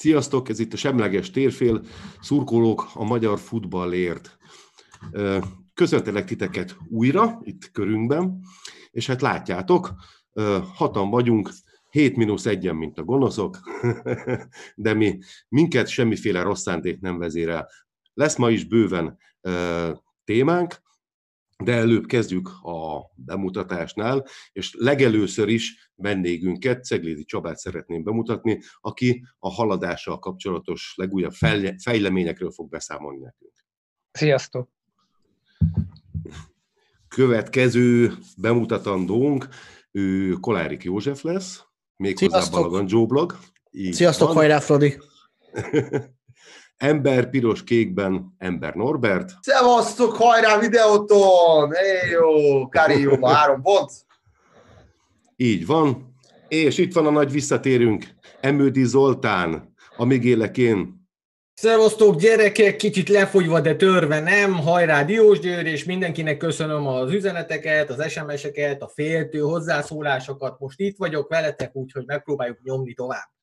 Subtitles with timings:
[0.00, 1.82] Sziasztok, ez itt a Semleges Térfél,
[2.20, 4.38] szurkolók a magyar futballért.
[5.74, 8.40] Köszöntelek titeket újra itt körünkben,
[8.90, 9.94] és hát látjátok,
[10.74, 11.50] hatan vagyunk,
[11.90, 13.58] 7 mínusz egyen, mint a gonoszok,
[14.74, 17.68] de mi minket semmiféle rossz szándék nem vezérel.
[18.14, 19.18] Lesz ma is bőven
[20.24, 20.82] témánk,
[21.64, 29.50] de előbb kezdjük a bemutatásnál, és legelőször is vendégünket, Ceglédi Csabát szeretném bemutatni, aki a
[29.50, 31.32] haladással kapcsolatos legújabb
[31.78, 33.52] fejleményekről fog beszámolni nekünk.
[34.10, 34.68] Sziasztok!
[37.08, 39.48] Következő bemutatandónk
[39.90, 41.64] ő Kolárik József lesz,
[41.96, 43.38] méghozzá Balagan Joe blog.
[43.70, 44.36] Így Sziasztok, van.
[44.36, 44.98] hajrá, Fradi!
[46.78, 49.30] Ember piros-kékben Ember Norbert.
[49.40, 51.72] Szevasztok, hajrá videóton!
[51.72, 53.90] Éj jó, Kari jó, három pont.
[55.36, 56.14] Így van.
[56.48, 58.04] És itt van a nagy visszatérünk,
[58.40, 61.06] Emődi Zoltán, amíg élek én.
[61.54, 67.90] Szevasztok gyerekek, kicsit lefogyva, de törve nem, hajrá Diós Győr, és mindenkinek köszönöm az üzeneteket,
[67.90, 70.58] az SMS-eket, a féltő hozzászólásokat.
[70.58, 73.37] Most itt vagyok veletek, úgyhogy megpróbáljuk nyomni tovább.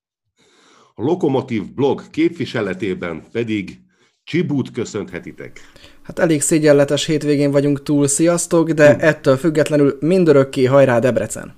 [0.97, 3.79] A Lokomotív blog képviseletében pedig
[4.23, 5.59] Csibút köszönhetitek.
[6.01, 8.99] Hát elég szégyenletes hétvégén vagyunk túl, sziasztok, de hm.
[8.99, 11.55] ettől függetlenül mindörökké hajrá Debrecen.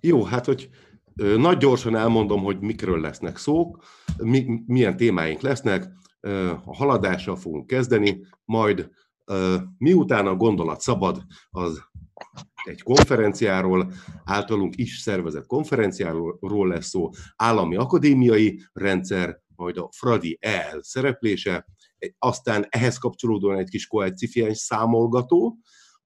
[0.00, 0.68] Jó, hát hogy
[1.36, 3.84] nagy gyorsan elmondom, hogy mikről lesznek szók,
[4.22, 5.88] mi, milyen témáink lesznek.
[6.64, 8.90] A haladással fogunk kezdeni, majd
[9.78, 11.82] miután a gondolat szabad, az
[12.64, 13.92] egy konferenciáról,
[14.24, 21.66] általunk is szervezett konferenciáról lesz szó, állami akadémiai rendszer, majd a Fradi el szereplése,
[22.18, 25.58] aztán ehhez kapcsolódóan egy kis koeficiens számolgató,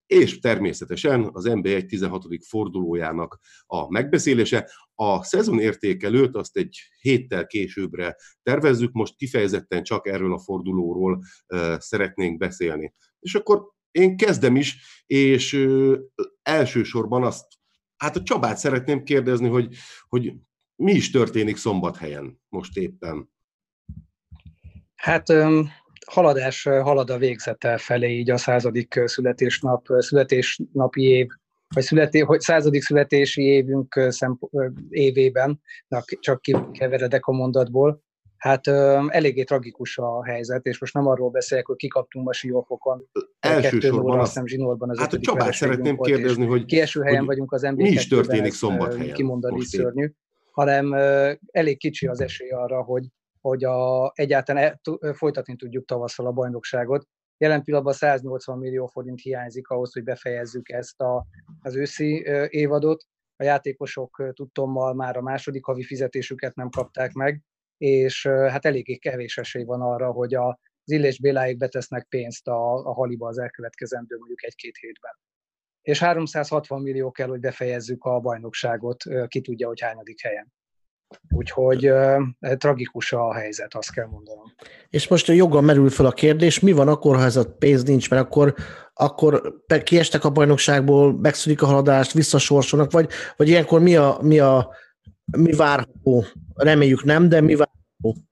[0.06, 2.24] és természetesen az NB1 16.
[2.48, 4.70] fordulójának a megbeszélése.
[4.94, 11.22] A szezon értékelőt azt egy héttel későbbre tervezzük, most kifejezetten csak erről a fordulóról
[11.78, 12.94] szeretnénk beszélni.
[13.20, 14.76] És akkor én kezdem is,
[15.06, 15.96] és ö,
[16.42, 17.46] elsősorban azt,
[17.96, 19.76] hát a Csabát szeretném kérdezni, hogy,
[20.08, 20.32] hogy
[20.76, 23.30] mi is történik szombathelyen most éppen?
[24.94, 25.26] Hát
[26.06, 31.26] haladás halad a végzete felé, így a századik születésnap, születésnapi év,
[31.74, 34.42] vagy születé, hogy századik születési évünk szemp,
[34.88, 35.60] évében,
[36.20, 38.02] csak kikeveredek a mondatból,
[38.38, 38.66] Hát
[39.08, 43.08] eléggé tragikus a helyzet, és most nem arról beszélek, hogy kikaptunk a siófokon.
[43.38, 47.52] Elsősorban az, zsinórban az hát a Csabát szeretném volt, kérdezni, hogy kieső helyen hogy vagyunk
[47.52, 49.14] az nba Mi is történik szombathelyen?
[49.14, 50.14] Kimondani szörnyű, épp.
[50.50, 50.92] hanem
[51.50, 53.06] elég kicsi az esély arra, hogy,
[53.40, 57.06] hogy a, egyáltalán e, folytatni tudjuk tavasszal a bajnokságot.
[57.36, 61.26] Jelen pillanatban 180 millió forint hiányzik ahhoz, hogy befejezzük ezt a,
[61.62, 63.04] az őszi évadot.
[63.36, 67.42] A játékosok tudtommal már a második havi fizetésüket nem kapták meg,
[67.78, 70.48] és hát eléggé kevés esély van arra, hogy a,
[70.84, 75.12] az Illés Béláig betesznek pénzt a, a haliba az elkövetkezendő mondjuk egy-két hétben.
[75.82, 80.52] És 360 millió kell, hogy befejezzük a bajnokságot, ki tudja, hogy hányadik helyen.
[81.28, 82.22] Úgyhogy uh,
[82.56, 84.54] tragikus a helyzet, azt kell mondanom.
[84.88, 87.82] És most a joga merül fel a kérdés, mi van akkor, ha ez a pénz
[87.82, 88.54] nincs, mert akkor,
[88.94, 94.70] akkor kiestek a bajnokságból, megszűnik a haladást, visszasorsolnak, vagy, vagy ilyenkor mi a, mi a
[95.36, 96.24] mi várható?
[96.54, 98.22] Reméljük nem, de mi várható?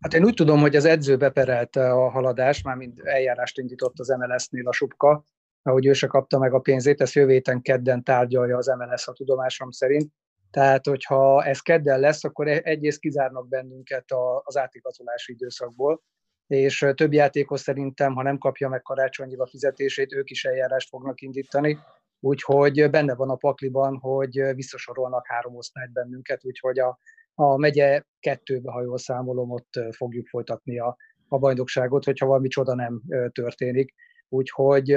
[0.00, 4.08] Hát én úgy tudom, hogy az edző beperelte a haladást, már mind eljárást indított az
[4.08, 5.24] MLS-nél a Subka,
[5.62, 9.12] ahogy ő se kapta meg a pénzét, ezt jövő héten kedden tárgyalja az MLS a
[9.12, 10.12] tudomásom szerint.
[10.50, 14.04] Tehát, hogyha ez kedden lesz, akkor egyrészt kizárnak bennünket
[14.42, 16.02] az átigazolási időszakból,
[16.46, 21.78] és több játékos szerintem, ha nem kapja meg karácsonyra fizetését, ők is eljárást fognak indítani,
[22.20, 26.98] úgyhogy benne van a pakliban, hogy visszasorolnak három osztályt bennünket, úgyhogy a,
[27.34, 30.96] a megye kettőbe, ha jól számolom, ott fogjuk folytatni a,
[31.28, 33.02] a bajnokságot, hogyha valami csoda nem
[33.32, 33.94] történik.
[34.28, 34.90] Úgyhogy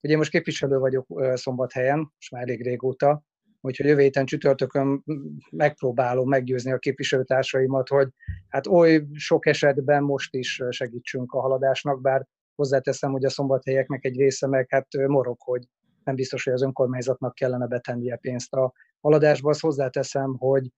[0.00, 3.22] ugye én most képviselő vagyok Szombathelyen, most már elég régóta,
[3.60, 5.04] úgyhogy jövő héten csütörtökön
[5.50, 8.08] megpróbálom meggyőzni a képviselőtársaimat, hogy
[8.48, 14.16] hát oly sok esetben most is segítsünk a haladásnak, bár hozzáteszem, hogy a szombathelyeknek egy
[14.16, 15.62] része meg hát morog, hogy
[16.06, 19.50] nem biztos, hogy az önkormányzatnak kellene betennie pénzt a haladásba.
[19.50, 20.68] Azt hozzáteszem, hogy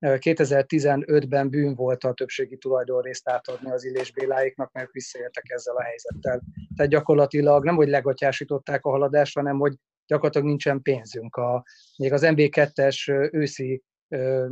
[0.00, 6.42] 2015-ben bűn volt a többségi tulajdonrészt átadni az Illés Béláiknak, mert visszaértek ezzel a helyzettel.
[6.76, 11.36] Tehát gyakorlatilag nem, hogy legatyásították a haladást, hanem hogy gyakorlatilag nincsen pénzünk.
[11.36, 11.64] A,
[11.96, 14.46] még az MB2-es őszi ö,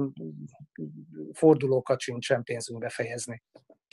[1.32, 3.42] fordulókat sincsen pénzünk befejezni.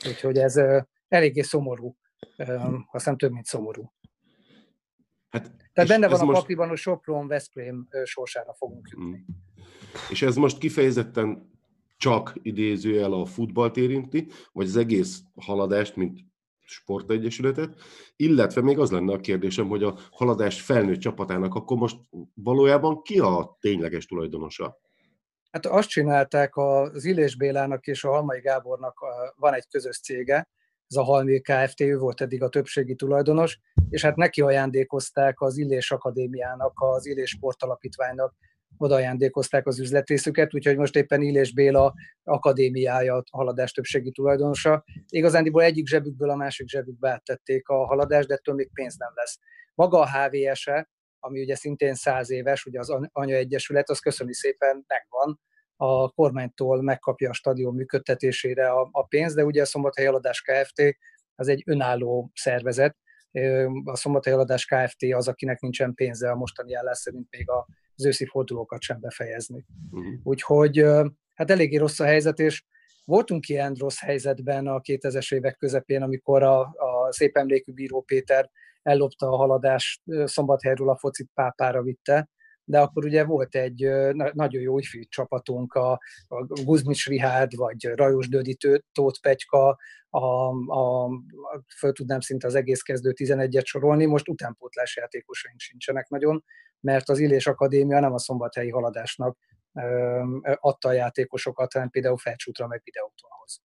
[0.08, 1.96] Úgyhogy ez ö, eléggé szomorú,
[2.36, 2.56] ö,
[2.90, 3.92] aztán több, mint szomorú.
[5.32, 6.38] Hát, Tehát benne van a most...
[6.38, 9.18] pakliban, hogy Sopron, Veszprém sorsára fogunk jutni.
[9.18, 9.34] Mm.
[10.10, 11.50] És ez most kifejezetten
[11.96, 16.20] csak idézőjel a futballt érinti, vagy az egész haladást, mint
[16.60, 17.80] sportegyesületet,
[18.16, 21.96] illetve még az lenne a kérdésem, hogy a haladás felnőtt csapatának akkor most
[22.34, 24.80] valójában ki a tényleges tulajdonosa?
[25.50, 28.98] Hát azt csinálták az Illés Bélának és a Halmai Gábornak
[29.36, 30.48] van egy közös cége,
[30.92, 31.80] ez a Halmi Kft.
[31.80, 33.58] ő volt eddig a többségi tulajdonos,
[33.88, 38.34] és hát neki ajándékozták az Illés Akadémiának, az Illés Sportalapítványnak,
[38.76, 41.94] oda ajándékozták az üzletrészüket, úgyhogy most éppen Illés Béla
[42.24, 44.84] akadémiája a haladás többségi tulajdonosa.
[45.08, 49.38] Igazándiból egyik zsebükből a másik zsebükbe áttették a haladást, de ettől még pénz nem lesz.
[49.74, 54.84] Maga a HVS-e, ami ugye szintén száz éves, ugye az Anya Egyesület, az köszöni szépen
[54.86, 55.40] megvan,
[55.76, 60.96] a kormánytól megkapja a stadion működtetésére a, a pénzt, de ugye a Szombathely Aladás Kft.
[61.34, 62.96] az egy önálló szervezet,
[63.84, 65.12] a Szombathely Aladás Kft.
[65.14, 67.50] az, akinek nincsen pénze a mostani állás szerint még
[67.94, 69.64] az őszi fordulókat sem befejezni.
[69.90, 70.14] Uh-huh.
[70.22, 70.84] Úgyhogy
[71.34, 72.64] hát eléggé rossz a helyzet, és
[73.04, 78.50] voltunk ilyen rossz helyzetben a 2000-es évek közepén, amikor a, a szép emlékű Bíró Péter
[78.82, 82.28] ellopta a haladást Szombathelyről a focit pápára vitte,
[82.64, 83.88] de akkor ugye volt egy
[84.32, 85.92] nagyon jó ifjú csapatunk, a,
[86.28, 88.56] a Guzmics Rihárd, vagy Rajos Dödi
[88.92, 89.78] Tóth Pegyka,
[90.10, 90.48] a,
[90.78, 91.10] a,
[91.78, 96.44] föl tudnám szinte az egész kezdő 11-et sorolni, most utánpótlás játékosaink sincsenek nagyon,
[96.80, 99.38] mert az Illés Akadémia nem a szombathelyi haladásnak
[100.54, 103.60] adta a játékosokat, hanem például felcsútra meg videótonhoz.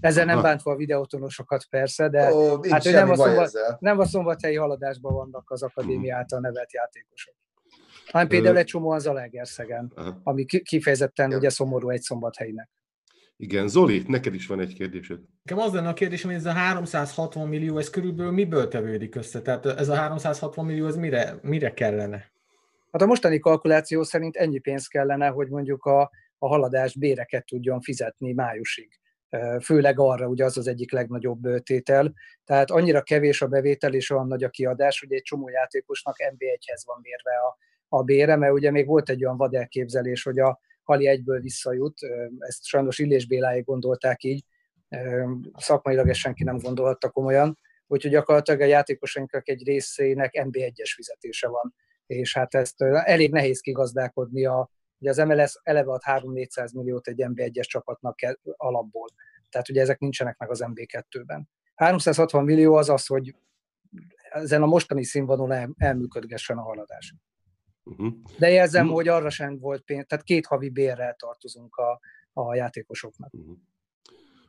[0.00, 4.56] Ezzel nem bántva a videótonosokat persze, de Ó, hát nem a, szombat, nem a szombathelyi
[4.56, 7.34] haladásban vannak az akadémia által nevelt játékosok
[8.06, 9.92] hanem például egy csomó az Zalaegerszegen,
[10.22, 12.70] ami kifejezetten ugye szomorú egy szombathelynek.
[13.36, 15.20] Igen, Zoli, neked is van egy kérdésed.
[15.42, 19.42] Nekem az lenne a kérdésem, hogy ez a 360 millió, ez körülbelül miből tevődik össze?
[19.42, 22.32] Tehát ez a 360 millió, ez mire, mire kellene?
[22.90, 27.80] Hát a mostani kalkuláció szerint ennyi pénz kellene, hogy mondjuk a, a haladás béreket tudjon
[27.80, 28.88] fizetni májusig.
[29.62, 32.12] Főleg arra, ugye az az egyik legnagyobb tétel.
[32.44, 36.82] Tehát annyira kevés a bevétel és olyan nagy a kiadás, hogy egy csomó játékosnak NB1-hez
[36.86, 37.56] van mérve a,
[37.98, 41.98] a bére, mert ugye még volt egy olyan vad elképzelés, hogy a Hali egyből visszajut,
[42.38, 44.44] ezt sajnos Illés Béláig gondolták így,
[45.56, 51.74] szakmailag ezt senki nem gondolhatta komolyan, úgyhogy gyakorlatilag a játékosainknak egy részének NB1-es fizetése van,
[52.06, 57.24] és hát ezt elég nehéz kigazdálkodni, a, ugye az MLS eleve ad 3-400 milliót egy
[57.26, 58.18] NB1-es csapatnak
[58.56, 59.08] alapból,
[59.50, 61.48] tehát ugye ezek nincsenek meg az NB2-ben.
[61.74, 63.34] 360 millió az az, hogy
[64.30, 67.14] ezen a mostani színvonalon elműködgessen a haladás.
[67.84, 68.12] Uh-huh.
[68.38, 68.96] De jelzem, uh-huh.
[68.96, 72.00] hogy arra sem volt pénz, tehát két havi bérrel tartozunk a,
[72.32, 73.32] a játékosoknak.
[73.34, 73.56] Uh-huh.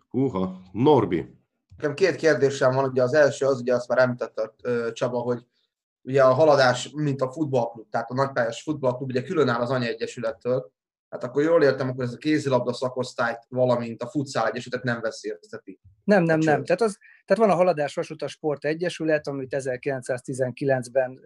[0.10, 1.38] Húha, Norbi.
[1.78, 4.54] Nekem két kérdésem van, ugye az első az, ugye azt már említette
[4.92, 5.46] Csaba, hogy
[6.02, 10.72] ugye a haladás, mint a futballklub, tehát a nagypályás futballklub, ugye különáll az Anya Egyesülettől,
[11.16, 15.80] hát akkor jól értem, akkor ez a kézilabda szakosztályt, valamint a futszál egyesületet nem veszélyezteti.
[16.04, 16.64] Nem, nem, nem.
[16.64, 21.20] Tehát, az, tehát van a Haladás Vasutas Sport Egyesület, amit 1919-ben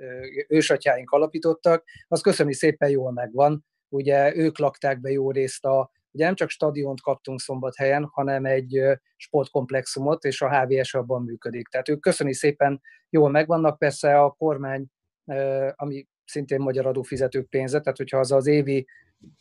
[0.48, 3.66] ősatyáink alapítottak, az köszöni szépen jól megvan.
[3.90, 8.82] Ugye ők lakták be jó részt a, ugye nem csak stadiont kaptunk szombathelyen, hanem egy
[9.16, 11.68] sportkomplexumot, és a HVS abban működik.
[11.68, 14.86] Tehát ők köszöni szépen jól megvannak, persze a kormány,
[15.76, 18.88] ami szintén magyar adófizetők pénze, tehát hogyha az az évi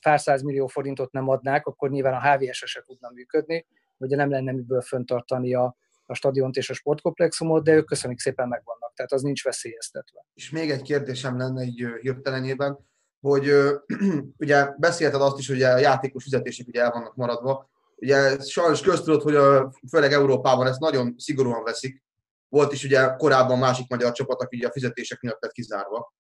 [0.00, 3.66] pár millió forintot nem adnák, akkor nyilván a HVS se tudna működni,
[3.97, 8.49] ugye nem lenne miből föntartani a, a stadiont és a sportkomplexumot, de ők köszönjük szépen
[8.49, 10.26] megvannak, tehát az nincs veszélyeztetve.
[10.35, 12.78] És még egy kérdésem lenne egy hirtelenében,
[13.20, 13.52] hogy
[14.44, 17.70] ugye beszélted azt is, hogy a játékos fizetések ugye el vannak maradva.
[17.97, 22.02] Ugye sajnos köztudott, hogy a, főleg Európában ezt nagyon szigorúan veszik.
[22.49, 26.14] Volt is ugye korábban másik magyar csapat, aki ugye a fizetések miatt lett kizárva.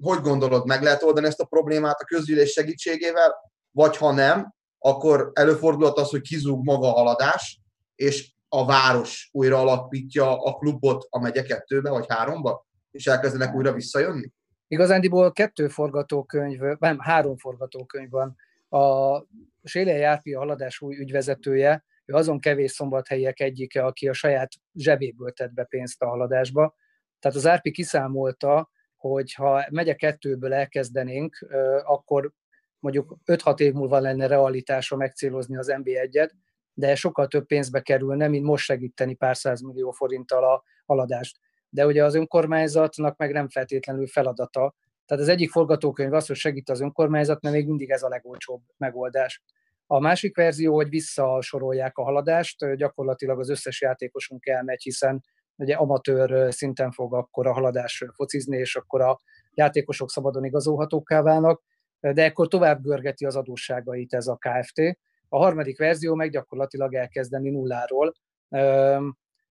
[0.00, 3.34] Hogy gondolod, meg lehet oldani ezt a problémát a közgyűlés segítségével,
[3.70, 7.60] vagy ha nem, akkor előfordulhat az, hogy kizúg maga a haladás,
[7.94, 13.72] és a város újra alapítja a klubot a megye kettőbe vagy háromba, és elkezdenek újra
[13.72, 14.32] visszajönni?
[14.66, 18.36] Igazándiból kettő forgatókönyv, nem, három forgatókönyv van.
[18.68, 19.18] A
[19.62, 25.32] Sélei Járpi a haladás új ügyvezetője, ő azon kevés szombathelyek egyike, aki a saját zsebéből
[25.32, 26.74] tett be pénzt a haladásba.
[27.18, 28.70] Tehát az Árpi kiszámolta,
[29.08, 31.46] hogy ha megye kettőből elkezdenénk,
[31.84, 32.32] akkor
[32.78, 36.30] mondjuk 5-6 év múlva lenne realitása megcélozni az NB1-et,
[36.74, 41.38] de sokkal több pénzbe kerülne, mint most segíteni pár millió forinttal a haladást.
[41.68, 44.74] De ugye az önkormányzatnak meg nem feltétlenül feladata.
[45.06, 48.62] Tehát az egyik forgatókönyv az, hogy segít az önkormányzat, mert még mindig ez a legolcsóbb
[48.76, 49.42] megoldás.
[49.86, 55.24] A másik verzió, hogy visszasorolják a haladást, gyakorlatilag az összes játékosunk elmegy, hiszen
[55.56, 59.20] ugye amatőr szinten fog akkor a haladás focizni, és akkor a
[59.54, 61.62] játékosok szabadon igazolhatókká válnak,
[62.00, 67.50] de akkor tovább görgeti az adósságait ez a KFT, A harmadik verzió meg gyakorlatilag elkezdeni
[67.50, 68.14] nulláról.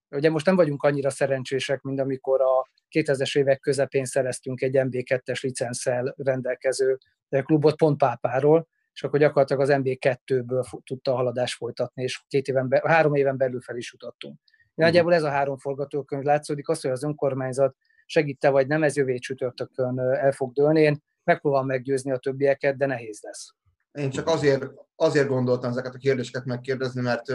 [0.10, 2.70] Ugye most nem vagyunk annyira szerencsések, mint amikor a
[3.00, 6.98] 2000-es évek közepén szereztünk egy MB2-es licenszel rendelkező
[7.30, 12.70] klubot pont Pápáról, és akkor gyakorlatilag az MB2-ből tudta a haladást folytatni, és két éven
[12.70, 14.40] be, három éven belül fel is jutottunk.
[14.76, 14.86] Mhm.
[14.86, 17.76] Nagyjából ez a három forgatókönyv látszódik, az, hogy az önkormányzat
[18.06, 20.82] segíte vagy nem, ez jövő csütörtökön el fog dőlni.
[20.82, 23.54] Én megpróbálom meggyőzni a többieket, de nehéz lesz.
[23.92, 24.66] Én csak azért,
[24.96, 27.34] azért gondoltam ezeket a kérdéseket megkérdezni, mert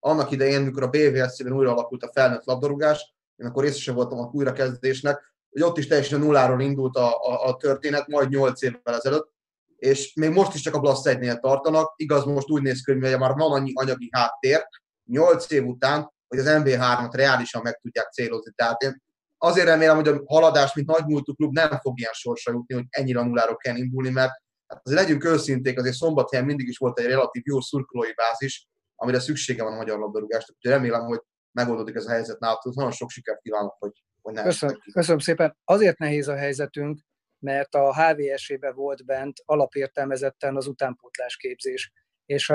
[0.00, 4.30] annak idején, mikor a BVSC-ben újra alakult a felnőtt labdarúgás, én akkor részesen voltam a
[4.32, 9.32] újrakezdésnek, hogy ott is teljesen nulláról indult a, a, a történet, majd 8 évvel ezelőtt,
[9.76, 11.92] és még most is csak a Blast 1 tartanak.
[11.96, 14.68] Igaz, most úgy néz ki, hogy már van annyi anyagi háttér,
[15.04, 18.52] 8 év után, hogy az MB3-at reálisan meg tudják célozni.
[18.54, 19.02] Tehát én
[19.38, 22.86] azért remélem, hogy a haladás, mint nagy múltú klub nem fog ilyen sorsra jutni, hogy
[22.90, 24.32] ennyire nulláról kell indulni, mert
[24.66, 29.20] hát azért legyünk őszinték, azért szombathelyen mindig is volt egy relatív jó szurkolói bázis, amire
[29.20, 30.56] szüksége van a magyar labdarúgásnak.
[30.56, 31.20] Úgyhogy remélem, hogy
[31.52, 32.74] megoldódik ez a helyzet nálatok.
[32.74, 33.92] Nagyon sok sikert kívánok, hogy,
[34.22, 35.56] hogy ne köszönöm, köszönöm szépen.
[35.64, 37.00] Azért nehéz a helyzetünk,
[37.38, 41.92] mert a HVS-ébe volt bent alapértelmezetten az utánpótlás képzés.
[42.26, 42.52] És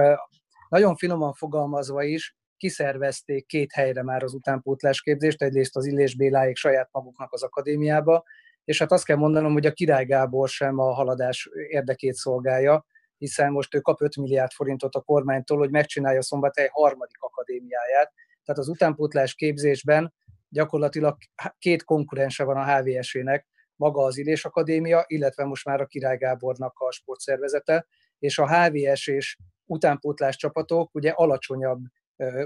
[0.70, 6.55] nagyon finoman fogalmazva is, kiszervezték két helyre már az utánpótlás képzést, egyrészt az Illés Béláék
[6.55, 8.24] saját maguknak az akadémiába,
[8.63, 12.86] és hát azt kell mondanom, hogy a Király Gábor sem a haladás érdekét szolgálja,
[13.17, 18.13] hiszen most ő kap 5 milliárd forintot a kormánytól, hogy megcsinálja Szombathely harmadik akadémiáját.
[18.46, 20.13] Tehát az utánpótlás képzésben
[20.50, 21.17] gyakorlatilag
[21.58, 26.79] két konkurense van a HVS-ének, maga az Illés Akadémia, illetve most már a Király Gábornak
[26.79, 27.86] a sportszervezete,
[28.20, 31.82] és a HVS és utánpótlás csapatok ugye alacsonyabb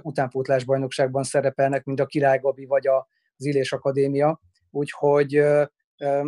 [0.01, 5.43] utánpótlás bajnokságban szerepelnek, mint a Király Gabi vagy az Illés Akadémia, úgyhogy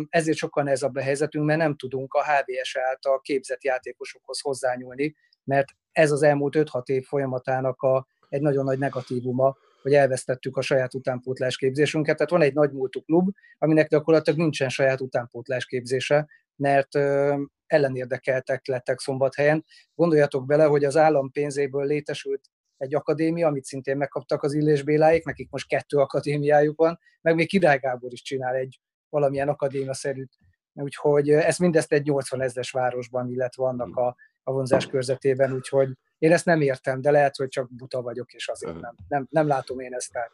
[0.08, 5.68] ezért sokkal nehezebb a helyzetünk, mert nem tudunk a HVS által képzett játékosokhoz hozzányúlni, mert
[5.92, 10.94] ez az elmúlt 5-6 év folyamatának a, egy nagyon nagy negatívuma, hogy elvesztettük a saját
[10.94, 12.16] utánpótlás képzésünket.
[12.16, 13.28] Tehát van egy nagy múltú klub,
[13.58, 19.64] aminek gyakorlatilag nincsen saját utánpótlás képzése, mert ö, ellenérdekeltek lettek szombathelyen.
[19.94, 22.40] Gondoljatok bele, hogy az állam pénzéből létesült
[22.80, 27.48] egy akadémia, amit szintén megkaptak az Illés Béláik, nekik most kettő akadémiájuk van, meg még
[27.48, 30.32] Király Gábor is csinál egy valamilyen akadémia-szerűt.
[30.72, 36.32] Úgyhogy ez mindezt egy 80 ezres városban, illetve annak a, a vonzás körzetében, úgyhogy én
[36.32, 39.80] ezt nem értem, de lehet, hogy csak buta vagyok, és azért nem, nem, nem látom
[39.80, 40.32] én ezt át.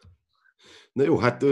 [0.91, 1.43] Na jó, hát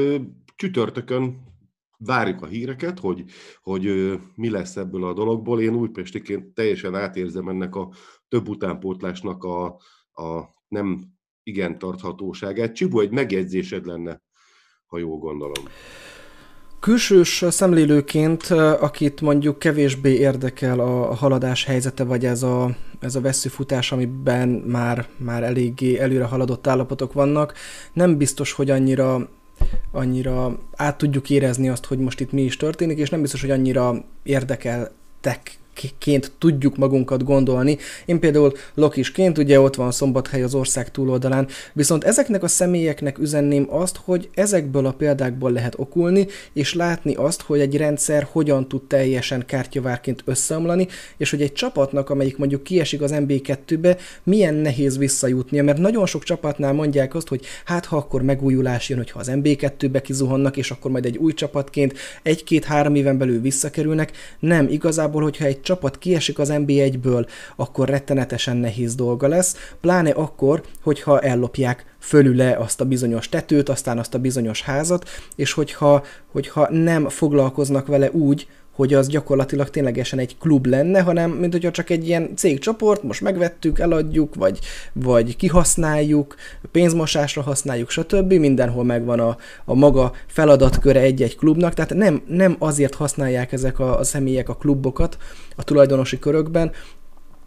[0.55, 1.53] csütörtökön
[1.97, 3.23] várjuk a híreket, hogy,
[3.61, 5.61] hogy mi lesz ebből a dologból.
[5.61, 7.91] Én újpestiként teljesen átérzem ennek a
[8.27, 9.65] több utánpótlásnak a,
[10.11, 12.73] a nem igen tarthatóságát.
[12.73, 14.21] Csibó, egy megjegyzésed lenne,
[14.85, 15.63] ha jól gondolom.
[16.79, 18.43] Külsős szemlélőként,
[18.79, 25.07] akit mondjuk kevésbé érdekel a haladás helyzete, vagy ez a, ez a veszőfutás, amiben már,
[25.17, 27.53] már eléggé előre haladott állapotok vannak,
[27.93, 29.29] nem biztos, hogy annyira
[29.91, 33.51] annyira át tudjuk érezni azt, hogy most itt mi is történik, és nem biztos, hogy
[33.51, 35.57] annyira érdekeltek
[35.97, 37.77] ként tudjuk magunkat gondolni.
[38.05, 43.67] Én például lokisként, ugye ott van Szombathely az ország túloldalán, viszont ezeknek a személyeknek üzenném
[43.69, 48.83] azt, hogy ezekből a példákból lehet okulni, és látni azt, hogy egy rendszer hogyan tud
[48.83, 55.63] teljesen kártyavárként összeomlani, és hogy egy csapatnak, amelyik mondjuk kiesik az MB2-be, milyen nehéz visszajutnia,
[55.63, 60.01] mert nagyon sok csapatnál mondják azt, hogy hát ha akkor megújulás jön, hogyha az MB2-be
[60.01, 64.11] kizuhannak, és akkor majd egy új csapatként egy-két-három éven belül visszakerülnek.
[64.39, 70.63] Nem, igazából, hogyha egy csapat kiesik az NB1-ből, akkor rettenetesen nehéz dolga lesz, pláne akkor,
[70.83, 76.67] hogyha ellopják fölüle azt a bizonyos tetőt, aztán azt a bizonyos házat, és hogyha, hogyha
[76.71, 81.89] nem foglalkoznak vele úgy, hogy az gyakorlatilag ténylegesen egy klub lenne, hanem mint hogyha csak
[81.89, 84.59] egy ilyen cégcsoport, most megvettük, eladjuk, vagy,
[84.93, 86.35] vagy kihasználjuk,
[86.71, 88.33] pénzmosásra használjuk, stb.
[88.33, 93.99] Mindenhol megvan a, a maga feladatköre egy-egy klubnak, tehát nem, nem azért használják ezek a,
[93.99, 95.17] a személyek a klubokat
[95.55, 96.71] a tulajdonosi körökben,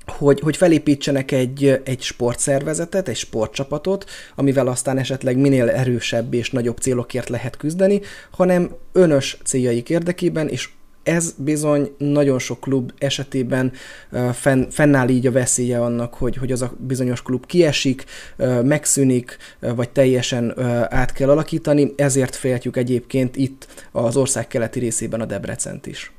[0.06, 4.04] hogy, hogy felépítsenek egy, egy sportszervezetet, egy sportcsapatot,
[4.34, 10.68] amivel aztán esetleg minél erősebb és nagyobb célokért lehet küzdeni, hanem önös céljaik érdekében és
[11.08, 13.72] ez bizony nagyon sok klub esetében
[14.32, 18.04] fenn, fennáll így a veszélye annak, hogy, hogy az a bizonyos klub kiesik,
[18.62, 25.24] megszűnik, vagy teljesen át kell alakítani, ezért féltjük egyébként itt az ország keleti részében a
[25.24, 26.12] Debrecent is.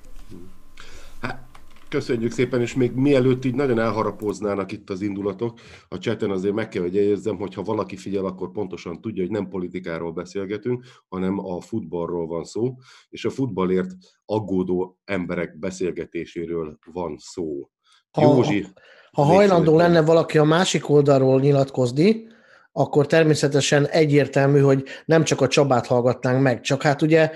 [1.89, 6.67] Köszönjük szépen, és még mielőtt így nagyon elharapóznának itt az indulatok, a cseten azért meg
[6.67, 11.39] kell, hogy érzem, hogy ha valaki figyel, akkor pontosan tudja, hogy nem politikáról beszélgetünk, hanem
[11.39, 12.75] a futballról van szó,
[13.09, 13.91] és a futballért
[14.25, 17.69] aggódó emberek beszélgetéséről van szó.
[18.11, 18.65] Ha, Józsi.
[19.11, 22.27] Ha hajlandó lenne valaki a másik oldalról nyilatkozni,
[22.71, 27.31] akkor természetesen egyértelmű, hogy nem csak a Csabát hallgatnánk meg, csak hát ugye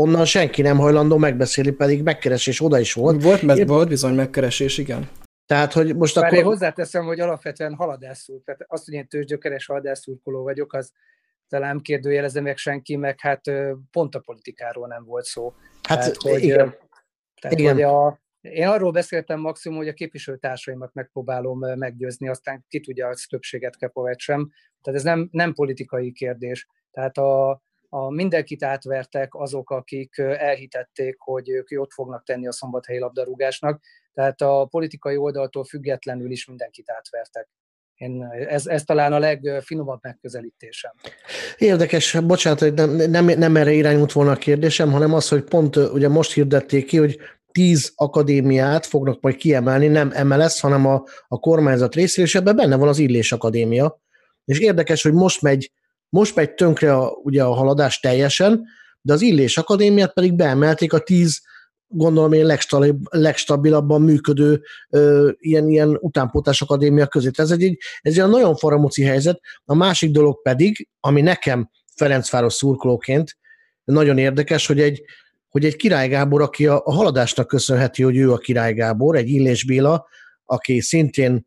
[0.00, 3.22] onnan senki nem hajlandó megbeszélni, pedig megkeresés oda is volt.
[3.22, 5.08] Volt, mert volt bizony megkeresés, igen.
[5.46, 6.38] Tehát, hogy most Bár akkor...
[6.38, 10.92] én hozzáteszem, hogy alapvetően haladászul, tehát azt, hogy én tőzsgyökeres haladászurkoló vagyok, az
[11.48, 13.40] talán kérdőjelezem meg senki, meg hát
[13.90, 15.54] pont a politikáról nem volt szó.
[15.82, 16.74] Hát tehát, hogy, igen.
[17.40, 17.74] Tehát, igen.
[17.74, 23.16] Hogy a, én arról beszéltem maximum, hogy a képviselőtársaimat megpróbálom meggyőzni, aztán ki tudja, hogy
[23.28, 24.50] többséget kepovet sem.
[24.82, 26.66] Tehát ez nem, nem politikai kérdés.
[26.90, 32.98] Tehát a, a mindenkit átvertek azok, akik elhitették, hogy ők jót fognak tenni a szombathelyi
[32.98, 33.80] labdarúgásnak,
[34.12, 37.48] tehát a politikai oldaltól függetlenül is mindenkit átvertek.
[37.94, 40.92] Én, ez, ez talán a legfinomabb megközelítésem.
[41.56, 45.76] Érdekes, bocsánat, hogy nem, nem, nem erre irányult volna a kérdésem, hanem az, hogy pont
[45.76, 47.18] ugye most hirdették ki, hogy
[47.52, 52.76] tíz akadémiát fognak majd kiemelni, nem MLS, hanem a, a kormányzat részéről, és ebben benne
[52.76, 54.00] van az Illés Akadémia.
[54.44, 55.72] És érdekes, hogy most megy,
[56.08, 58.64] most megy tönkre a, ugye a haladás teljesen,
[59.00, 61.40] de az Illés Akadémiát pedig beemelték a tíz
[61.88, 67.30] gondolom én legstabil, legstabilabban működő ö, ilyen, ilyen utánpótás akadémia közé.
[67.32, 69.40] Ez egy, ez egy nagyon faramúci helyzet.
[69.64, 73.36] A másik dolog pedig, ami nekem Ferencváros szurkolóként
[73.84, 75.02] nagyon érdekes, hogy egy,
[75.48, 79.28] hogy egy Király Gábor, aki a, a haladásnak köszönheti, hogy ő a Király Gábor, egy
[79.28, 80.06] Illés Béla,
[80.44, 81.46] aki szintén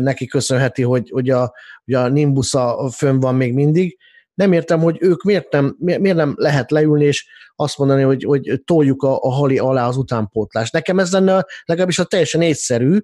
[0.00, 1.52] neki köszönheti, hogy, hogy a,
[1.84, 3.98] hogy a Nimbusza fönn van még mindig.
[4.34, 8.62] Nem értem, hogy ők miért nem, miért nem lehet leülni, és azt mondani, hogy, hogy
[8.64, 10.72] toljuk a, a hali alá az utánpótlást.
[10.72, 12.98] Nekem ez lenne legalábbis a teljesen észszerű,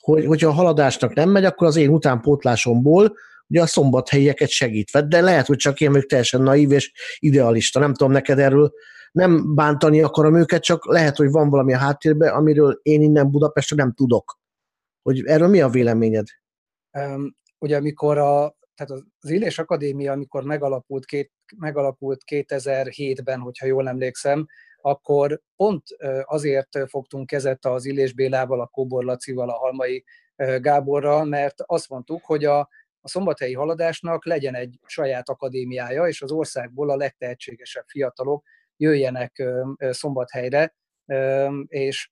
[0.00, 5.02] hogy, hogyha a haladásnak nem megy, akkor az én utánpótlásomból ugye a szombathelyieket segítve.
[5.02, 7.78] De lehet, hogy csak én vagyok teljesen naív és idealista.
[7.80, 8.72] Nem tudom neked erről
[9.12, 13.76] nem bántani akarom őket, csak lehet, hogy van valami a háttérben, amiről én innen Budapestre
[13.76, 14.38] nem tudok.
[15.04, 16.26] Hogy erről mi a véleményed?
[16.98, 23.88] Um, ugye amikor a, tehát az Illés Akadémia, amikor megalapult, két, megalapult 2007-ben, hogyha jól
[23.88, 24.46] emlékszem,
[24.80, 25.82] akkor pont
[26.22, 30.04] azért fogtunk kezet az Illés Bélával, a Kóbor Lacival, a Halmai
[30.36, 32.58] Gáborral, mert azt mondtuk, hogy a,
[33.00, 38.44] a szombathelyi haladásnak legyen egy saját akadémiája, és az országból a legtehetségesebb fiatalok
[38.76, 39.44] jöjjenek
[39.78, 40.74] szombathelyre,
[41.66, 42.10] és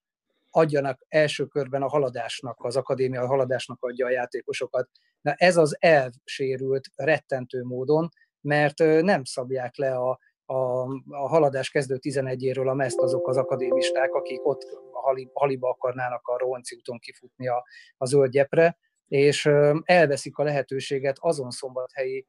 [0.55, 4.89] adjanak első körben a haladásnak, az akadémia a haladásnak adja a játékosokat.
[5.21, 8.09] Na ez az elv sérült rettentő módon,
[8.41, 14.13] mert nem szabják le a, a, a haladás kezdő 11-éről a meszt azok az akadémisták,
[14.13, 14.61] akik ott
[14.91, 17.63] a haliba akarnának a Rohanci úton kifutni a,
[17.97, 19.45] a zöld gyepre, és
[19.83, 22.25] elveszik a lehetőséget azon szombathelyi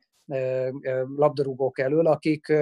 [1.17, 2.53] labdarúgók elől, akik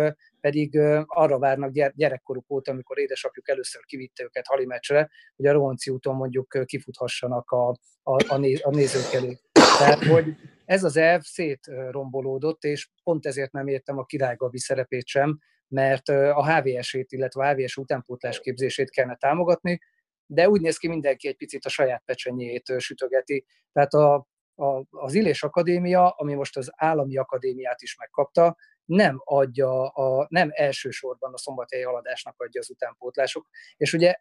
[0.43, 6.15] pedig arra várnak gyerekkoruk óta, amikor édesapjuk először kivitte őket halimecsre, hogy a Rohanci úton
[6.15, 7.69] mondjuk kifuthassanak a,
[8.03, 9.39] a, a, néz, a nézők elé.
[9.79, 15.07] Tehát, hogy ez az elv szétrombolódott, és pont ezért nem értem a Király Gabi szerepét
[15.07, 19.81] sem, mert a HVS-ét, illetve a HVS utánpótlás képzését kellene támogatni,
[20.27, 23.45] de úgy néz ki mindenki egy picit a saját pecsenyét sütögeti.
[23.73, 29.88] Tehát a, a, az Illés Akadémia, ami most az állami akadémiát is megkapta, nem adja,
[29.88, 33.49] a, nem elsősorban a szombathelyi haladásnak adja az utánpótlások.
[33.77, 34.14] És ugye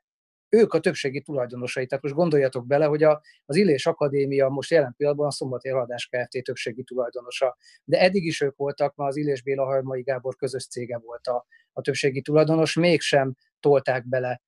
[0.49, 1.85] ők a többségi tulajdonosai.
[1.85, 6.07] Tehát most gondoljatok bele, hogy a, az Illés Akadémia most jelen pillanatban a Szombathelyi Haladás
[6.07, 6.43] Kft.
[6.43, 7.57] többségi tulajdonosa.
[7.83, 11.45] De eddig is ők voltak, ma az Illés Béla Hajmai Gábor közös cége volt a,
[11.73, 14.41] a többségi tulajdonos, mégsem tolták bele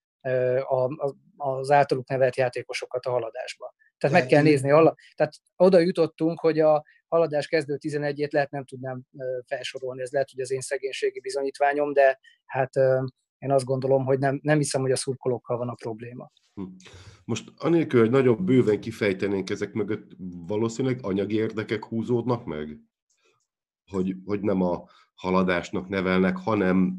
[0.62, 3.74] a, a, az általuk nevelt játékosokat a haladásba.
[3.98, 4.70] Tehát meg kell nézni.
[5.16, 9.02] Tehát oda jutottunk, hogy a haladás kezdő 11-ét lehet nem tudnám
[9.46, 12.76] felsorolni, ez lehet, hogy az én szegénységi bizonyítványom, de hát
[13.38, 16.32] én azt gondolom, hogy nem, nem hiszem, hogy a szurkolókkal van a probléma.
[16.54, 16.64] Hm.
[17.26, 20.12] Most anélkül, hogy nagyobb bőven kifejtenénk ezek mögött,
[20.48, 22.80] valószínűleg anyagi érdekek húzódnak meg?
[23.92, 26.96] Hogy, hogy nem a haladásnak nevelnek, hanem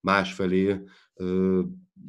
[0.00, 0.80] másfelé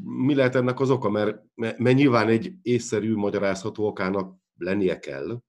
[0.04, 1.10] mi lehet ennek az oka?
[1.10, 5.41] Mert, mert nyilván egy észszerű magyarázható okának lennie kell,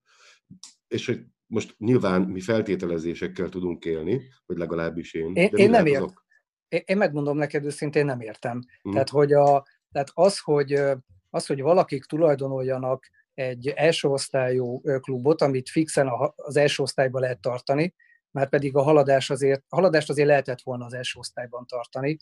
[0.92, 5.34] és hogy most nyilván mi feltételezésekkel tudunk élni, vagy legalábbis én.
[5.34, 6.14] Én, én nem értem.
[6.68, 8.60] Én, megmondom neked őszintén, nem értem.
[8.88, 8.92] Mm.
[8.92, 10.72] Tehát, hogy a, tehát az, hogy,
[11.30, 17.94] az, hogy valakik tulajdonoljanak egy első osztályú klubot, amit fixen az első osztályban lehet tartani,
[18.30, 22.16] már pedig a haladás azért, a haladást azért lehetett volna az első osztályban tartani,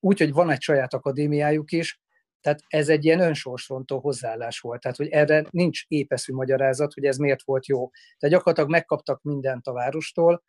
[0.00, 2.00] úgy, hogy van egy saját akadémiájuk is,
[2.40, 4.80] tehát ez egy ilyen önsorsrontó hozzáállás volt.
[4.80, 7.90] Tehát, hogy erre nincs épeszű magyarázat, hogy ez miért volt jó.
[8.18, 10.42] Tehát gyakorlatilag megkaptak mindent a várostól,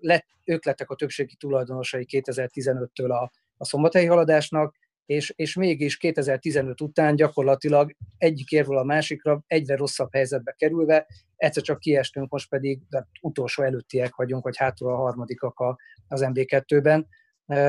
[0.00, 6.80] lett, ők lettek a többségi tulajdonosai 2015-től a, a szombathelyi haladásnak, és, és mégis 2015
[6.80, 11.06] után gyakorlatilag egyik érvől a másikra egyre rosszabb helyzetbe kerülve,
[11.36, 16.24] egyszer csak kiestünk, most pedig de utolsó előttiek vagyunk, vagy hátul a harmadikak a, az
[16.24, 17.06] MB2-ben.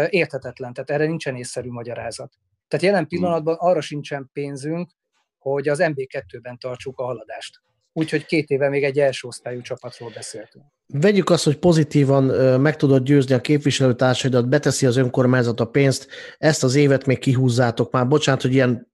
[0.09, 2.33] Érthetetlen, tehát erre nincsen észszerű magyarázat.
[2.73, 3.19] Tehát jelen hmm.
[3.19, 4.89] pillanatban arra sincsen pénzünk,
[5.37, 7.61] hogy az MB2-ben tartsuk a haladást.
[7.93, 10.65] Úgyhogy két éve még egy első osztályú csapatról beszéltünk.
[10.85, 12.23] Vegyük azt, hogy pozitívan
[12.59, 16.07] meg tudod győzni a képviselőtársaidat, beteszi az önkormányzat a pénzt,
[16.37, 18.91] ezt az évet még kihúzzátok már, bocsánat, hogy ilyen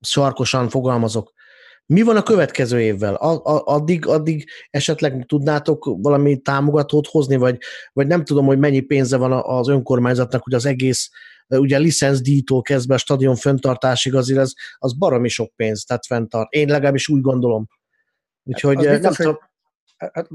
[0.00, 1.32] sarkosan fogalmazok.
[1.86, 3.14] Mi van a következő évvel?
[3.14, 7.58] Addig, addig esetleg tudnátok valami támogatót hozni, vagy,
[7.92, 11.10] vagy nem tudom, hogy mennyi pénze van az önkormányzatnak, hogy az egész
[11.58, 16.52] ugye licenszdíjtól kezdve a stadion fenntartásig azért az, az baromi sok pénz, tehát fenntart.
[16.52, 17.68] Én legalábbis úgy gondolom.
[18.44, 19.38] Úgyhogy hát nem biztos, tudom.
[19.96, 20.28] Hát,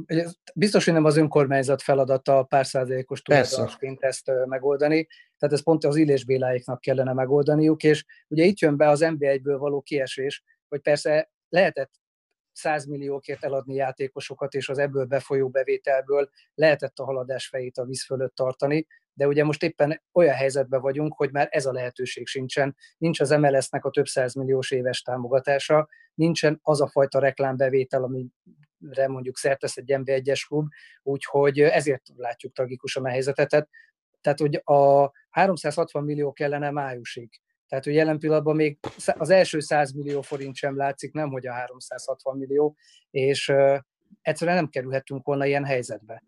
[0.55, 5.83] biztos, hogy nem az önkormányzat feladata a pár százalékos tulajdonosként ezt megoldani, tehát ez pont
[5.83, 10.81] az Illés Béláiknak kellene megoldaniuk, és ugye itt jön be az NB1-ből való kiesés, hogy
[10.81, 11.91] persze lehetett
[12.57, 18.05] 100 milliókért eladni játékosokat, és az ebből befolyó bevételből lehetett a haladás fejét a víz
[18.05, 22.75] fölött tartani, de ugye most éppen olyan helyzetben vagyunk, hogy már ez a lehetőség sincsen.
[22.97, 29.37] Nincs az MLS-nek a több milliós éves támogatása, nincsen az a fajta reklámbevétel, amire mondjuk
[29.37, 30.67] szertesz egy NB1-es klub,
[31.03, 33.69] úgyhogy ezért látjuk tragikusan a helyzetet.
[34.21, 37.29] Tehát, hogy a 360 millió kellene májusig.
[37.67, 41.51] Tehát, hogy jelen pillanatban még az első 100 millió forint sem látszik, nem hogy a
[41.51, 42.75] 360 millió,
[43.11, 43.53] és
[44.21, 46.23] egyszerűen nem kerülhetünk volna ilyen helyzetbe.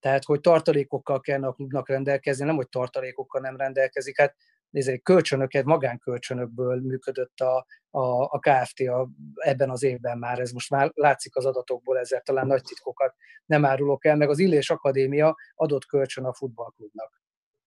[0.00, 4.18] Tehát, hogy tartalékokkal kellene a klubnak rendelkezni, nem, hogy tartalékokkal nem rendelkezik.
[4.18, 4.34] Hát
[4.70, 10.70] nézzék, kölcsönöket, magánkölcsönökből működött a, a, a KFT a, ebben az évben már, ez most
[10.70, 13.14] már látszik az adatokból, ezzel talán nagy titkokat
[13.46, 17.22] nem árulok el, meg az Illés Akadémia adott kölcsön a futballklubnak.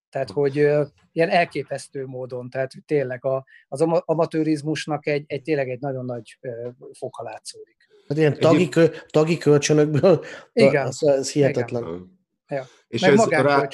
[0.10, 0.56] Tehát, hogy
[1.12, 6.39] ilyen elképesztő módon, tehát tényleg a, az amatőrizmusnak egy, egy tényleg egy nagyon nagy
[6.91, 7.78] foka látszódik.
[8.08, 10.88] Hát ilyen tagi, kö, tagi kölcsönökből, Igen.
[10.88, 11.84] Ez, ez hihetetlen.
[11.84, 12.17] Igen.
[12.48, 12.65] Ja.
[12.88, 13.67] És Meg ez rá...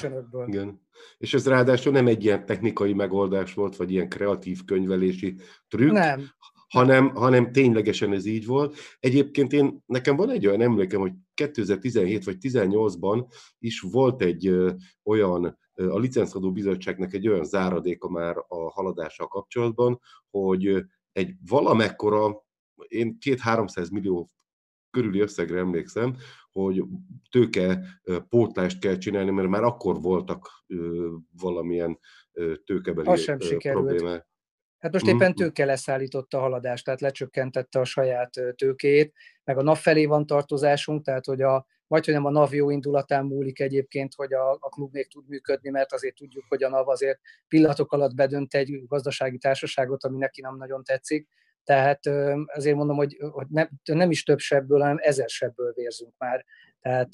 [0.46, 0.84] Igen.
[1.18, 5.36] És ez ráadásul nem egy ilyen technikai megoldás volt, vagy ilyen kreatív könyvelési
[5.68, 6.30] trükk, nem.
[6.68, 8.76] Hanem, hanem ténylegesen ez így volt.
[9.00, 13.26] Egyébként én, nekem van egy olyan emlékem, hogy 2017 vagy 2018-ban
[13.60, 14.56] is volt egy
[15.04, 22.44] olyan, a licenszadó bizottságnak egy olyan záradéka már a haladással kapcsolatban, hogy egy valamekkora,
[22.88, 24.32] én két-háromszáz millió
[24.90, 26.16] körüli összegre emlékszem,
[26.52, 26.84] hogy
[27.32, 27.86] tőke
[28.30, 30.50] pótlást kell csinálni, mert már akkor voltak
[31.40, 32.00] valamilyen
[32.66, 33.08] tőkebeli
[33.62, 34.28] problémák.
[34.80, 35.40] Hát most éppen mhm.
[35.40, 41.04] tőke leszállította a haladást, tehát lecsökkentette a saját tőkét, meg a NAV felé van tartozásunk,
[41.04, 44.70] tehát hogy a, vagy hogy nem a NAV jó indulatán múlik egyébként, hogy a, a
[44.70, 48.88] klub még tud működni, mert azért tudjuk, hogy a NAV azért pillanatok alatt bedönt egy
[48.88, 51.28] gazdasági társaságot, ami neki nem nagyon tetszik,
[51.64, 52.06] tehát
[52.46, 56.46] azért mondom, hogy, hogy nem, nem is több sebből, hanem ezer sebből vérzünk már.
[56.82, 57.10] Tehát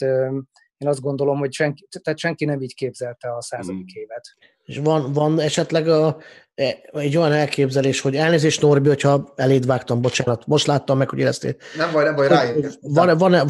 [0.82, 4.02] én azt gondolom, hogy senki, tehát senki nem így képzelte a századik mm.
[4.02, 4.36] évet.
[4.64, 6.18] És van, van esetleg a,
[6.54, 11.20] e, egy olyan elképzelés, hogy elnézést Norbi, hogyha eléd vágtam, bocsánat, most láttam meg, hogy
[11.20, 11.56] éreztél.
[11.78, 12.72] Nem baj, nem baj, rájöttem.
[12.82, 13.44] Van-e, van-e,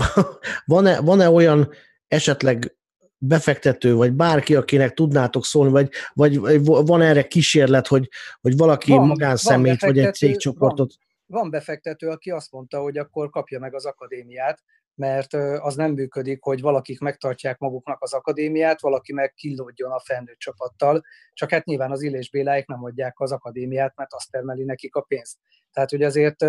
[0.65, 1.70] van-e, van-e olyan
[2.08, 2.76] esetleg
[3.17, 8.10] befektető, vagy bárki, akinek tudnátok szólni, vagy, vagy van erre kísérlet, hogy,
[8.41, 10.94] hogy valaki van, magánszemét, van vagy egy cégcsoportot?
[11.26, 14.63] Van, van befektető, aki azt mondta, hogy akkor kapja meg az akadémiát,
[15.02, 20.38] mert az nem működik, hogy valakik megtartják maguknak az akadémiát, valaki meg kilódjon a felnőtt
[20.38, 24.96] csapattal, csak hát nyilván az Illés Béláik nem adják az akadémiát, mert azt termeli nekik
[24.96, 25.38] a pénzt.
[25.74, 26.42] Tehát, hogy azért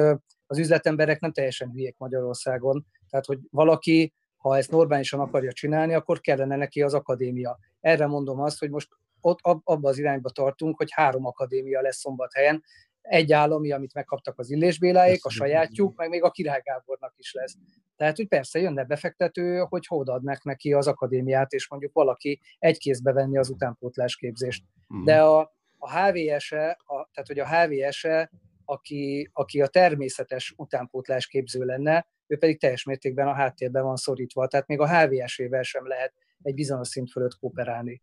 [0.46, 6.20] az üzletemberek nem teljesen hülyék Magyarországon, tehát, hogy valaki ha ezt normálisan akarja csinálni, akkor
[6.20, 7.58] kellene neki az akadémia.
[7.80, 8.88] Erre mondom azt, hogy most
[9.20, 12.62] ott abba az irányba tartunk, hogy három akadémia lesz szombathelyen,
[13.02, 17.32] egy állami, amit megkaptak az Illés Béláék, a sajátjuk, meg még a Király Gábornak is
[17.32, 17.56] lesz.
[17.96, 23.12] Tehát, hogy persze jönne befektető, hogy adnak neki az akadémiát, és mondjuk valaki egy kézbe
[23.12, 24.64] venni az utánpótlás képzést.
[24.88, 25.04] Mhm.
[25.04, 28.30] De a, a HVS-e, a, tehát hogy a HVS-e,
[28.64, 34.46] aki, aki a természetes utánpótlás képző lenne, ő pedig teljes mértékben a háttérben van szorítva.
[34.46, 38.02] Tehát még a HVS-ével sem lehet egy bizonyos szint fölött kooperálni.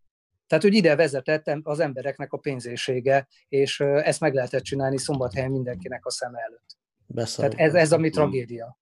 [0.49, 6.05] Tehát, hogy ide vezetett az embereknek a pénzésége, és ezt meg lehetett csinálni szombathelyen mindenkinek
[6.05, 6.77] a szem előtt.
[7.07, 7.49] Beszélj.
[7.49, 8.79] Tehát ez, ez a mi tragédia.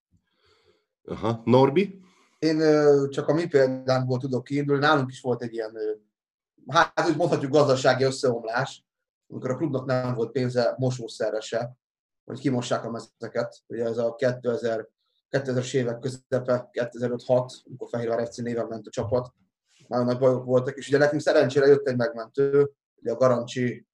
[1.04, 1.42] Aha.
[1.44, 2.00] Norbi?
[2.38, 2.58] Én
[3.10, 4.86] csak a mi példánkból tudok kiindulni.
[4.86, 5.72] Nálunk is volt egy ilyen,
[6.66, 8.86] hát úgy mondhatjuk gazdasági összeomlás,
[9.26, 11.76] amikor a klubnak nem volt pénze mosószerre se,
[12.24, 13.56] hogy kimossák a mezeket.
[13.66, 14.88] Ugye ez a 2000
[15.30, 19.32] 2000-es évek közepe, 2005-6, amikor Fehérvár FC néven ment a csapat,
[19.88, 23.86] nagyon nagy bajok voltak, és ugye nekünk szerencsére jött egy megmentő, ugye a Garancsi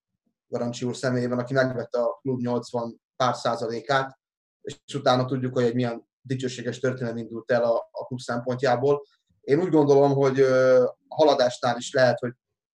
[0.49, 4.19] Garancsi úr személyében, aki megvette a klub 80 pár százalékát,
[4.61, 9.07] és utána tudjuk, hogy egy milyen dicsőséges történet indult el a, a klub szempontjából.
[9.41, 12.33] Én úgy gondolom, hogy a haladásnál is lehet, hogy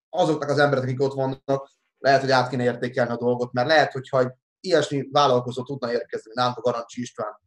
[0.08, 3.92] azoknak az emberek, akik ott vannak, lehet, hogy át kéne értékelni a dolgot, mert lehet,
[3.92, 7.40] hogyha egy ilyesmi vállalkozó tudna érkezni, nálunk a Garancsi István,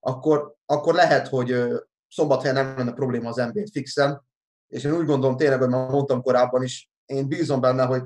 [0.00, 1.64] akkor, akkor lehet, hogy
[2.08, 4.25] szombathelyen nem lenne probléma az NBA-t fixen,
[4.68, 8.02] és én úgy gondolom tényleg, hogy már mondtam korábban is, én bízom benne, hogy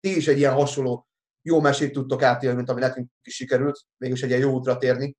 [0.00, 1.06] ti is egy ilyen hasonló
[1.42, 5.16] jó mesét tudtok átélni, mint ami nekünk is sikerült, mégis egy ilyen jó útra térni.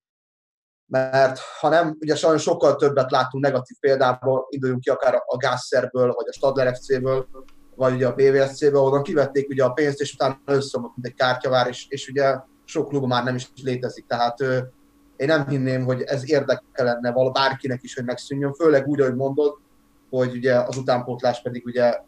[0.92, 6.12] Mert ha nem, ugye sajnos sokkal többet láttunk negatív példából, induljunk ki akár a Gásszerből,
[6.12, 7.28] vagy a Stadler FC-ből,
[7.76, 11.68] vagy ugye a BVSC-ből, onnan kivették ugye a pénzt, és utána összeomlott, mint egy kártyavár,
[11.68, 14.06] és, és ugye sok klub már nem is létezik.
[14.06, 14.42] Tehát
[15.16, 19.58] én nem hinném, hogy ez érdeke lenne bárkinek is, hogy megszűnjön, főleg úgy, ahogy mondod,
[20.12, 22.00] hogy ugye az utánpótlás pedig ugye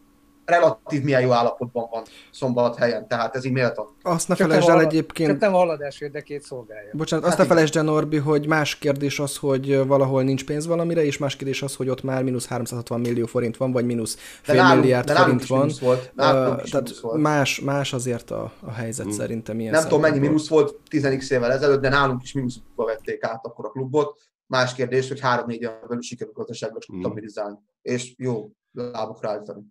[0.46, 3.96] relatív milyen jó állapotban van szombat helyen, tehát ez így méltó.
[4.02, 5.30] Azt ne felejtsd el egyébként...
[5.30, 6.90] Csak nem a haladás érdekét szolgálja.
[6.94, 10.68] Bocsánat, azt hát ne felejtsd el, Norbi, hogy más kérdés az, hogy valahol nincs pénz
[10.68, 14.18] valamire, és más kérdés az, hogy ott már mínusz 360 millió forint van, vagy mínusz
[14.42, 15.72] fél nálunk, milliárd forint van.
[15.82, 17.22] Volt, uh, tehát volt.
[17.22, 19.16] Más, más azért a, a helyzet hmm.
[19.16, 23.24] szerintem ilyen Nem tudom, mennyi mínusz volt 10 évvel ezelőtt, de nálunk is mínuszba vették
[23.24, 24.22] át akkor a klubot.
[24.48, 27.56] Más kérdés, hogy három-négy éven belül sikerült gazdaságban stabilizálni.
[27.56, 27.73] Hmm.
[27.84, 29.64] És jó lábokra állítani.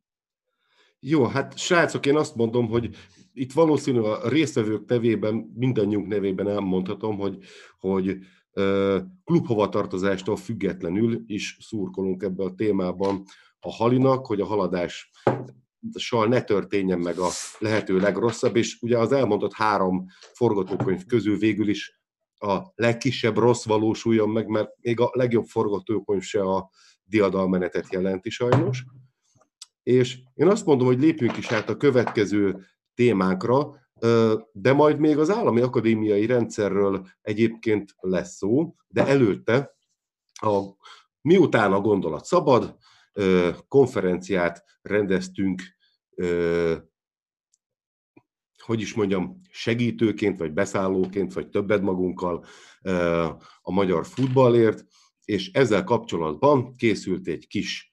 [1.00, 2.96] Jó, hát srácok, én azt mondom, hogy
[3.32, 7.38] itt valószínű a résztvevők nevében, mindannyiunk nevében elmondhatom, hogy,
[7.78, 8.18] hogy
[9.24, 13.24] klubhovatartozástól függetlenül is szurkolunk ebbe a témában
[13.60, 15.10] a halinak, hogy a haladás
[15.94, 21.68] sal ne történjen meg a lehető legrosszabb, és ugye az elmondott három forgatókönyv közül végül
[21.68, 22.00] is
[22.38, 26.70] a legkisebb rossz valósuljon meg, mert még a legjobb forgatókönyv se a
[27.12, 28.84] diadalmenetet jelenti sajnos.
[29.82, 33.80] És én azt mondom, hogy lépjünk is át a következő témánkra,
[34.52, 39.74] de majd még az állami akadémiai rendszerről egyébként lesz szó, de előtte,
[40.32, 40.60] a,
[41.20, 42.76] miután a gondolat szabad,
[43.68, 45.62] konferenciát rendeztünk,
[48.58, 52.44] hogy is mondjam, segítőként, vagy beszállóként, vagy többet magunkkal
[53.62, 54.84] a magyar futballért,
[55.24, 57.90] és ezzel kapcsolatban készült egy kis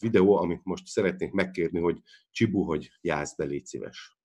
[0.00, 1.98] videó, amit most szeretnék megkérni, hogy
[2.30, 4.16] Csibu, hogy jársz be, légy szíves.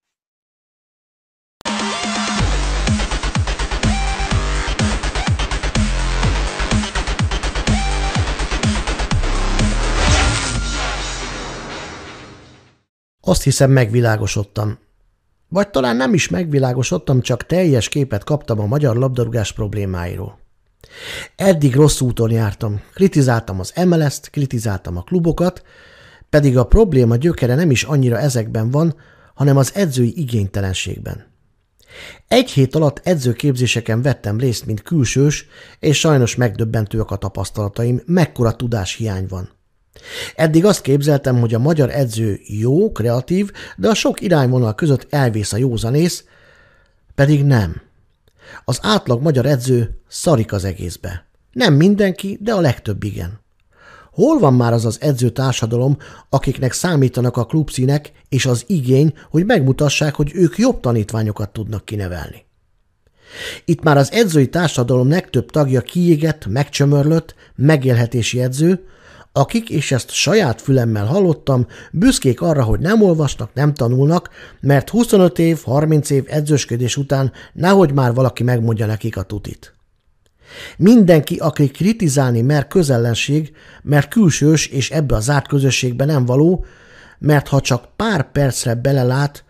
[13.25, 14.77] Azt hiszem megvilágosodtam.
[15.47, 20.42] Vagy talán nem is megvilágosodtam, csak teljes képet kaptam a magyar labdarúgás problémáiról.
[21.35, 22.81] Eddig rossz úton jártam.
[22.93, 25.63] Kritizáltam az MLS-t, kritizáltam a klubokat,
[26.29, 28.95] pedig a probléma gyökere nem is annyira ezekben van,
[29.33, 31.31] hanem az edzői igénytelenségben.
[32.27, 35.47] Egy hét alatt edzőképzéseken vettem részt, mint külsős,
[35.79, 39.49] és sajnos megdöbbentőek a tapasztalataim, mekkora tudáshiány van.
[40.35, 45.53] Eddig azt képzeltem, hogy a magyar edző jó, kreatív, de a sok irányvonal között elvész
[45.53, 46.25] a józanész,
[47.15, 47.81] pedig nem.
[48.65, 51.27] Az átlag magyar edző szarik az egészbe.
[51.51, 53.41] Nem mindenki, de a legtöbb igen.
[54.11, 55.97] Hol van már az az edző társadalom,
[56.29, 62.45] akiknek számítanak a klubszínek és az igény, hogy megmutassák, hogy ők jobb tanítványokat tudnak kinevelni?
[63.65, 68.87] Itt már az edzői társadalom legtöbb tagja kiégett, megcsömörlött, megélhetési edző,
[69.33, 75.39] akik, és ezt saját fülemmel hallottam, büszkék arra, hogy nem olvasnak, nem tanulnak, mert 25
[75.39, 79.73] év, 30 év edzősködés után nehogy már valaki megmondja nekik a tutit.
[80.77, 83.51] Mindenki, aki kritizálni mer közellenség,
[83.83, 86.65] mert külsős és ebbe a zárt közösségbe nem való,
[87.19, 89.43] mert ha csak pár percre belelát,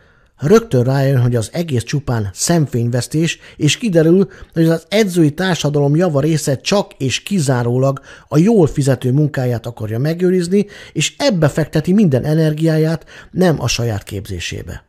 [0.46, 6.56] rögtön rájön, hogy az egész csupán szemfényvesztés, és kiderül, hogy az edzői társadalom java része
[6.56, 13.62] csak és kizárólag a jól fizető munkáját akarja megőrizni, és ebbe fekteti minden energiáját, nem
[13.62, 14.86] a saját képzésébe.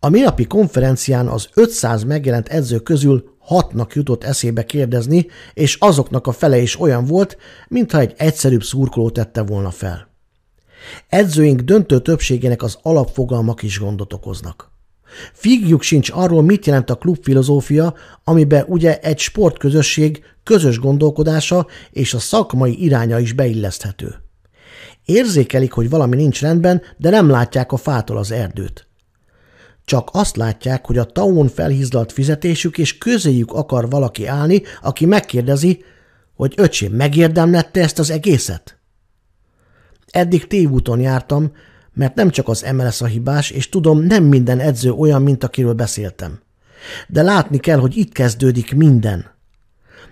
[0.00, 6.32] A minapi konferencián az 500 megjelent edző közül hatnak jutott eszébe kérdezni, és azoknak a
[6.32, 7.36] fele is olyan volt,
[7.68, 10.13] mintha egy egyszerűbb szurkoló tette volna fel.
[11.08, 14.72] Edzőink döntő többségének az alapfogalmak is gondot okoznak.
[15.32, 17.94] Figjuk sincs arról, mit jelent a klubfilozófia,
[18.24, 24.14] amiben ugye egy sportközösség közös gondolkodása és a szakmai iránya is beilleszthető.
[25.04, 28.86] Érzékelik, hogy valami nincs rendben, de nem látják a fától az erdőt.
[29.84, 35.84] Csak azt látják, hogy a taón felhízdalt fizetésük és közéjük akar valaki állni, aki megkérdezi,
[36.34, 38.78] hogy öcsém, megérdemlette ezt az egészet?
[40.14, 41.52] Eddig tévúton jártam,
[41.92, 45.72] mert nem csak az MLS a hibás, és tudom, nem minden edző olyan, mint akiről
[45.72, 46.40] beszéltem.
[47.08, 49.30] De látni kell, hogy itt kezdődik minden.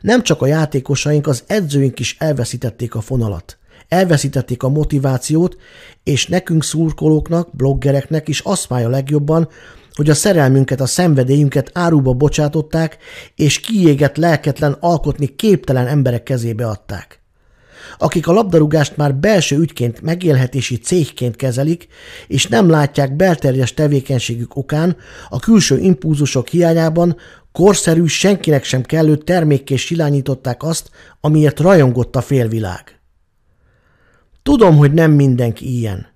[0.01, 3.59] Nem csak a játékosaink, az edzőink is elveszítették a fonalat.
[3.89, 5.57] Elveszítették a motivációt,
[6.03, 9.49] és nekünk szurkolóknak, bloggereknek is azt a legjobban,
[9.93, 12.99] hogy a szerelmünket, a szenvedélyünket áruba bocsátották,
[13.37, 17.22] és kiégett lelketlen, alkotni képtelen emberek kezébe adták.
[17.99, 21.87] Akik a labdarúgást már belső ügyként, megélhetési cégként kezelik,
[22.27, 24.97] és nem látják belterjes tevékenységük okán,
[25.29, 27.17] a külső impulzusok hiányában
[27.53, 30.91] korszerű, senkinek sem kellő termékké silányították azt,
[31.21, 33.01] amiért rajongott a félvilág.
[34.43, 36.07] Tudom, hogy nem mindenki ilyen.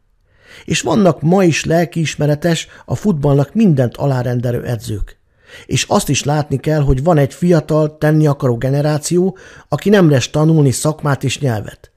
[0.64, 5.18] És vannak ma is lelkiismeretes, a futballnak mindent alárendelő edzők.
[5.66, 9.36] És azt is látni kell, hogy van egy fiatal, tenni akaró generáció,
[9.68, 11.90] aki nem lesz tanulni szakmát és nyelvet.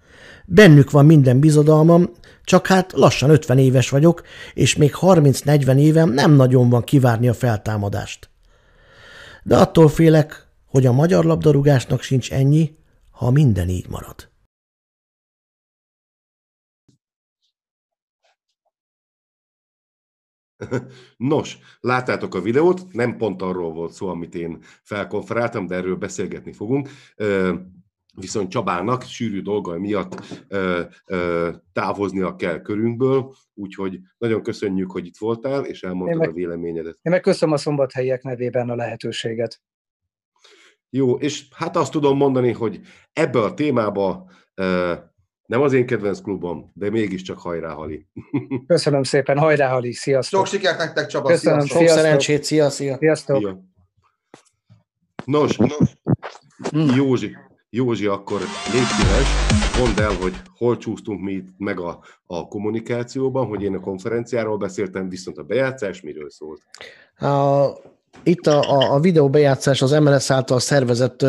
[0.46, 2.10] Bennük van minden bizodalmam,
[2.44, 7.34] csak hát lassan 50 éves vagyok, és még 30-40 évem nem nagyon van kivárni a
[7.34, 8.30] feltámadást.
[9.44, 12.76] De attól félek, hogy a magyar labdarúgásnak sincs ennyi,
[13.12, 14.29] ha minden így marad.
[21.18, 26.54] Nos, láttátok a videót, nem pont arról volt szó, amit én felkonferáltam, de erről beszélgetni
[26.54, 26.90] fogunk.
[28.16, 30.46] Viszont Csabának sűrű dolgai miatt
[31.74, 37.00] távoznia kell körünkből, úgyhogy nagyon köszönjük, hogy itt voltál, és elmondtad meg, a véleményedet.
[37.02, 39.62] Én meg köszönöm a szombathelyiek nevében a lehetőséget.
[40.90, 42.82] Jó, és hát azt tudom mondani, hogy
[43.14, 44.32] ebbe a témába
[45.50, 48.06] nem az én kedvenc klubom, de mégiscsak hajrá, Hali.
[48.68, 50.46] Köszönöm szépen, hajrá, Hali, sziasztok.
[50.46, 52.02] Sok sikert nektek, Csaba, Köszönöm, Sok sziasztok.
[52.02, 52.98] szerencsét, szia, szia.
[52.98, 53.38] Sziasztok.
[53.38, 53.60] Szia.
[55.26, 55.74] Nos, nos.
[56.70, 56.96] Hmm.
[56.96, 57.38] Józsi,
[57.70, 58.40] Józsi, akkor
[58.74, 59.28] légy szíves,
[59.80, 65.10] mondd el, hogy hol csúsztunk mi meg a, a kommunikációban, hogy én a konferenciáról beszéltem,
[65.10, 66.62] viszont a bejátszás miről szólt?
[67.16, 67.68] A,
[68.24, 71.26] itt a, a, a videó bejátszás az MLS által szervezett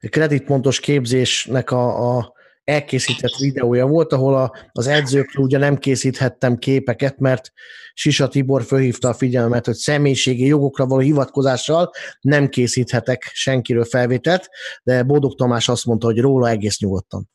[0.00, 7.18] kreditpontos képzésnek a, a elkészített videója volt, ahol a, az edzőkről ugye nem készíthettem képeket,
[7.18, 7.52] mert
[7.94, 14.48] Sisa Tibor fölhívta a figyelmet, hogy személyiségi jogokra való hivatkozással nem készíthetek senkiről felvételt,
[14.82, 17.30] de Bódog Tamás azt mondta, hogy róla egész nyugodtan.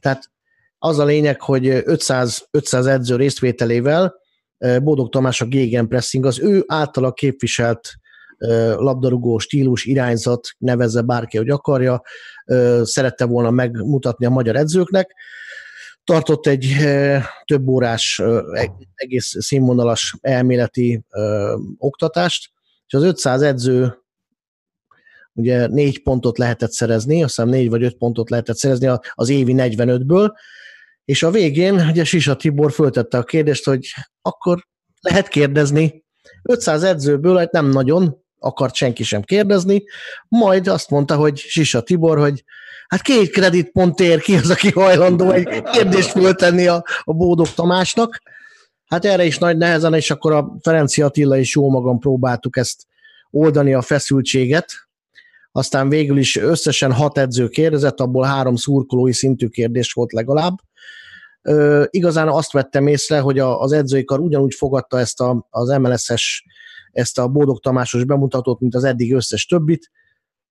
[0.00, 0.30] Tehát
[0.78, 4.14] az a lényeg, hogy 500, 500 edző részvételével
[4.82, 7.90] Bódog Tamás a gegenpressing, az ő általa képviselt
[8.76, 12.02] labdarúgó stílus, irányzat, nevezze bárki, hogy akarja,
[12.82, 15.14] szerette volna megmutatni a magyar edzőknek.
[16.04, 16.76] Tartott egy
[17.44, 21.04] több órás, e-, egész színvonalas elméleti
[21.78, 22.50] oktatást,
[22.86, 23.96] és az 500 edző
[25.34, 29.54] ugye négy pontot lehetett szerezni, azt hiszem négy vagy öt pontot lehetett szerezni az évi
[29.56, 30.30] 45-ből,
[31.04, 33.86] és a végén ugye Sisa Tibor föltette a kérdést, hogy
[34.22, 34.66] akkor
[35.00, 36.04] lehet kérdezni,
[36.42, 39.84] 500 edzőből hát nem nagyon, akart senki sem kérdezni,
[40.28, 42.44] majd azt mondta, hogy Sisa Tibor, hogy
[42.88, 48.22] hát két kreditpont ér ki az, aki hajlandó egy kérdést föltenni a, a Bódog Tamásnak.
[48.86, 52.86] Hát erre is nagy nehezen, és akkor a Ferenci Attila és jó magam próbáltuk ezt
[53.30, 54.72] oldani a feszültséget.
[55.52, 60.54] Aztán végül is összesen hat edző kérdezett, abból három szurkolói szintű kérdés volt legalább.
[61.42, 65.68] Ö, igazán azt vettem észre, hogy a, az edzői kar ugyanúgy fogadta ezt a, az
[65.68, 66.44] MLS-es
[66.92, 69.90] ezt a Bódog Tamásos bemutatót, mint az eddig összes többit,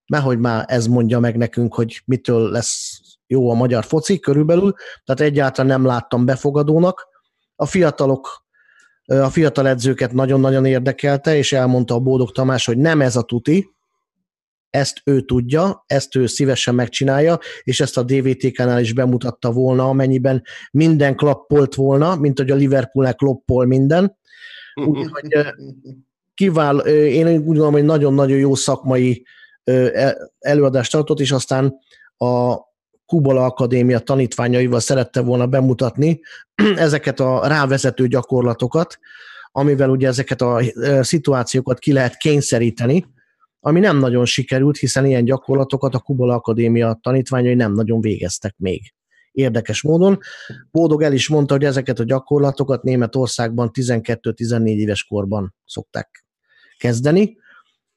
[0.08, 4.74] mert hogy már ez mondja meg nekünk, hogy mitől lesz jó a magyar foci körülbelül,
[5.04, 7.08] tehát egyáltalán nem láttam befogadónak.
[7.56, 8.46] A fiatalok,
[9.06, 13.70] a fiatal edzőket nagyon-nagyon érdekelte, és elmondta a Bódog Tamás, hogy nem ez a tuti,
[14.72, 20.44] ezt ő tudja, ezt ő szívesen megcsinálja, és ezt a DVTK-nál is bemutatta volna, amennyiben
[20.72, 24.18] minden klappolt volna, mint hogy a Liverpoolnek kloppol minden.
[24.86, 25.54] Úgyhogy
[26.42, 29.26] kivál, én úgy gondolom, hogy nagyon-nagyon jó szakmai
[29.64, 31.76] e, előadást tartott, és aztán
[32.18, 32.56] a
[33.06, 36.20] Kubala Akadémia tanítványaival szerette volna bemutatni
[36.76, 39.00] ezeket a rávezető gyakorlatokat,
[39.52, 40.62] amivel ugye ezeket a
[41.02, 43.06] szituációkat ki lehet kényszeríteni,
[43.60, 48.94] ami nem nagyon sikerült, hiszen ilyen gyakorlatokat a Kubala Akadémia tanítványai nem nagyon végeztek még.
[49.32, 50.20] Érdekes módon.
[50.72, 56.22] Bódog el is mondta, hogy ezeket a gyakorlatokat Németországban 12-14 éves korban szokták
[56.82, 57.38] kezdeni,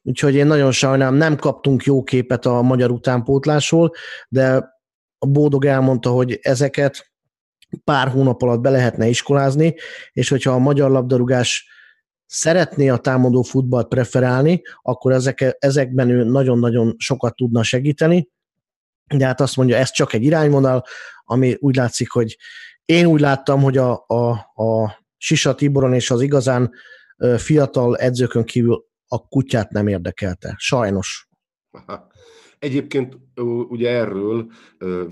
[0.02, 3.92] úgyhogy én nagyon sajnálom, nem kaptunk jó képet a magyar utánpótlásról,
[4.28, 4.72] de
[5.18, 7.12] a Bódog elmondta, hogy ezeket
[7.84, 9.74] pár hónap alatt be lehetne iskolázni,
[10.12, 11.68] és hogyha a magyar labdarúgás
[12.26, 18.28] szeretné a támadó futballt preferálni, akkor ezek, ezekben ő nagyon-nagyon sokat tudna segíteni,
[19.14, 20.84] de hát azt mondja, ez csak egy irányvonal,
[21.24, 22.36] ami úgy látszik, hogy
[22.84, 24.30] én úgy láttam, hogy a, a,
[24.62, 26.72] a Sisa Tiboron és az igazán
[27.36, 30.54] fiatal edzőkön kívül a kutyát nem érdekelte.
[30.58, 31.28] Sajnos.
[32.58, 33.18] Egyébként
[33.68, 34.50] ugye erről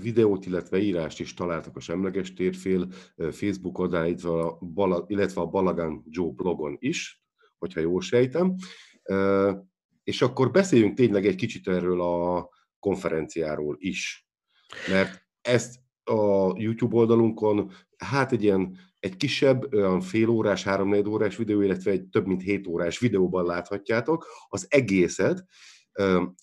[0.01, 2.87] videót, illetve írást is találtak a Semleges Térfél
[3.31, 7.23] Facebook oldalán, illetve a, Bala, illetve a Balagan Joe blogon is,
[7.57, 8.55] hogyha jól sejtem.
[10.03, 12.49] És akkor beszéljünk tényleg egy kicsit erről a
[12.79, 14.27] konferenciáról is.
[14.89, 21.37] Mert ezt a YouTube oldalunkon, hát egy ilyen egy kisebb, olyan fél órás, három órás
[21.37, 25.45] videó, illetve egy több mint hét órás videóban láthatjátok az egészet,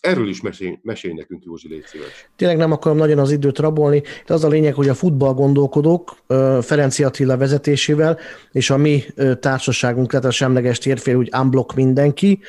[0.01, 2.31] Erről is mesélj, mesélj nekünk, Józsi, légy szíves.
[2.37, 6.17] Tényleg nem akarom nagyon az időt rabolni, de az a lényeg, hogy a futball gondolkodók
[6.61, 8.19] Ferenci Attila vezetésével,
[8.53, 9.03] és a mi
[9.41, 12.41] társaságunk, tehát a semleges térfél, úgy unblock mindenki,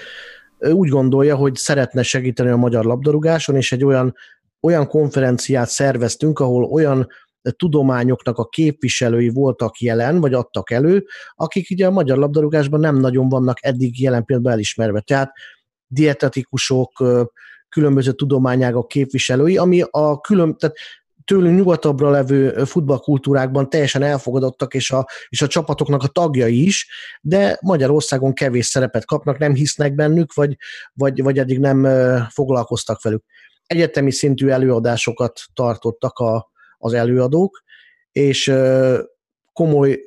[0.60, 4.16] úgy gondolja, hogy szeretne segíteni a magyar labdarúgáson, és egy olyan,
[4.62, 7.08] olyan konferenciát szerveztünk, ahol olyan
[7.50, 13.30] tudományoknak a képviselői voltak jelen, vagy adtak elő, akik ugye a magyar labdarúgásban nem nagyon
[13.30, 15.00] vannak eddig jelen pillanatban elismerve.
[15.00, 15.32] Tehát
[15.88, 17.04] dietetikusok,
[17.70, 20.76] különböző tudományágak képviselői, ami a külön, tehát
[21.26, 26.90] tőlünk nyugatabbra levő futballkultúrákban teljesen elfogadottak, és a, és a csapatoknak a tagjai is,
[27.22, 30.58] de Magyarországon kevés szerepet kapnak, nem hisznek bennük, vagy,
[30.94, 31.88] vagy, vagy eddig nem
[32.30, 33.24] foglalkoztak velük.
[33.66, 36.51] Egyetemi szintű előadásokat tartottak a,
[36.82, 37.64] az előadók,
[38.12, 38.54] és
[39.54, 40.04] komoly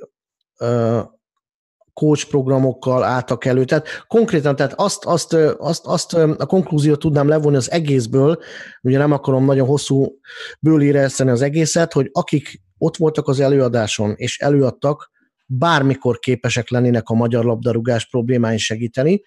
[1.92, 3.64] coach programokkal álltak elő.
[3.64, 8.38] Tehát konkrétan, tehát azt, azt, azt, azt a konklúziót tudnám levonni az egészből,
[8.82, 10.18] ugye nem akarom nagyon hosszú
[10.60, 15.10] bőlíreszteni az egészet, hogy akik ott voltak az előadáson, és előadtak,
[15.46, 19.22] bármikor képesek lennének a magyar labdarúgás problémáin segíteni,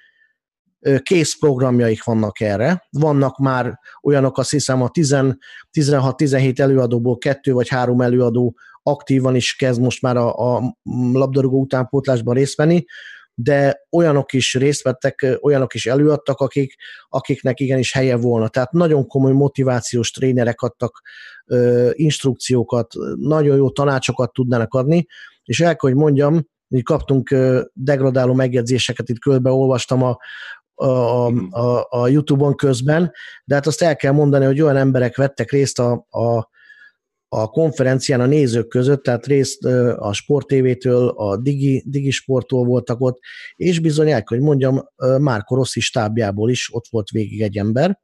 [1.04, 2.88] kész programjaik vannak erre.
[2.90, 9.82] Vannak már olyanok, azt hiszem a 16-17 előadóból kettő vagy három előadó aktívan is kezd
[9.82, 10.78] most már a, a
[11.12, 12.86] labdarúgó utánpótlásban részt venni,
[13.34, 16.76] de olyanok is részt vettek, olyanok is előadtak, akik,
[17.10, 18.48] akiknek igenis helye volna.
[18.48, 21.02] Tehát nagyon komoly motivációs trénerek adtak
[21.46, 25.06] ö, instrukciókat, nagyon jó tanácsokat tudnának adni,
[25.44, 27.36] és el kell, hogy mondjam, hogy kaptunk
[27.74, 30.18] degradáló megjegyzéseket, itt körbe olvastam a,
[30.86, 33.12] a, a, a YouTube-on közben,
[33.46, 36.50] de hát azt el kell mondani, hogy olyan emberek vettek részt a, a
[37.30, 39.66] a konferencián a nézők között, tehát részt
[39.96, 43.20] a Sport TV-től, a Digi, Digi Sporttól voltak ott,
[43.56, 48.00] és bizony el hogy mondjam, Márko Rossi stábjából is ott volt végig egy ember,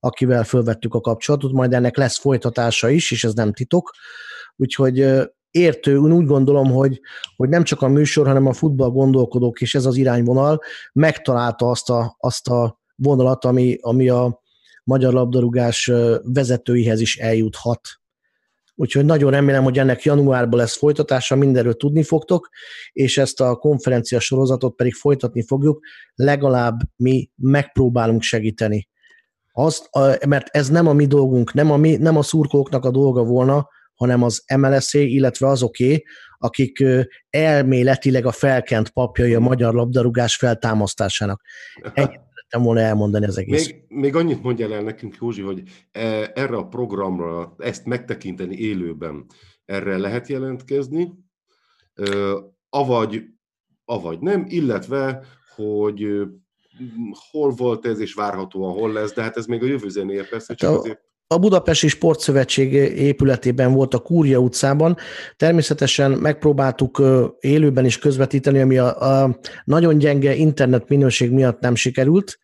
[0.00, 3.90] akivel fölvettük a kapcsolatot, majd ennek lesz folytatása is, és ez nem titok.
[4.56, 5.00] Úgyhogy
[5.50, 7.00] értő, úgy gondolom, hogy,
[7.36, 10.60] hogy nem csak a műsor, hanem a futball gondolkodók, és ez az irányvonal
[10.92, 14.40] megtalálta azt a, azt a vonalat, ami, ami a
[14.84, 15.90] magyar labdarúgás
[16.22, 17.80] vezetőihez is eljuthat
[18.80, 22.48] úgyhogy nagyon remélem, hogy ennek januárban lesz folytatása, mindenről tudni fogtok,
[22.92, 25.80] és ezt a konferencia sorozatot pedig folytatni fogjuk,
[26.14, 28.88] legalább mi megpróbálunk segíteni.
[29.52, 29.88] Azt,
[30.26, 33.68] mert ez nem a mi dolgunk, nem a, mi, nem a szurkolóknak a dolga volna,
[34.00, 36.02] hanem az mls illetve azoké,
[36.38, 36.84] akik
[37.30, 41.42] elméletileg a felkent papjai a magyar labdarúgás feltámasztásának.
[41.94, 43.66] Ennyit szerettem volna elmondani az egész.
[43.66, 49.26] Még, még annyit mondja el nekünk, Józsi, hogy e, erre a programra, ezt megtekinteni élőben,
[49.64, 51.12] erre lehet jelentkezni,
[52.68, 53.24] avagy,
[53.84, 55.24] avagy nem, illetve,
[55.56, 56.06] hogy
[57.30, 60.54] hol volt ez, és várhatóan hol lesz, de hát ez még a jövő zenéje persze,
[60.54, 64.96] csak hát a, azért a Budapesti Sportszövetség épületében volt a Kúria utcában.
[65.36, 67.02] Természetesen megpróbáltuk
[67.40, 72.38] élőben is közvetíteni, ami a, a nagyon gyenge internet minőség miatt nem sikerült,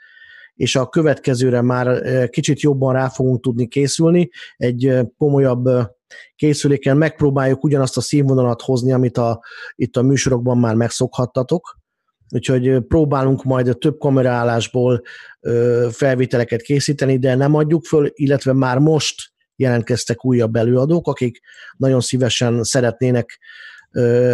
[0.54, 4.30] és a következőre már kicsit jobban rá fogunk tudni készülni.
[4.56, 5.68] Egy komolyabb
[6.36, 9.40] készüléken megpróbáljuk ugyanazt a színvonalat hozni, amit a,
[9.74, 11.78] itt a műsorokban már megszokhattatok
[12.30, 15.02] úgyhogy próbálunk majd több kameraállásból
[15.90, 21.40] felvételeket készíteni, de nem adjuk föl, illetve már most jelentkeztek újabb előadók, akik
[21.76, 23.38] nagyon szívesen szeretnének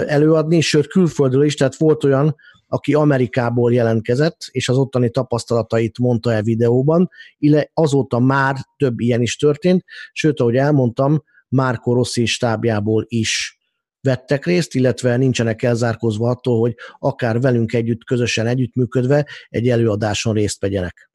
[0.07, 2.36] előadni, sőt külföldről is, tehát volt olyan,
[2.68, 9.22] aki Amerikából jelentkezett, és az ottani tapasztalatait mondta el videóban, illetve azóta már több ilyen
[9.22, 13.62] is történt, sőt, ahogy elmondtam, Márko Rossi stábjából is
[14.03, 20.61] vettek részt, illetve nincsenek elzárkozva attól, hogy akár velünk együtt, közösen együttműködve egy előadáson részt
[20.61, 21.11] vegyenek.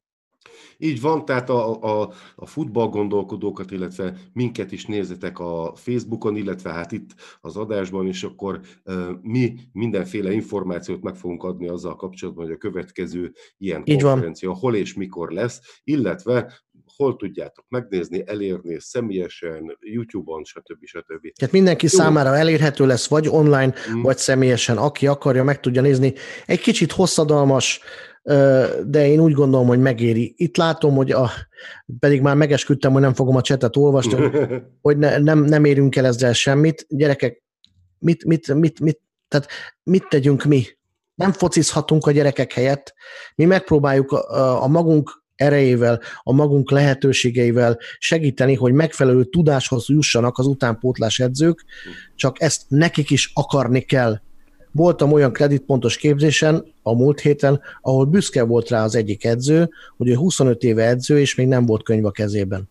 [0.80, 6.72] Így van, tehát a, a, a futball gondolkodókat, illetve minket is nézzetek a Facebookon, illetve
[6.72, 12.44] hát itt az adásban is, akkor uh, mi mindenféle információt meg fogunk adni azzal kapcsolatban,
[12.44, 14.58] hogy a következő ilyen Így konferencia van.
[14.58, 16.52] hol és mikor lesz, illetve
[16.98, 20.84] hol tudjátok megnézni, elérni személyesen, YouTube-on, stb.
[20.84, 21.32] stb.
[21.36, 21.98] Tehát mindenki Jó.
[21.98, 24.02] számára elérhető lesz, vagy online, mm.
[24.02, 26.14] vagy személyesen, aki akarja, meg tudja nézni.
[26.46, 27.80] Egy kicsit hosszadalmas,
[28.84, 30.34] de én úgy gondolom, hogy megéri.
[30.36, 31.30] Itt látom, hogy a,
[31.98, 34.30] pedig már megesküdtem, hogy nem fogom a csetet olvasni,
[34.82, 36.86] hogy ne, nem, nem érünk el ezzel semmit.
[36.88, 37.42] Gyerekek,
[37.98, 39.48] mit, mit, mit, mit, tehát
[39.82, 40.64] mit tegyünk mi?
[41.14, 42.94] Nem focizhatunk a gyerekek helyett.
[43.34, 50.46] Mi megpróbáljuk a, a magunk erejével, a magunk lehetőségeivel segíteni, hogy megfelelő tudáshoz jussanak az
[50.46, 51.64] utánpótlás edzők,
[52.14, 54.20] csak ezt nekik is akarni kell.
[54.72, 60.08] Voltam olyan kreditpontos képzésen a múlt héten, ahol büszke volt rá az egyik edző, hogy
[60.08, 62.68] ő 25 éve edző, és még nem volt könyv a kezében.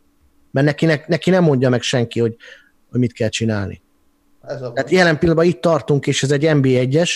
[0.51, 2.36] Mert neki, neki nem mondja meg senki, hogy,
[2.91, 3.82] hogy mit kell csinálni.
[4.47, 7.11] Ez a Tehát jelen pillanatban itt tartunk, és ez egy NB1-es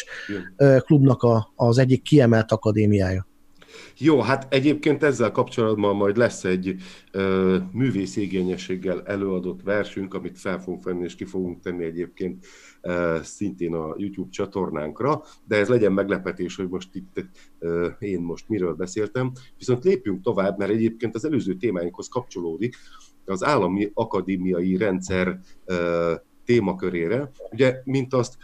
[0.85, 3.29] klubnak a, az egyik kiemelt akadémiája.
[3.97, 6.75] Jó, hát egyébként ezzel kapcsolatban majd lesz egy
[7.11, 12.45] ö, művészigényességgel előadott versünk, amit fel fogunk venni és ki fogunk tenni egyébként
[12.81, 17.25] ö, szintén a YouTube csatornánkra, de ez legyen meglepetés, hogy most itt
[17.59, 19.31] ö, én most miről beszéltem.
[19.57, 22.75] Viszont lépjünk tovább, mert egyébként az előző témáinkhoz kapcsolódik
[23.25, 26.13] az állami akadémiai rendszer ö,
[26.45, 27.31] témakörére.
[27.51, 28.37] Ugye, mint azt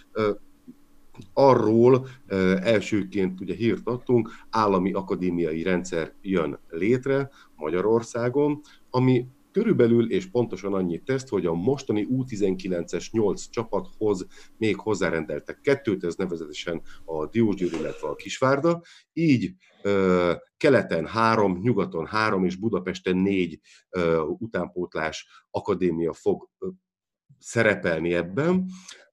[1.34, 2.08] arról
[2.62, 11.04] elsőként ugye hírt adtunk, állami akadémiai rendszer jön létre Magyarországon, ami körülbelül és pontosan annyit
[11.04, 18.08] tesz, hogy a mostani U19-es 8 csapathoz még hozzárendeltek kettőt, ez nevezetesen a Diósgyőr, illetve
[18.08, 18.82] a Kisvárda,
[19.14, 19.54] így
[20.58, 23.60] keleten három, nyugaton három és Budapesten négy
[24.38, 26.50] utánpótlás akadémia fog
[27.40, 28.66] szerepelni ebben.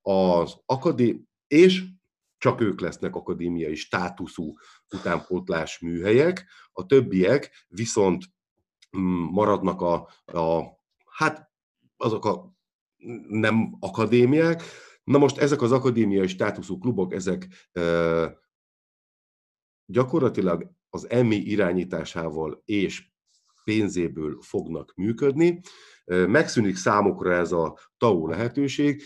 [0.03, 1.21] Az akadé
[1.55, 1.85] és
[2.39, 4.53] csak ők lesznek akadémiai státuszú
[4.95, 8.25] utánpótlás műhelyek, a többiek viszont
[8.97, 9.95] mm, maradnak a,
[10.25, 10.63] a
[11.11, 11.51] hát
[11.97, 12.55] azok a
[13.29, 14.63] nem akadémiák.
[15.05, 17.83] Na most ezek az akadémiai státuszú klubok, ezek e,
[19.87, 23.13] gyakorlatilag az EMI irányításával és
[23.65, 25.61] pénzéből fognak működni.
[26.07, 29.03] Megszűnik számukra ez a TAO lehetőség,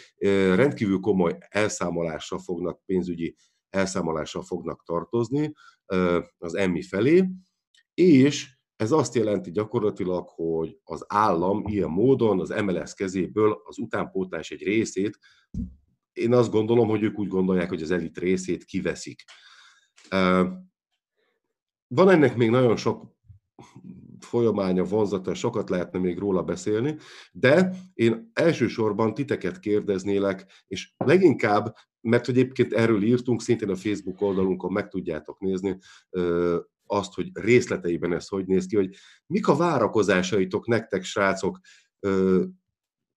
[0.55, 3.37] rendkívül komoly elszámolással fognak, pénzügyi
[3.71, 5.53] elszámolással fognak tartozni
[6.39, 7.29] az EMI felé,
[7.95, 14.51] és ez azt jelenti gyakorlatilag, hogy az állam ilyen módon az MLS kezéből az utánpótlás
[14.51, 15.19] egy részét,
[16.13, 19.25] én azt gondolom, hogy ők úgy gondolják, hogy az elit részét kiveszik.
[21.87, 23.17] Van ennek még nagyon sok
[24.21, 26.97] folyamánya, vonzata, sokat lehetne még róla beszélni,
[27.33, 34.21] de én elsősorban titeket kérdeznélek, és leginkább, mert hogy egyébként erről írtunk, szintén a Facebook
[34.21, 35.79] oldalunkon meg tudjátok nézni,
[36.87, 38.97] azt, hogy részleteiben ez hogy néz ki, hogy
[39.27, 41.61] mik a várakozásaitok nektek, srácok,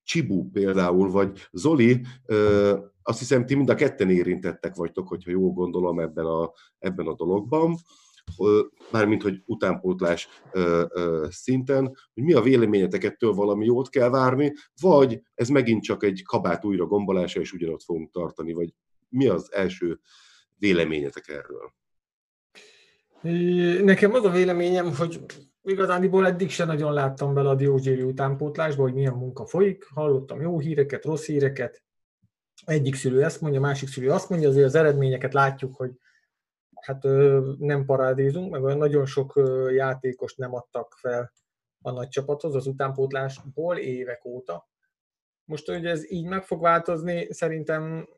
[0.04, 2.04] Csibu például, vagy Zoli,
[3.02, 7.14] azt hiszem, ti mind a ketten érintettek vagytok, hogyha jól gondolom ebben a, ebben a
[7.14, 7.76] dologban
[8.90, 10.28] mármint hogy utánpótlás
[11.28, 16.22] szinten, hogy mi a véleményetek ettől valami jót kell várni, vagy ez megint csak egy
[16.24, 18.74] kabát újra gombolása, és ugyanott fogunk tartani, vagy
[19.08, 20.00] mi az első
[20.56, 21.72] véleményetek erről?
[23.84, 25.20] Nekem az a véleményem, hogy
[25.62, 29.86] igazániból eddig se nagyon láttam bele a Diózséri utánpótlásba, hogy milyen munka folyik.
[29.94, 31.82] Hallottam jó híreket, rossz híreket.
[32.64, 35.90] Egyik szülő ezt mondja, másik szülő azt mondja, azért az eredményeket látjuk, hogy
[36.82, 37.02] hát
[37.58, 39.40] nem parádézunk, meg olyan nagyon sok
[39.74, 41.32] játékost nem adtak fel
[41.82, 44.68] a nagy csapathoz az utánpótlásból évek óta.
[45.44, 48.08] Most, hogy ez így meg fog változni, szerintem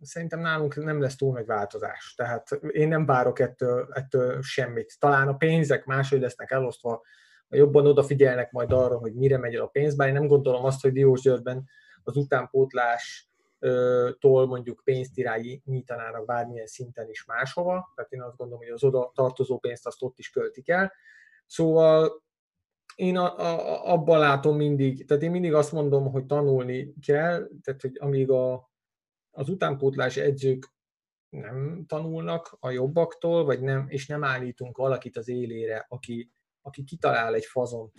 [0.00, 2.14] szerintem nálunk nem lesz túl nagy változás.
[2.16, 4.96] Tehát én nem várok ettől, ettől semmit.
[4.98, 7.02] Talán a pénzek máshogy lesznek elosztva,
[7.48, 10.92] jobban odafigyelnek majd arra, hogy mire megy a pénz, bár én nem gondolom azt, hogy
[10.92, 11.68] Diós Györgyben
[12.02, 13.27] az utánpótlás
[14.18, 19.10] tól mondjuk pénzt irányítanának bármilyen szinten is máshova, tehát én azt gondolom, hogy az oda
[19.14, 20.92] tartozó pénzt azt ott is költik el.
[21.46, 22.22] Szóval
[22.94, 27.80] én a, a, abban látom mindig, tehát én mindig azt mondom, hogy tanulni kell, tehát
[27.80, 28.70] hogy amíg a,
[29.30, 30.72] az utánpótlás edzők
[31.28, 36.32] nem tanulnak a jobbaktól, vagy nem, és nem állítunk valakit az élére, aki,
[36.62, 37.92] aki kitalál egy fazont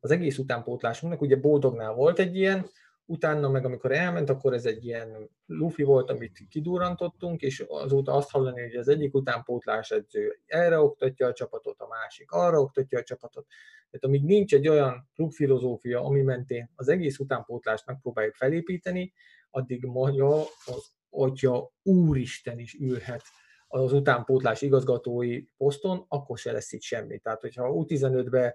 [0.00, 1.20] az egész utánpótlásunknak.
[1.20, 2.66] Ugye Boldognál volt egy ilyen,
[3.06, 8.30] utána meg amikor elment, akkor ez egy ilyen lufi volt, amit kidurrantottunk, és azóta azt
[8.30, 13.02] hallani, hogy az egyik utánpótlás edző erre oktatja a csapatot, a másik arra oktatja a
[13.02, 13.46] csapatot.
[13.90, 19.12] Tehát amíg nincs egy olyan klubfilozófia, ami mentén az egész utánpótlást megpróbáljuk felépíteni,
[19.50, 23.22] addig maga az atya úristen is ülhet
[23.68, 27.18] az utánpótlás igazgatói poszton, akkor se lesz itt semmi.
[27.18, 28.54] Tehát, hogyha U15-be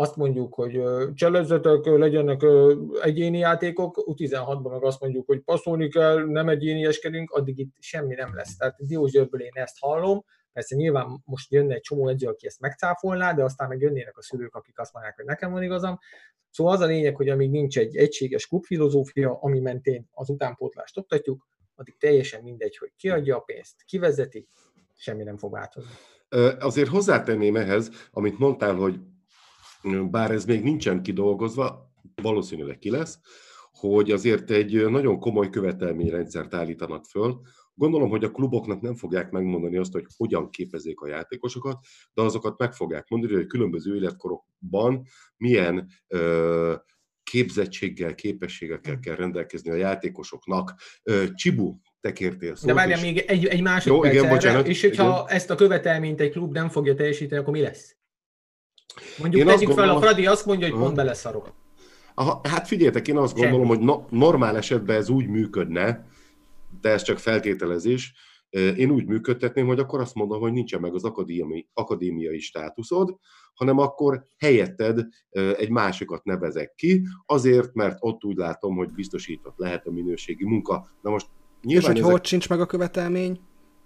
[0.00, 0.82] azt mondjuk, hogy
[1.14, 2.40] cselezzetek, legyenek
[3.02, 8.34] egyéni játékok, U16-ban meg azt mondjuk, hogy passzolni kell, nem egyénieskedünk, addig itt semmi nem
[8.34, 8.56] lesz.
[8.56, 13.32] Tehát Diózsőrből én ezt hallom, Persze nyilván most jönne egy csomó edző, aki ezt megcáfolná,
[13.32, 15.98] de aztán meg jönnének a szülők, akik azt mondják, hogy nekem van igazam.
[16.50, 21.46] Szóval az a lényeg, hogy amíg nincs egy egységes klubfilozófia, ami mentén az utánpótlást oktatjuk,
[21.74, 24.48] addig teljesen mindegy, hogy kiadja a pénzt, kivezeti,
[24.96, 25.90] semmi nem fog változni.
[26.58, 29.00] Azért hozzátenném ehhez, amit mondtál, hogy
[30.10, 31.90] bár ez még nincsen kidolgozva,
[32.22, 33.18] valószínűleg ki lesz,
[33.72, 37.40] hogy azért egy nagyon komoly követelményrendszert állítanak föl.
[37.74, 41.78] Gondolom, hogy a kluboknak nem fogják megmondani azt, hogy hogyan képezzék a játékosokat,
[42.14, 45.02] de azokat meg fogják mondani, hogy különböző életkorokban
[45.36, 46.74] milyen ö,
[47.22, 50.74] képzettséggel, képességekkel kell rendelkezni a játékosoknak.
[51.34, 52.66] Csibu, te kértél szót.
[52.66, 55.36] De várjál még egy, egy másodperc Jó, igen, erre, bocsánat, és hogyha igen.
[55.36, 57.99] ezt a követelményt egy klub nem fogja teljesíteni, akkor mi lesz?
[59.18, 61.52] Mondjuk tegyük fel, gondolom, a Fradi azt mondja, hogy pont beleszarok.
[62.14, 63.76] Aha, hát figyeljetek, én azt gondolom, Semmi.
[63.76, 66.06] hogy no, normál esetben ez úgy működne,
[66.80, 68.14] de ez csak feltételezés,
[68.50, 73.16] én úgy működtetném, hogy akkor azt mondom, hogy nincsen meg az akadémiai, akadémiai státuszod,
[73.54, 79.86] hanem akkor helyetted egy másikat nevezek ki, azért, mert ott úgy látom, hogy biztosított lehet
[79.86, 80.88] a minőségi munka.
[81.02, 81.26] Na most
[81.62, 82.10] nyilván És hogy ezek...
[82.10, 83.40] hogy sincs meg a követelmény?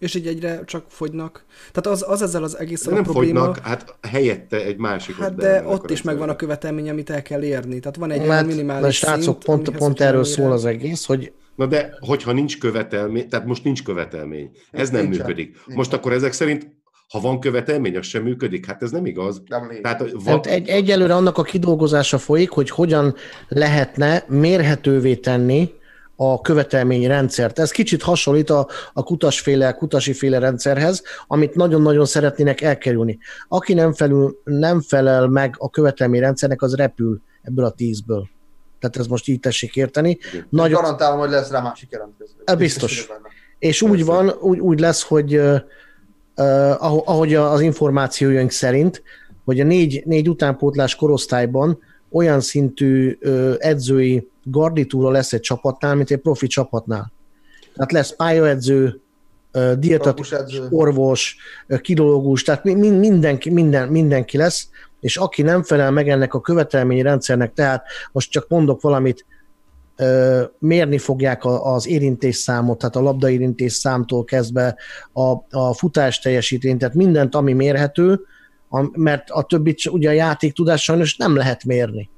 [0.05, 1.44] És így egyre csak fogynak.
[1.72, 3.38] Tehát az, az ezzel az egész a nem probléma.
[3.38, 5.16] fogynak, hát helyette egy másik.
[5.16, 7.78] Hát de ott is megvan a követelmény, amit el kell érni.
[7.78, 11.32] Tehát van egy Mert, olyan minimális srácok, szint, pont, pont erről szól az egész, hogy
[11.55, 15.57] Na de, hogyha nincs követelmény, tehát most nincs követelmény, ez nem Nincs működik.
[15.66, 18.66] Most akkor ezek szerint ha van követelmény, az sem működik.
[18.66, 19.42] Hát ez nem igaz.
[19.46, 20.40] Nem Tehát, van...
[20.42, 23.14] egy, egyelőre annak a kidolgozása folyik, hogy hogyan
[23.48, 25.70] lehetne mérhetővé tenni
[26.16, 27.58] a követelményrendszert.
[27.58, 33.18] Ez kicsit hasonlít a, a kutasféle, kutasiféle rendszerhez, amit nagyon-nagyon szeretnének elkerülni.
[33.48, 38.28] Aki nem, felül, nem felel meg a követelményrendszernek, az repül ebből a tízből.
[38.80, 40.18] Tehát ez most így tessék érteni.
[40.48, 40.82] Nagyon...
[40.82, 42.32] Garantálom, hogy lesz rá másik jelentkező.
[42.58, 43.08] Biztos.
[43.58, 45.60] És úgy van, úgy, úgy lesz, hogy uh,
[47.08, 49.02] ahogy az információink szerint,
[49.44, 51.78] hogy a négy, négy utánpótlás korosztályban
[52.14, 53.18] olyan szintű
[53.58, 57.12] edzői garnitúra lesz egy csapatnál, mint egy profi csapatnál.
[57.74, 59.00] Tehát lesz pályaedző,
[59.78, 60.34] dietetikus,
[60.70, 61.36] orvos,
[61.80, 64.68] kilológus, tehát mindenki, minden, mindenki lesz,
[65.00, 69.26] és aki nem felel meg ennek a követelményrendszernek, tehát most csak mondok valamit,
[70.58, 74.76] mérni fogják az érintés számot, tehát a labdaérintés számtól kezdve
[75.12, 78.20] a, a futás teljesítményt, tehát mindent, ami mérhető,
[78.92, 82.10] mert a többit ugye a játék tudás sajnos nem lehet mérni.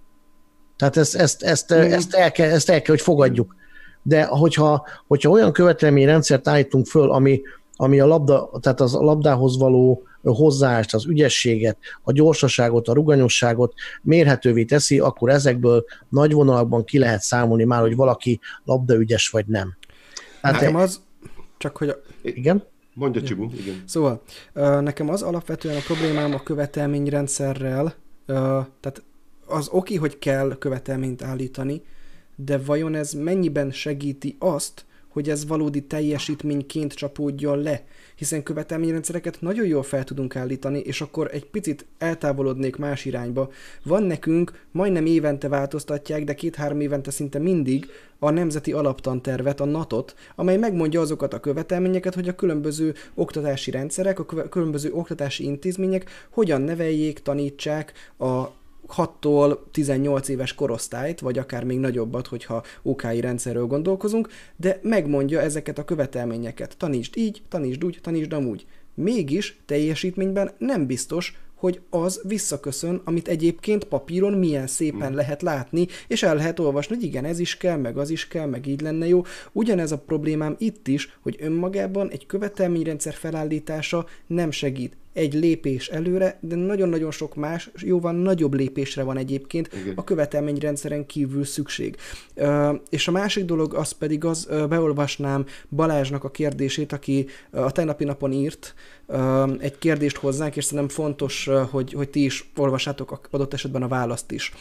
[0.76, 1.78] Tehát ezt, ezt, ezt, mm.
[1.78, 3.54] ezt, el kell, ezt el kell, hogy fogadjuk.
[4.02, 7.40] De hogyha, hogyha olyan követelményrendszert állítunk föl, ami,
[7.76, 13.74] ami a labda, tehát az a labdához való hozzáállást, az ügyességet, a gyorsaságot, a ruganyosságot
[14.02, 19.76] mérhetővé teszi, akkor ezekből nagy vonalakban ki lehet számolni már, hogy valaki labdaügyes vagy nem.
[20.42, 21.00] Hát nekem az,
[21.58, 21.88] csak hogy...
[21.88, 21.96] A...
[22.22, 22.64] Igen?
[22.98, 23.82] Mondja Csibu, igen.
[23.84, 24.22] Szóval,
[24.80, 27.94] nekem az alapvetően a problémám a követelményrendszerrel,
[28.26, 29.02] tehát
[29.46, 31.82] az oké, hogy kell követelményt állítani,
[32.36, 34.84] de vajon ez mennyiben segíti azt,
[35.16, 37.84] hogy ez valódi teljesítményként csapódjon le?
[38.16, 43.50] Hiszen követelményrendszereket nagyon jól fel tudunk állítani, és akkor egy picit eltávolodnék más irányba.
[43.84, 47.86] Van nekünk, majdnem évente változtatják, de két-három évente szinte mindig
[48.18, 54.18] a Nemzeti Alaptantervet, a NATOT, amely megmondja azokat a követelményeket, hogy a különböző oktatási rendszerek,
[54.18, 58.44] a különböző oktatási intézmények hogyan neveljék, tanítsák a
[58.96, 65.78] 6-tól 18 éves korosztályt, vagy akár még nagyobbat, hogyha OKI rendszerről gondolkozunk, de megmondja ezeket
[65.78, 66.76] a követelményeket.
[66.76, 68.66] Tanítsd így, tanítsd úgy, tanítsd amúgy.
[68.94, 75.16] Mégis teljesítményben nem biztos, hogy az visszaköszön, amit egyébként papíron milyen szépen hmm.
[75.16, 78.46] lehet látni, és el lehet olvasni, hogy igen, ez is kell, meg az is kell,
[78.46, 79.22] meg így lenne jó.
[79.52, 86.38] Ugyanez a problémám itt is, hogy önmagában egy követelményrendszer felállítása nem segít egy lépés előre,
[86.40, 89.92] de nagyon-nagyon sok más, jóval nagyobb lépésre van egyébként Igen.
[89.96, 91.96] a követelményrendszeren kívül szükség.
[92.90, 98.32] És a másik dolog az pedig az, beolvasnám Balázsnak a kérdését, aki a tegnapi napon
[98.32, 98.74] írt
[99.58, 104.32] egy kérdést hozzánk, és szerintem fontos, hogy, hogy ti is olvassátok adott esetben a választ
[104.32, 104.52] is.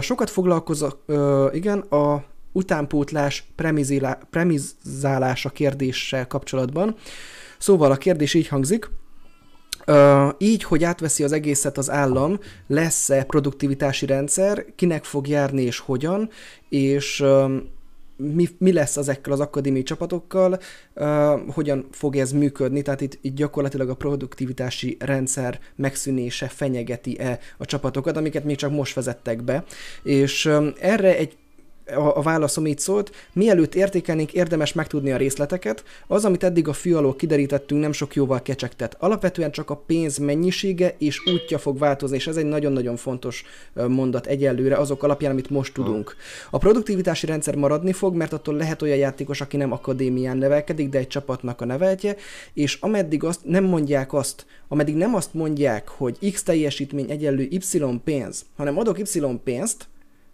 [0.00, 1.04] Sokat foglalkozok,
[1.52, 3.44] igen, a utánpótlás
[4.30, 6.94] premizálása kérdéssel kapcsolatban.
[7.58, 8.90] Szóval a kérdés így hangzik,
[10.38, 16.30] így, hogy átveszi az egészet az állam, lesz-e produktivitási rendszer, kinek fog járni és hogyan,
[16.68, 17.24] és
[18.16, 20.58] mi, mi lesz ezekkel az akadémiai csapatokkal,
[21.48, 28.16] hogyan fog ez működni, tehát itt, itt gyakorlatilag a produktivitási rendszer megszűnése fenyegeti-e a csapatokat,
[28.16, 29.64] amiket még csak most vezettek be,
[30.02, 31.36] és erre egy
[31.86, 35.84] a, a válaszom így szólt, mielőtt értékelnénk, érdemes megtudni a részleteket.
[36.06, 38.96] Az, amit eddig a fű alól kiderítettünk, nem sok jóval kecsegtet.
[38.98, 43.44] Alapvetően csak a pénz mennyisége és útja fog változni, és ez egy nagyon-nagyon fontos
[43.88, 46.16] mondat egyelőre azok alapján, amit most tudunk.
[46.50, 50.98] A produktivitási rendszer maradni fog, mert attól lehet olyan játékos, aki nem akadémián nevelkedik, de
[50.98, 52.16] egy csapatnak a neveltje,
[52.54, 58.00] és ameddig azt nem mondják azt, ameddig nem azt mondják, hogy X teljesítmény egyenlő Y
[58.04, 59.88] pénz, hanem adok Y pénzt,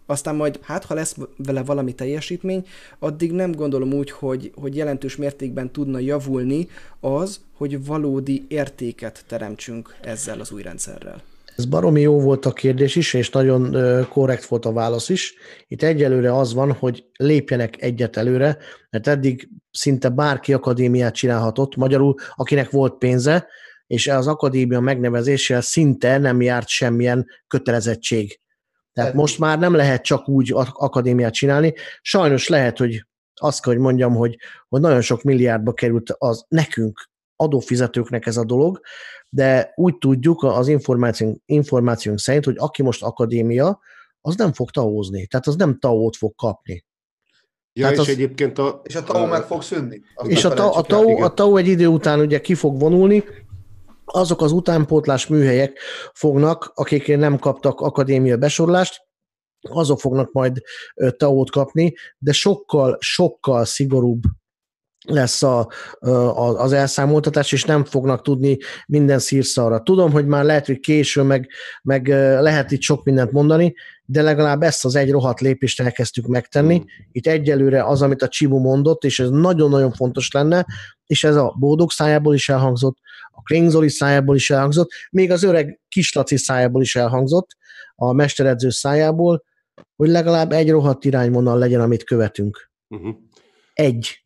[0.09, 2.65] aztán majd, hát ha lesz vele valami teljesítmény,
[2.99, 6.67] addig nem gondolom úgy, hogy, hogy jelentős mértékben tudna javulni
[6.99, 11.21] az, hogy valódi értéket teremtsünk ezzel az új rendszerrel.
[11.55, 13.75] Ez baromi jó volt a kérdés is, és nagyon
[14.09, 15.33] korrekt volt a válasz is.
[15.67, 18.57] Itt egyelőre az van, hogy lépjenek egyet előre,
[18.89, 23.47] mert eddig szinte bárki akadémiát csinálhatott, magyarul akinek volt pénze,
[23.87, 28.39] és az akadémia megnevezéssel szinte nem járt semmilyen kötelezettség.
[28.99, 31.73] Tehát most már nem lehet csak úgy akadémiát csinálni.
[32.01, 34.37] Sajnos lehet, hogy azt kell, hogy mondjam, hogy,
[34.69, 38.79] hogy nagyon sok milliárdba került az nekünk, adófizetőknek ez a dolog,
[39.29, 43.79] de úgy tudjuk az információnk, információnk szerint, hogy aki most akadémia,
[44.21, 46.85] az nem fog taózni, tehát az nem taót fog kapni.
[47.73, 48.81] Ja, tehát és az, egyébként a...
[48.83, 50.01] És a TAO meg fog szűnni.
[50.23, 53.23] És a, ta, a, TAO, a TAO egy idő után ugye ki fog vonulni,
[54.11, 55.79] azok az utánpótlás műhelyek
[56.13, 59.07] fognak, akik nem kaptak akadémia besorolást,
[59.61, 60.61] azok fognak majd
[61.17, 64.21] tao kapni, de sokkal, sokkal szigorúbb
[65.05, 68.57] lesz a, a, az elszámoltatás, és nem fognak tudni
[68.87, 69.81] minden szírszarra.
[69.81, 71.49] Tudom, hogy már lehet, hogy késő, meg,
[71.83, 72.07] meg
[72.41, 73.73] lehet itt sok mindent mondani,
[74.05, 76.75] de legalább ezt az egy rohadt lépést elkezdtük megtenni.
[76.75, 76.85] Hmm.
[77.11, 80.65] Itt egyelőre az, amit a Csibu mondott, és ez nagyon-nagyon fontos lenne,
[81.09, 82.97] és ez a Bódog szájából is elhangzott,
[83.31, 87.47] a Klingzoli szájából is elhangzott, még az öreg Kislaci szájából is elhangzott,
[87.95, 89.43] a mesteredző szájából,
[89.95, 92.71] hogy legalább egy rohadt irányvonal legyen, amit követünk.
[92.87, 93.15] Uh-huh.
[93.73, 94.23] Egy.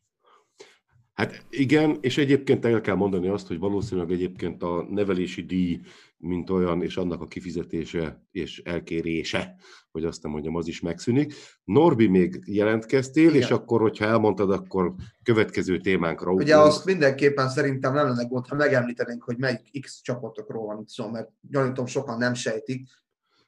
[1.14, 5.80] Hát igen, és egyébként el kell mondani azt, hogy valószínűleg egyébként a nevelési díj,
[6.16, 9.56] mint olyan, és annak a kifizetése és elkérése,
[9.90, 11.34] hogy azt nem mondjam, az is megszűnik.
[11.64, 13.40] Norbi, még jelentkeztél, igen.
[13.40, 16.48] és akkor, hogyha elmondtad, akkor következő témánkra ugrunk.
[16.48, 20.88] Ugye azt mindenképpen szerintem nem lenne gond, ha megemlítenénk, hogy melyik X csapatokról van itt
[20.88, 22.88] szó, mert gyanítom sokan nem sejtik.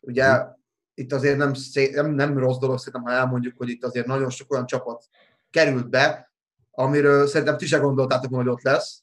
[0.01, 0.55] Ugye hmm.
[0.95, 1.53] itt azért nem,
[1.93, 5.05] nem, nem rossz dolog szerintem, ha elmondjuk, hogy itt azért nagyon sok olyan csapat
[5.51, 6.35] került be,
[6.79, 9.03] amiről szerintem ti se gondoltátok, hogy ott lesz,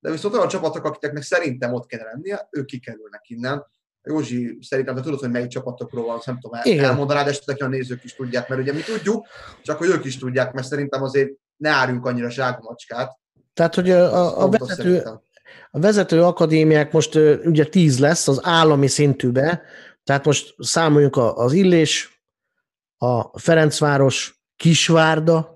[0.00, 3.66] de viszont olyan csapatok, akiknek szerintem ott kéne lennie, ők kikerülnek innen.
[4.02, 8.04] Józsi, szerintem te tudod, hogy melyik csapatokról van, nem tudom, el, elmondanád esetleg, a nézők
[8.04, 9.26] is tudják, mert ugye mi tudjuk,
[9.62, 13.18] csak hogy ők is tudják, mert szerintem azért ne árjunk annyira zsákmacskát.
[13.54, 15.02] Tehát, hogy a, a, a vezető,
[15.70, 17.14] a vezető akadémiák most
[17.44, 19.62] ugye tíz lesz az állami szintűbe,
[20.04, 22.22] tehát most számoljunk az Illés,
[22.96, 25.53] a Ferencváros, Kisvárda,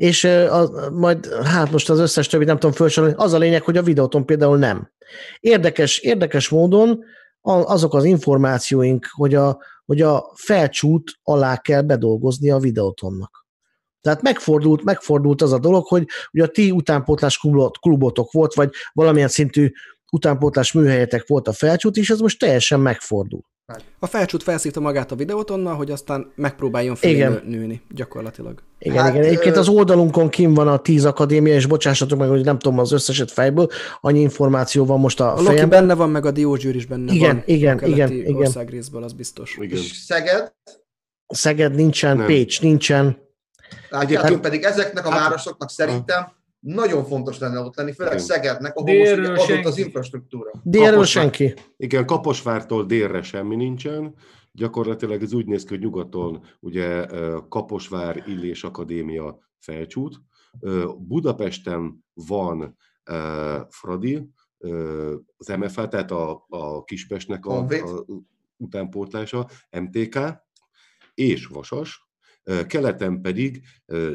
[0.00, 3.76] és a, majd, hát most az összes többit nem tudom felsorolni, az a lényeg, hogy
[3.76, 4.92] a videóton például nem.
[5.40, 7.04] Érdekes, érdekes módon
[7.40, 13.46] azok az információink, hogy a, hogy a felcsút alá kell bedolgozni a videótonnak.
[14.00, 18.70] Tehát megfordult, megfordult az a dolog, hogy ugye a ti utánpótlás klubot, klubotok volt, vagy
[18.92, 19.70] valamilyen szintű
[20.10, 23.42] utánpótlás műhelyetek volt a felcsút, és ez most teljesen megfordul.
[23.98, 28.62] A felcsút felszívta magát a videótonnal, hogy aztán megpróbáljon felé nőni, gyakorlatilag.
[28.78, 29.24] Igen, hát, igen.
[29.24, 32.92] Egyébként az oldalunkon kim van a 10 akadémia, és bocsássatok meg, hogy nem tudom az
[32.92, 33.68] összeset fejből,
[34.00, 35.54] annyi információ van most a, a fejemben.
[35.54, 37.42] Loki benne van, meg a Diózsűr is benne igen, van.
[37.46, 38.34] Igen, a igen, igen.
[38.34, 39.56] országrészből, az biztos.
[39.60, 39.78] Igen.
[39.78, 40.52] És Szeged?
[41.26, 42.26] Szeged nincsen, nem.
[42.26, 43.18] Pécs nincsen.
[43.90, 48.24] Egyébként hát, pedig ezeknek a hát, városoknak szerintem nagyon fontos lenne ott lenni, főleg igen.
[48.24, 50.50] Szegednek, ahol Délről most adott az infrastruktúra.
[50.62, 51.54] Délről Kaposvár, senki.
[51.76, 54.14] Igen, Kaposvártól délre semmi nincsen.
[54.52, 57.06] Gyakorlatilag ez úgy néz ki, hogy nyugaton ugye
[57.48, 60.20] Kaposvár Illés Akadémia felcsút.
[60.98, 62.76] Budapesten van
[63.68, 64.30] Fradi,
[65.36, 68.04] az MFA, tehát a, a Kispestnek a, a
[68.56, 70.18] utánpótlása, MTK,
[71.14, 72.10] és Vasas,
[72.66, 73.62] keleten pedig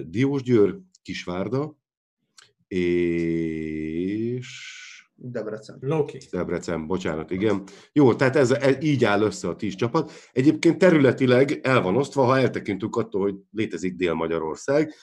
[0.06, 1.78] Diósgyőr, Kisvárda,
[2.76, 4.74] és...
[5.18, 5.78] Debrecen.
[5.82, 6.18] Loki.
[6.32, 7.64] Debrecen, bocsánat, igen.
[7.92, 10.12] Jó, tehát ez, ez így áll össze a tíz csapat.
[10.32, 14.94] Egyébként területileg el van osztva, ha eltekintünk attól, hogy létezik Dél-Magyarország,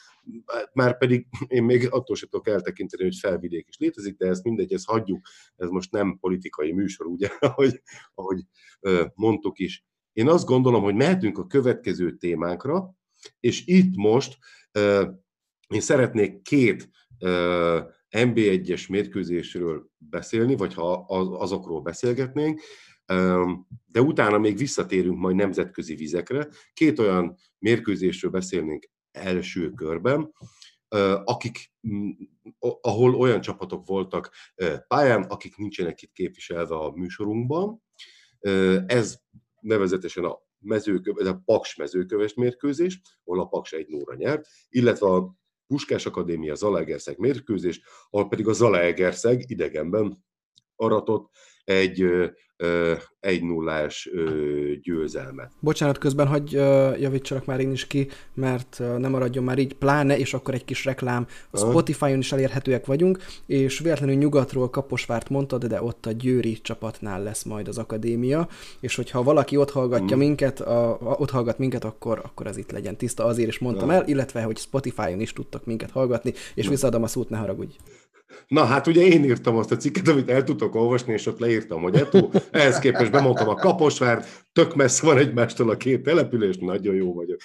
[0.73, 4.73] már pedig én még attól sem tudok eltekinteni, hogy felvidék is létezik, de ezt mindegy,
[4.73, 7.83] ezt hagyjuk, ez most nem politikai műsor, ugye, ahogy,
[8.14, 8.41] ahogy
[9.14, 9.85] mondtuk is.
[10.12, 12.95] Én azt gondolom, hogy mehetünk a következő témánkra,
[13.41, 14.39] És itt most
[15.68, 16.91] én szeretnék két
[18.11, 20.93] NB1-es mérkőzésről beszélni, vagy ha
[21.39, 22.61] azokról beszélgetnénk,
[23.87, 26.49] de utána még visszatérünk majd nemzetközi vizekre.
[26.73, 30.33] Két olyan mérkőzésről beszélnénk első körben,
[31.25, 31.73] akik,
[32.81, 34.31] ahol olyan csapatok voltak
[34.89, 37.83] pályán, akik nincsenek itt képviselve a műsorunkban.
[38.87, 39.18] Ez
[39.61, 45.41] nevezetesen a mezőköves, a Paks mezőköves mérkőzés, ahol a Paks egy nóra nyert, illetve a
[45.73, 50.25] Puskás Akadémia Zalaegerszeg mérkőzés, ahol pedig a Zalaegerszeg idegenben
[50.77, 51.31] aratott
[51.65, 52.05] egy
[53.21, 54.11] egy nullás
[54.83, 55.53] győzelmet.
[55.61, 56.53] Bocsánat, közben hagy
[57.01, 60.85] javítsalak már én is ki, mert nem maradjon már így, pláne, és akkor egy kis
[60.85, 61.27] reklám.
[61.51, 67.23] A Spotify-on is elérhetőek vagyunk, és véletlenül nyugatról Kaposvárt mondtad, de ott a Győri csapatnál
[67.23, 68.49] lesz majd az akadémia,
[68.81, 70.19] és hogyha valaki ott hallgatja mm.
[70.19, 73.95] minket, a, ott hallgat minket, akkor, akkor ez itt legyen tiszta, azért is mondtam ja.
[73.95, 77.77] el, illetve, hogy Spotify-on is tudtak minket hallgatni, és visszaadom a szót, ne haragudj.
[78.47, 81.83] Na hát ugye én írtam azt a cikket, amit el tudtok olvasni, és ott leírtam,
[81.83, 86.95] hogy Etu, ehhez képest bemondtam a Kaposvár, tök messze van egymástól a két település, nagyon
[86.95, 87.41] jó vagyok.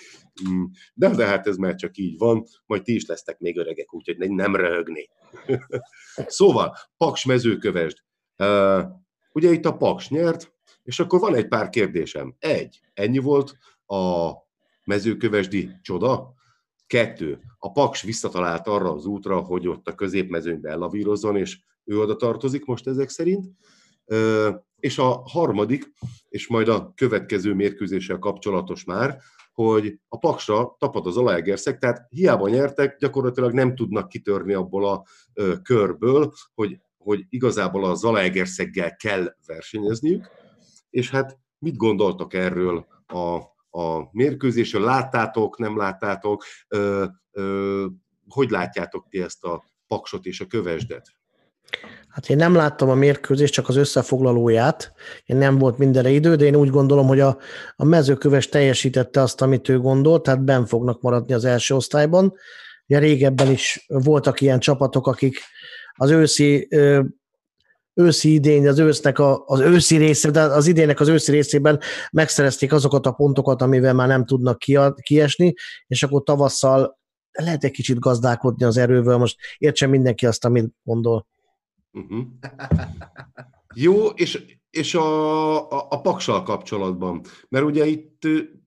[0.49, 0.63] Mm,
[0.93, 4.17] de, de hát ez már csak így van, majd ti is lesztek még öregek, úgyhogy
[4.17, 5.09] nem röhögni.
[6.27, 7.97] szóval, Paks mezőkövesd.
[9.31, 12.35] Ugye itt a Paks nyert, és akkor van egy pár kérdésem.
[12.39, 14.31] Egy, ennyi volt a
[14.83, 16.35] mezőkövesdi csoda?
[16.87, 22.15] Kettő, a Paks visszatalált arra az útra, hogy ott a középmezőnybe ellavírozzon, és ő oda
[22.15, 23.45] tartozik most ezek szerint.
[24.79, 25.93] És a harmadik,
[26.29, 29.17] és majd a következő mérkőzéssel kapcsolatos már,
[29.53, 35.03] hogy a Paksra tapad az Alaegerszeg, tehát hiába nyertek, gyakorlatilag nem tudnak kitörni abból a
[35.61, 40.29] körből, hogy, hogy igazából a Zalaegerszeggel kell versenyezniük,
[40.89, 43.39] és hát mit gondoltak erről a
[43.69, 47.85] a mérkőzésről, láttátok, nem láttátok, ö, ö,
[48.29, 51.17] hogy látjátok ti ezt a paksot és a kövesdet?
[52.07, 54.93] Hát én nem láttam a mérkőzést, csak az összefoglalóját.
[55.25, 57.37] Én nem volt mindenre idő, de én úgy gondolom, hogy a,
[57.75, 62.33] a mezőköves teljesítette azt, amit ő gondolt, tehát ben fognak maradni az első osztályban.
[62.87, 65.39] Ugye régebben is voltak ilyen csapatok, akik
[65.93, 66.67] az őszi
[67.97, 71.79] őszi idény, az ősznek a, az őszi része, de az idének az őszi részében
[72.11, 74.57] megszerezték azokat a pontokat, amivel már nem tudnak
[75.01, 75.53] kiesni,
[75.87, 76.99] és akkor tavasszal
[77.31, 81.27] lehet egy kicsit gazdálkodni az erővel, most értsen mindenki azt, amit gondol.
[81.91, 82.25] Uh-huh.
[83.75, 88.21] Jó, és, és a, a, a paksal kapcsolatban, mert ugye itt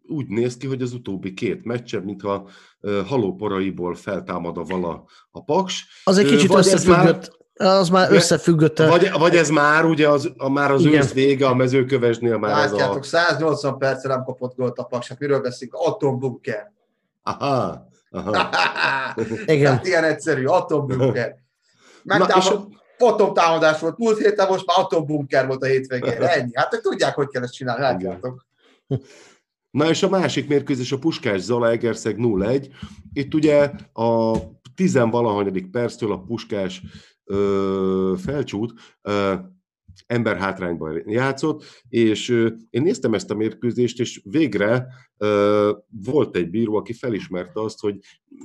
[0.08, 2.48] úgy néz ki, hogy az utóbbi két meccse, mintha
[3.06, 6.02] halóporaiból feltámad a vala a paks.
[6.04, 8.78] Az egy kicsit összefüggött, az már összefüggött.
[8.78, 13.04] Vagy, vagy ez már ugye az, a, már az ősz vége a mezőkövesnél már Látjátok,
[13.04, 13.16] ez a...
[13.16, 15.74] 180 percre nem kapott gólt a Paks, hát miről beszélünk?
[15.74, 16.72] Atombunker.
[17.22, 17.88] Aha.
[18.10, 18.48] Aha.
[19.46, 19.72] Igen.
[19.72, 21.34] Hát ilyen egyszerű, atombunker.
[22.02, 26.12] Megtámad, fotomtámadás volt múlt héten, most már atombunker volt a hétvégén.
[26.22, 26.50] Ennyi.
[26.54, 28.46] Hát tudják, hogy kell ezt csinálni, látjátok.
[29.70, 32.68] Na és a másik mérkőzés a Puskás Zala Egerszeg 0-1.
[33.12, 34.36] Itt ugye a
[34.74, 36.82] tizenvalahanyadik perctől a Puskás
[37.30, 38.72] ö, felcsút,
[39.02, 39.34] ö,
[40.06, 42.28] ember hátrányban játszott, és
[42.70, 45.72] én néztem ezt a mérkőzést, és végre ö,
[46.04, 47.98] volt egy bíró, aki felismerte azt, hogy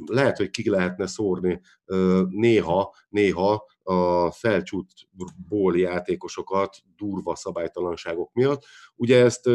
[0.05, 8.63] lehet, hogy ki lehetne szórni ö, néha, néha a felcsútból játékosokat durva szabálytalanságok miatt.
[8.95, 9.47] Ugye ezt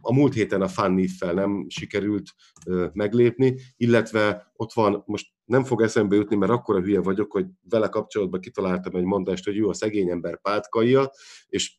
[0.00, 2.30] a múlt héten a Fanny fel nem sikerült
[2.92, 7.88] meglépni, illetve ott van, most nem fog eszembe jutni, mert akkora hülye vagyok, hogy vele
[7.88, 11.10] kapcsolatban kitaláltam egy mondást, hogy jó, a szegény ember pátkaija,
[11.48, 11.76] és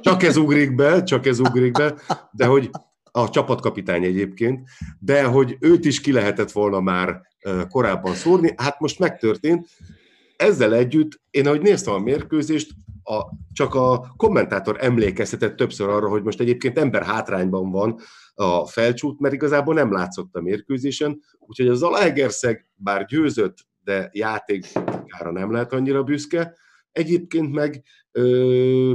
[0.00, 1.94] csak ez ugrik be, csak ez ugrik be,
[2.32, 2.70] de hogy
[3.10, 7.20] a csapatkapitány egyébként, de hogy őt is ki lehetett volna már
[7.68, 9.68] korábban szórni, hát most megtörtént,
[10.36, 12.70] ezzel együtt, én ahogy néztem a mérkőzést,
[13.02, 17.98] a, csak a kommentátor emlékeztetett többször arra, hogy most egyébként ember hátrányban van
[18.38, 25.32] a felcsút, mert igazából nem látszott a mérkőzésen, úgyhogy az Zalaegerszeg bár győzött, de játékára
[25.32, 26.56] nem lehet annyira büszke.
[26.92, 27.82] Egyébként meg
[28.12, 28.94] ö,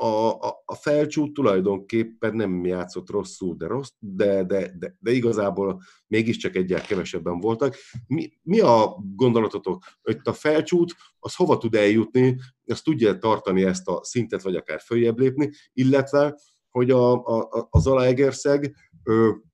[0.00, 5.82] a, a, a felcsút tulajdonképpen nem játszott rosszul, de, rossz, de, de, de, de igazából
[6.06, 7.76] mégiscsak egyel kevesebben voltak.
[8.06, 13.88] Mi, mi a gondolatotok, hogy a felcsút, az hova tud eljutni, azt tudja tartani ezt
[13.88, 16.38] a szintet, vagy akár följebb lépni, illetve,
[16.78, 18.74] hogy a, a, a Zalaegerszeg,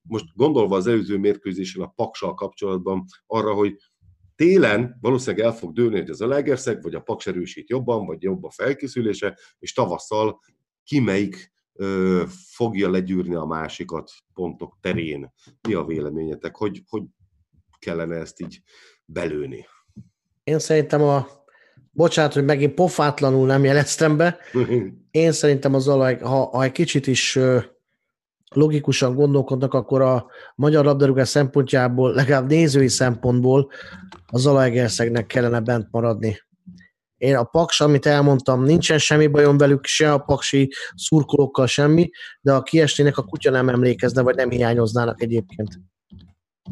[0.03, 3.77] most gondolva az előző mérkőzésen a Paksal kapcsolatban arra, hogy
[4.37, 8.22] télen valószínűleg el fog dőlni, hogy az a Legerszeg, vagy a Paks erősít jobban, vagy
[8.22, 10.41] jobb a felkészülése, és tavasszal
[10.85, 15.33] ki melyik ö, fogja legyűrni a másikat pontok terén.
[15.68, 16.57] Mi a véleményetek?
[16.57, 17.03] Hogy, hogy
[17.79, 18.62] kellene ezt így
[19.05, 19.66] belőni?
[20.45, 21.27] Én szerintem a,
[21.95, 24.38] bocsánat, hogy megint pofátlanul nem jeleztem be,
[25.11, 27.38] én szerintem az alaj, ha, ha egy kicsit is
[28.55, 33.70] logikusan gondolkodnak, akkor a magyar labdarúgás szempontjából, legalább nézői szempontból
[34.26, 36.38] az Zalaegerszegnek kellene bent maradni.
[37.16, 42.53] Én a Paks, amit elmondtam, nincsen semmi bajom velük, se a paksi szurkolókkal semmi, de
[42.53, 45.80] a kiesnének a kutya nem emlékezne, vagy nem hiányoznának egyébként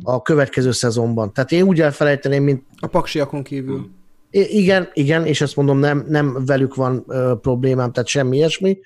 [0.03, 1.33] a következő szezonban.
[1.33, 2.66] Tehát én úgy elfelejteném, mint...
[2.81, 3.91] A paksiakon kívül.
[4.33, 8.80] Igen, igen, és ezt mondom, nem, nem velük van ö, problémám, tehát semmi ilyesmi,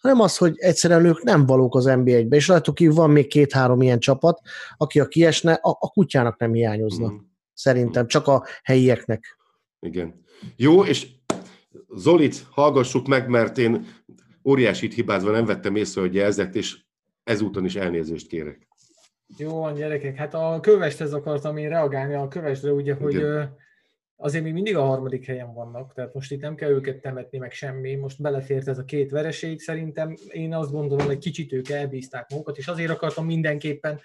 [0.00, 3.82] hanem az, hogy egyszerűen ők nem valók az NB1-be, és rajtuk kívül van még két-három
[3.82, 4.40] ilyen csapat,
[4.76, 7.12] aki a kiesne, a, a kutyának nem hiányozna.
[7.12, 7.16] Mm.
[7.52, 9.38] Szerintem, csak a helyieknek.
[9.80, 10.24] Igen.
[10.56, 11.06] Jó, és
[11.94, 13.86] Zolit hallgassuk meg, mert én
[14.44, 16.76] óriásit hibázva nem vettem észre, hogy jelzett, és
[17.24, 18.68] ezúton is elnézést kérek.
[19.36, 23.24] Jó van, gyerekek, hát a kövesthez akartam én reagálni, a kövestre ugye, hogy Igen.
[23.24, 23.42] ö,
[24.20, 27.52] azért még mindig a harmadik helyen vannak, tehát most itt nem kell őket temetni, meg
[27.52, 32.30] semmi, most belefért ez a két vereség, szerintem én azt gondolom, hogy kicsit ők elbízták
[32.30, 34.00] magukat, és azért akartam mindenképpen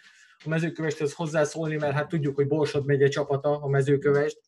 [0.45, 4.39] a mezőkövesthez hozzászólni, mert hát tudjuk, hogy Borsod megye csapata a mezőkövest,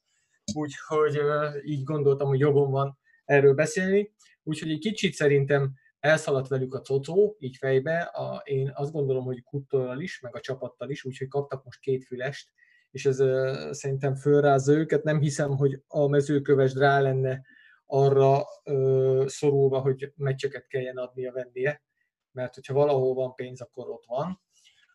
[0.53, 1.20] úgyhogy
[1.66, 4.13] így gondoltam, hogy jogom van erről beszélni,
[4.43, 9.43] úgyhogy egy kicsit szerintem elszaladt velük a cocó, így fejbe, a, én azt gondolom, hogy
[9.43, 12.49] Kuttorral is, meg a csapattal is, úgyhogy kaptak most két fülest,
[12.95, 13.23] és ez
[13.77, 15.03] szerintem fölrázza őket.
[15.03, 17.41] Nem hiszem, hogy a mezőköves rá lenne
[17.85, 18.43] arra
[19.25, 21.81] szorulva, hogy meccseket kelljen adnia, vennie,
[22.31, 24.41] mert hogyha valahol van pénz, akkor ott van.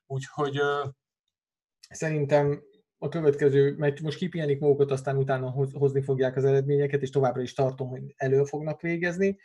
[0.07, 0.61] Úgyhogy
[1.90, 2.62] szerintem
[2.98, 7.42] a következő meccs, most kipihenik magukat, aztán utána hoz, hozni fogják az eredményeket, és továbbra
[7.42, 9.38] is tartom, hogy elő fognak végezni.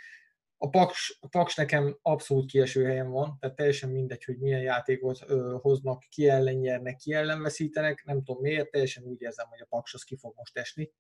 [0.58, 5.20] A Paks, a Paks nekem abszolút kieső helyen van, tehát teljesen mindegy, hogy milyen játékot
[5.28, 9.62] ö, hoznak, ki ellen nyernek, ki ellen veszítenek, nem tudom miért, teljesen úgy érzem, hogy
[9.62, 10.92] a Paks az ki fog most esni.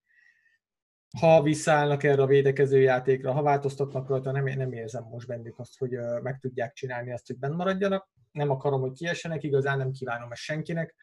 [1.19, 5.77] Ha visszaállnak erre a védekező játékra, ha változtatnak rajta, nem, nem érzem most bennük azt,
[5.77, 8.09] hogy ö, meg tudják csinálni azt, hogy benn maradjanak.
[8.31, 10.95] Nem akarom, hogy kiessenek, igazán nem kívánom ezt senkinek,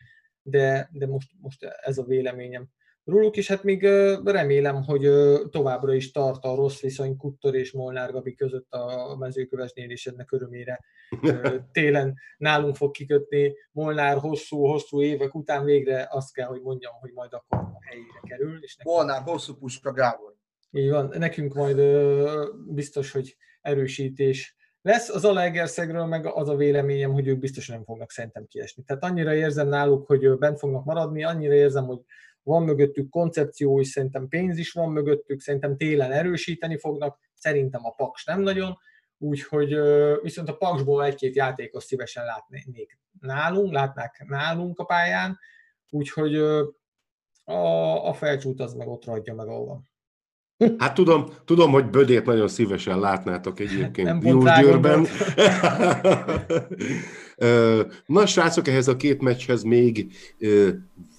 [0.42, 2.68] de, de most, most ez a véleményem
[3.04, 3.82] róluk, és hát még
[4.24, 5.10] remélem, hogy
[5.50, 10.32] továbbra is tart a rossz viszony Kuttor és Molnár Gabi között a mezőkövesnél, és ennek
[10.32, 10.80] örömére
[11.72, 17.32] télen nálunk fog kikötni Molnár hosszú-hosszú évek után végre azt kell, hogy mondjam, hogy majd
[17.32, 18.62] akkor a helyére kerül.
[18.62, 20.34] És nekünk, Molnár, hosszú puska, Gábor.
[20.70, 21.80] így van, nekünk majd
[22.66, 25.08] biztos, hogy erősítés lesz.
[25.08, 28.82] Az Alegerszegről meg az a véleményem, hogy ők biztos nem fognak szerintem kiesni.
[28.82, 32.00] Tehát annyira érzem náluk, hogy bent fognak maradni, annyira érzem, hogy
[32.42, 37.90] van mögöttük koncepció, és szerintem pénz is van mögöttük, szerintem télen erősíteni fognak, szerintem a
[37.90, 38.78] Paks nem nagyon,
[39.18, 39.76] úgyhogy
[40.22, 45.38] viszont a Paksból egy-két játékos szívesen látnék nálunk, látnák nálunk a pályán,
[45.90, 46.36] úgyhogy
[47.44, 49.90] a, a felcsút az meg ott ragadja meg, ahol van.
[50.78, 54.20] Hát tudom, tudom, hogy Bödét nagyon szívesen látnátok egyébként Nem
[58.06, 60.12] Na, srácok, ehhez a két meccshez még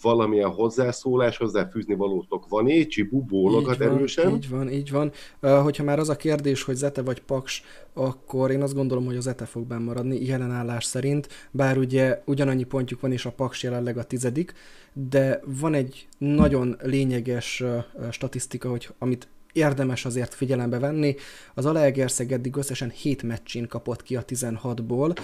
[0.01, 2.87] valamilyen hozzászólás, hozzáfűzni valótok van?
[2.87, 4.33] Csibu bólogat így van, erősen.
[4.33, 5.11] Így van, így van.
[5.39, 7.63] Hogyha már az a kérdés, hogy Zete vagy Paks,
[7.93, 12.63] akkor én azt gondolom, hogy az Zete fog benn maradni jelenállás szerint, bár ugye ugyanannyi
[12.63, 14.53] pontjuk van, és a Paks jelenleg a tizedik,
[14.93, 17.63] de van egy nagyon lényeges
[18.11, 21.15] statisztika, hogy amit érdemes azért figyelembe venni.
[21.53, 25.17] Az Alegerszeg eddig összesen 7 meccsin kapott ki a 16-ból,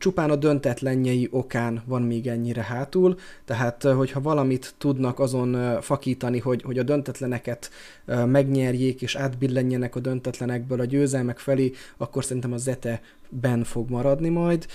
[0.00, 6.62] csupán a döntetlenjei okán van még ennyire hátul, tehát hogyha valamit tudnak azon fakítani, hogy,
[6.62, 7.70] hogy a döntetleneket
[8.26, 14.28] megnyerjék és átbillenjenek a döntetlenekből a győzelmek felé, akkor szerintem a Zete ben fog maradni
[14.28, 14.66] majd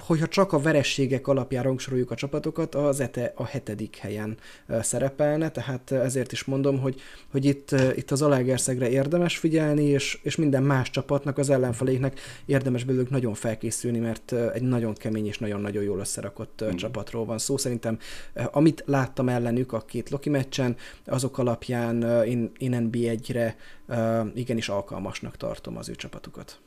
[0.00, 4.36] hogyha csak a verességek alapján rangsoroljuk a csapatokat, az ETE a hetedik helyen
[4.80, 10.36] szerepelne, tehát ezért is mondom, hogy, hogy itt, itt az Alegerszegre érdemes figyelni, és, és
[10.36, 15.82] minden más csapatnak, az ellenfeléknek érdemes belőlük nagyon felkészülni, mert egy nagyon kemény és nagyon-nagyon
[15.82, 16.74] jól összerakott mm.
[16.74, 17.56] csapatról van szó.
[17.56, 17.98] Szerintem,
[18.50, 23.56] amit láttam ellenük a két Loki meccsen, azok alapján én, én NB1-re
[24.34, 26.58] igenis alkalmasnak tartom az ő csapatukat.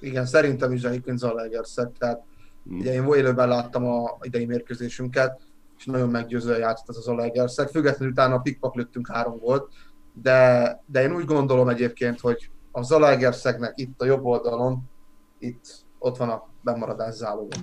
[0.00, 2.22] Igen, szerintem is egyébként Zalaegerszeg, tehát
[2.64, 5.40] Ugye én élőben láttam a idei mérkőzésünket,
[5.78, 7.68] és nagyon meggyőzően játszott az az Alegerszeg.
[7.68, 9.72] Függetlenül utána a pikpak lőttünk három volt,
[10.22, 14.82] de, de én úgy gondolom egyébként, hogy a Zalaegerszegnek itt a jobb oldalon,
[15.38, 17.56] itt ott van a bemaradás záloga.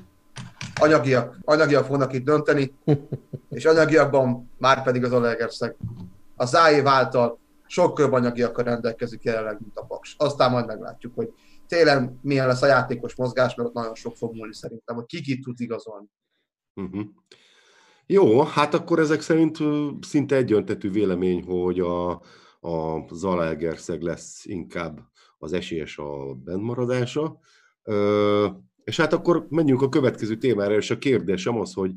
[0.80, 2.74] Anyagiak, anyagiak fognak itt dönteni,
[3.50, 5.76] és anyagiakban már pedig az Alegerszeg.
[6.36, 10.16] A Záév által sokkal anyagiakkal rendelkezik jelenleg, mint a Paks.
[10.18, 11.34] Aztán majd meglátjuk, hogy
[11.68, 15.22] télen milyen lesz a játékos mozgás, mert ott nagyon sok fog múlni szerintem, hogy ki
[15.22, 16.08] ki tud igazolni.
[16.76, 17.06] Uh-huh.
[18.06, 19.58] Jó, hát akkor ezek szerint
[20.02, 22.12] szinte egyöntetű vélemény, hogy a,
[22.60, 25.00] a Zalaegerszeg lesz inkább
[25.38, 27.40] az esélyes a bentmaradása.
[28.84, 31.92] És hát akkor menjünk a következő témára, és a kérdésem az, hogy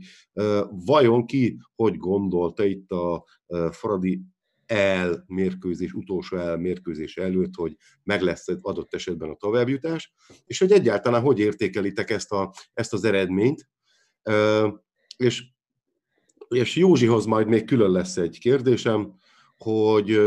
[0.70, 3.24] vajon ki hogy gondolta itt a
[3.70, 4.22] Fradi
[4.70, 10.12] el mérkőzés, utolsó el mérkőzés előtt, hogy meg lesz adott esetben a továbbjutás,
[10.44, 13.68] és hogy egyáltalán hogy értékelitek ezt, a, ezt az eredményt.
[15.16, 15.44] És,
[16.48, 19.14] és Józsihoz majd még külön lesz egy kérdésem,
[19.56, 20.20] hogy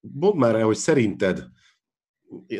[0.00, 1.48] mondd már el, hogy szerinted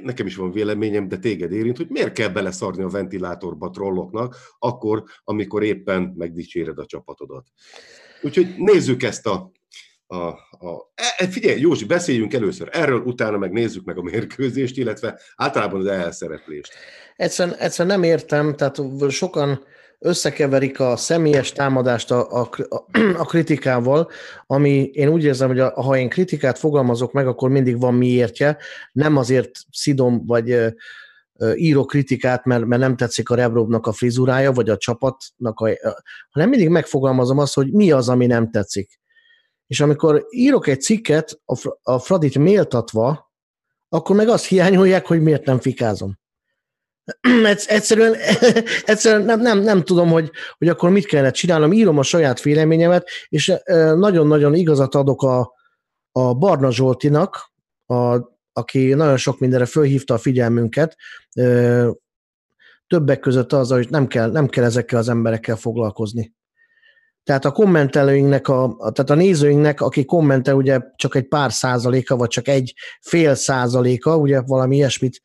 [0.02, 5.04] nekem is van véleményem, de téged érint, hogy miért kell beleszarni a ventilátorba trolloknak, akkor,
[5.24, 7.46] amikor éppen megdicséred a csapatodat.
[8.22, 9.50] Úgyhogy nézzük ezt a,
[10.10, 14.76] a, a e, e, figyelj, Józsi, beszéljünk először erről, utána meg nézzük meg a mérkőzést,
[14.76, 16.72] illetve általában az elszereplést.
[17.16, 19.64] Egyszerűen, egyszerűen nem értem, tehát sokan
[19.98, 22.50] összekeverik a személyes támadást a, a,
[23.18, 24.10] a kritikával,
[24.46, 28.56] ami én úgy érzem, hogy a, ha én kritikát fogalmazok meg, akkor mindig van miértje,
[28.92, 30.74] nem azért szidom, vagy
[31.54, 35.70] író kritikát, mert, mert nem tetszik a Rebrovnak a frizurája, vagy a csapatnak, a,
[36.30, 39.00] hanem mindig megfogalmazom azt, hogy mi az, ami nem tetszik.
[39.68, 43.32] És amikor írok egy cikket a, a Fradit méltatva,
[43.88, 46.18] akkor meg azt hiányolják, hogy miért nem fikázom.
[47.66, 48.14] egyszerűen,
[48.84, 53.08] egyszerűen nem, nem, nem tudom, hogy, hogy akkor mit kellene csinálnom, írom a saját véleményemet,
[53.28, 53.52] és
[53.94, 55.52] nagyon-nagyon igazat adok a,
[56.12, 57.52] a Barna Zsoltinak,
[57.86, 58.18] a,
[58.52, 60.96] aki nagyon sok mindenre fölhívta a figyelmünket,
[62.86, 66.36] többek között az, hogy nem kell, nem kell ezekkel az emberekkel foglalkozni.
[67.28, 72.28] Tehát a kommentelőinknek, a, tehát a nézőinknek, aki kommentel, ugye csak egy pár százaléka, vagy
[72.28, 75.20] csak egy fél százaléka, ugye valami ilyesmit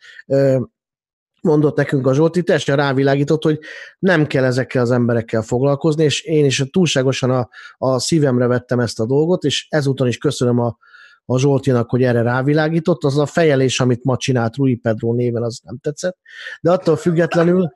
[1.42, 3.60] mondott nekünk a Zsolti, teljesen rávilágított, hogy
[4.00, 9.00] nem kell ezekkel az emberekkel foglalkozni, és én is túlságosan a, a szívemre vettem ezt
[9.00, 10.78] a dolgot, és ezúton is köszönöm a,
[11.26, 13.04] a Zsoltinak, hogy erre rávilágított.
[13.04, 16.18] Az a fejelés, amit ma csinált Rui Pedro néven, az nem tetszett.
[16.62, 17.72] De attól függetlenül,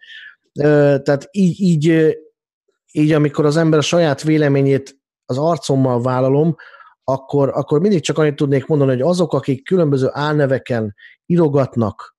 [0.54, 2.18] tehát így, így,
[2.92, 6.56] így amikor az ember a saját véleményét az arcommal vállalom,
[7.04, 12.16] akkor, akkor mindig csak annyit tudnék mondani, hogy azok, akik különböző álneveken írogatnak,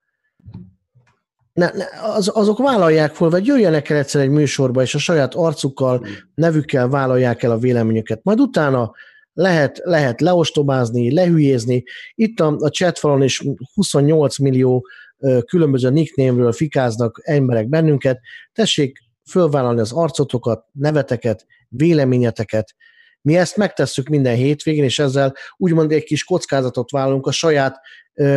[1.53, 5.35] ne, ne, az, azok vállalják fel, vagy jöjjenek el egyszer egy műsorba, és a saját
[5.35, 8.21] arcukkal, nevükkel vállalják el a véleményüket.
[8.23, 8.93] Majd utána
[9.33, 11.85] lehet, lehet leostobázni, lehülyézni.
[12.15, 13.43] Itt a, a chatfalon is
[13.75, 14.87] 28 millió
[15.19, 18.21] ö, különböző nicknémről fikáznak emberek bennünket.
[18.53, 18.99] Tessék
[19.31, 22.75] fölvállalni az arcotokat, neveteket, véleményeteket.
[23.21, 27.81] Mi ezt megtesszük minden hétvégén, és ezzel úgymond egy kis kockázatot vállalunk a saját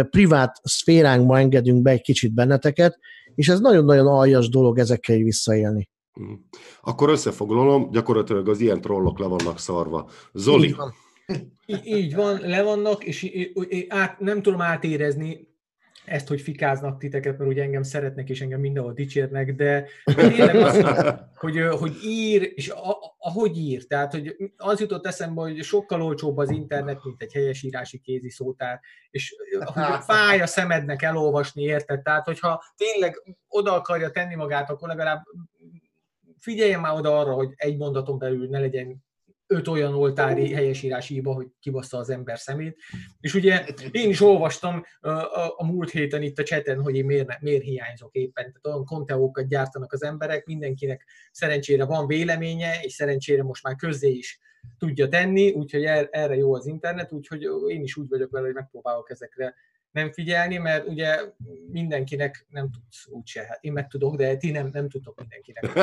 [0.09, 2.99] privát szféránkba engedünk be egy kicsit benneteket,
[3.35, 5.89] és ez nagyon-nagyon aljas dolog ezekkel visszaélni.
[6.21, 6.33] Mm.
[6.81, 10.09] Akkor összefoglalom, gyakorlatilag az ilyen trollok le vannak szarva.
[10.33, 10.67] Zoli.
[10.67, 10.93] Így van,
[11.99, 13.31] így van le vannak, és
[13.87, 15.50] át, nem tudom átérezni,
[16.05, 20.85] ezt, hogy fikáznak titeket, mert ugye engem szeretnek, és engem mindenhol dicsérnek, de tényleg az,
[21.35, 22.73] hogy, hogy ír, és
[23.17, 27.99] ahogy ír, tehát hogy az jutott eszembe, hogy sokkal olcsóbb az internet, mint egy helyesírási
[27.99, 28.79] kézi szótár,
[29.09, 29.35] és
[29.73, 32.01] hogy fáj a szemednek elolvasni, érted?
[32.01, 35.23] Tehát, hogyha tényleg oda akarja tenni magát, akkor legalább
[36.39, 39.03] figyeljen már oda arra, hogy egy mondaton belül ne legyen
[39.51, 42.77] öt olyan oltári helyesírási hiba, hogy kibassza az ember szemét.
[43.19, 45.09] És ugye én is olvastam a,
[45.57, 48.43] a múlt héten itt a cseten, hogy én miért, miért hiányzok éppen.
[48.43, 54.09] Tehát olyan konteókat gyártanak az emberek, mindenkinek szerencsére van véleménye, és szerencsére most már közzé
[54.09, 54.39] is
[54.77, 58.55] tudja tenni, úgyhogy er, erre jó az internet, úgyhogy én is úgy vagyok vele, hogy
[58.55, 59.55] megpróbálok ezekre
[59.91, 61.19] nem figyelni, mert ugye
[61.71, 63.45] mindenkinek nem tudsz úgyse.
[63.49, 65.73] Hát én meg tudok, de ti nem, nem tudtok mindenkinek.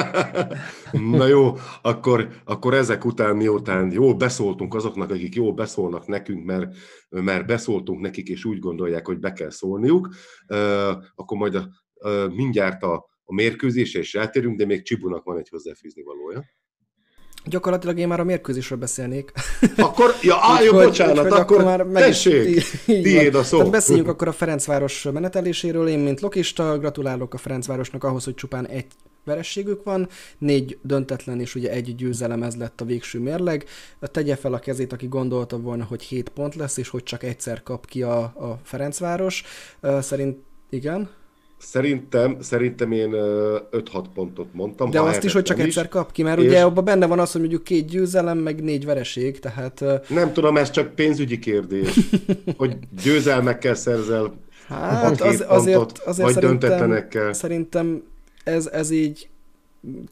[1.18, 6.74] Na jó, akkor, akkor ezek után, miután jó beszóltunk azoknak, akik jó beszólnak nekünk, mert,
[7.08, 10.14] mert beszóltunk nekik, és úgy gondolják, hogy be kell szólniuk,
[11.14, 11.68] akkor majd a,
[12.28, 12.94] mindjárt a,
[13.24, 16.44] a mérkőzésre is rátérünk, de még Csibunak van egy hozzáfűzni valója.
[17.48, 19.32] Gyakorlatilag én már a mérkőzésről beszélnék.
[19.76, 23.56] Akkor, ja, á, jó, bocsánat, akkor, akkor már meg tessék, tiéd a szó.
[23.56, 25.88] Tehát beszéljünk akkor a Ferencváros meneteléséről.
[25.88, 28.86] Én, mint lokista, gratulálok a Ferencvárosnak ahhoz, hogy csupán egy
[29.28, 30.08] verességük van,
[30.38, 33.64] négy döntetlen és ugye egy győzelem, ez lett a végső mérleg.
[34.00, 37.62] Tegye fel a kezét, aki gondolta volna, hogy 7 pont lesz, és hogy csak egyszer
[37.62, 39.42] kap ki a, a Ferencváros.
[40.00, 40.38] Szerint
[40.70, 41.10] igen?
[41.58, 44.90] Szerintem, szerintem én 5-6 pontot mondtam.
[44.90, 46.46] De azt is, hogy csak egyszer kap ki, mert és...
[46.46, 49.84] ugye abban benne van az, hogy mondjuk két győzelem, meg négy vereség, tehát...
[50.08, 51.98] Nem tudom, ez csak pénzügyi kérdés,
[52.56, 54.34] hogy győzelmekkel szerzel
[54.68, 57.32] Hát az, azért, azért vagy szerintem, döntetlenekkel.
[57.32, 58.02] szerintem
[58.44, 59.28] ez, ez így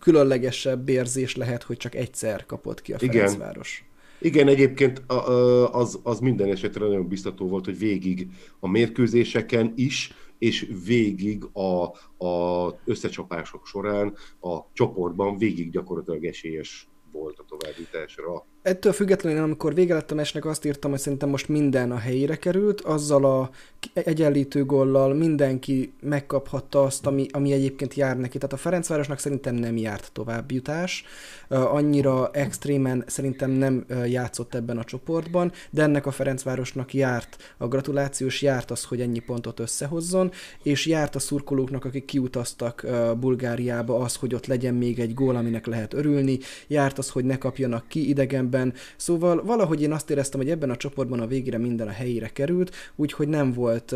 [0.01, 3.13] különlegesebb érzés lehet, hogy csak egyszer kapott ki a Igen.
[3.15, 3.85] Ferencváros.
[4.19, 8.29] Igen, egyébként a- a- az, az minden esetre nagyon biztató volt, hogy végig
[8.61, 11.85] a mérkőzéseken is, és végig a,
[12.27, 18.47] a összecsapások során a csoportban végig gyakorlatilag esélyes volt a továbbításra.
[18.67, 22.37] Ettől függetlenül, amikor vége lett a mesnek, azt írtam, hogy szerintem most minden a helyére
[22.37, 23.51] került, azzal a
[23.93, 28.39] egyenlítő gollal mindenki megkaphatta azt, ami, ami egyébként jár neki.
[28.39, 31.05] Tehát a Ferencvárosnak szerintem nem járt továbbjutás,
[31.49, 38.43] annyira extrémen szerintem nem játszott ebben a csoportban, de ennek a Ferencvárosnak járt a gratulációs,
[38.43, 40.31] járt az, hogy ennyi pontot összehozzon,
[40.63, 42.87] és járt a szurkolóknak, akik kiutaztak
[43.21, 47.39] Bulgáriába az, hogy ott legyen még egy gól, aminek lehet örülni, járt az, hogy ne
[47.39, 48.55] kapjanak ki idegenben,
[48.97, 52.75] szóval valahogy én azt éreztem, hogy ebben a csoportban a végére minden a helyére került,
[52.97, 53.95] úgyhogy nem volt,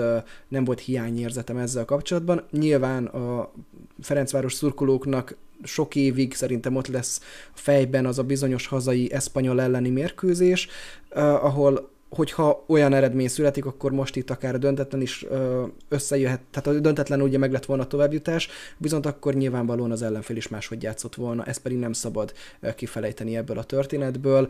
[0.49, 2.45] nem volt hiányérzetem ezzel kapcsolatban.
[2.51, 3.53] Nyilván a
[4.01, 7.20] Ferencváros szurkolóknak sok évig szerintem ott lesz
[7.55, 10.69] fejben az a bizonyos hazai eszpanyol elleni mérkőzés,
[11.15, 15.27] ahol hogyha olyan eredmény születik, akkor most itt akár a döntetlen is
[15.89, 20.37] összejöhet, tehát a döntetlen ugye meg lett volna a továbbjutás, viszont akkor nyilvánvalóan az ellenfél
[20.37, 22.32] is máshogy játszott volna, ezt pedig nem szabad
[22.74, 24.49] kifelejteni ebből a történetből.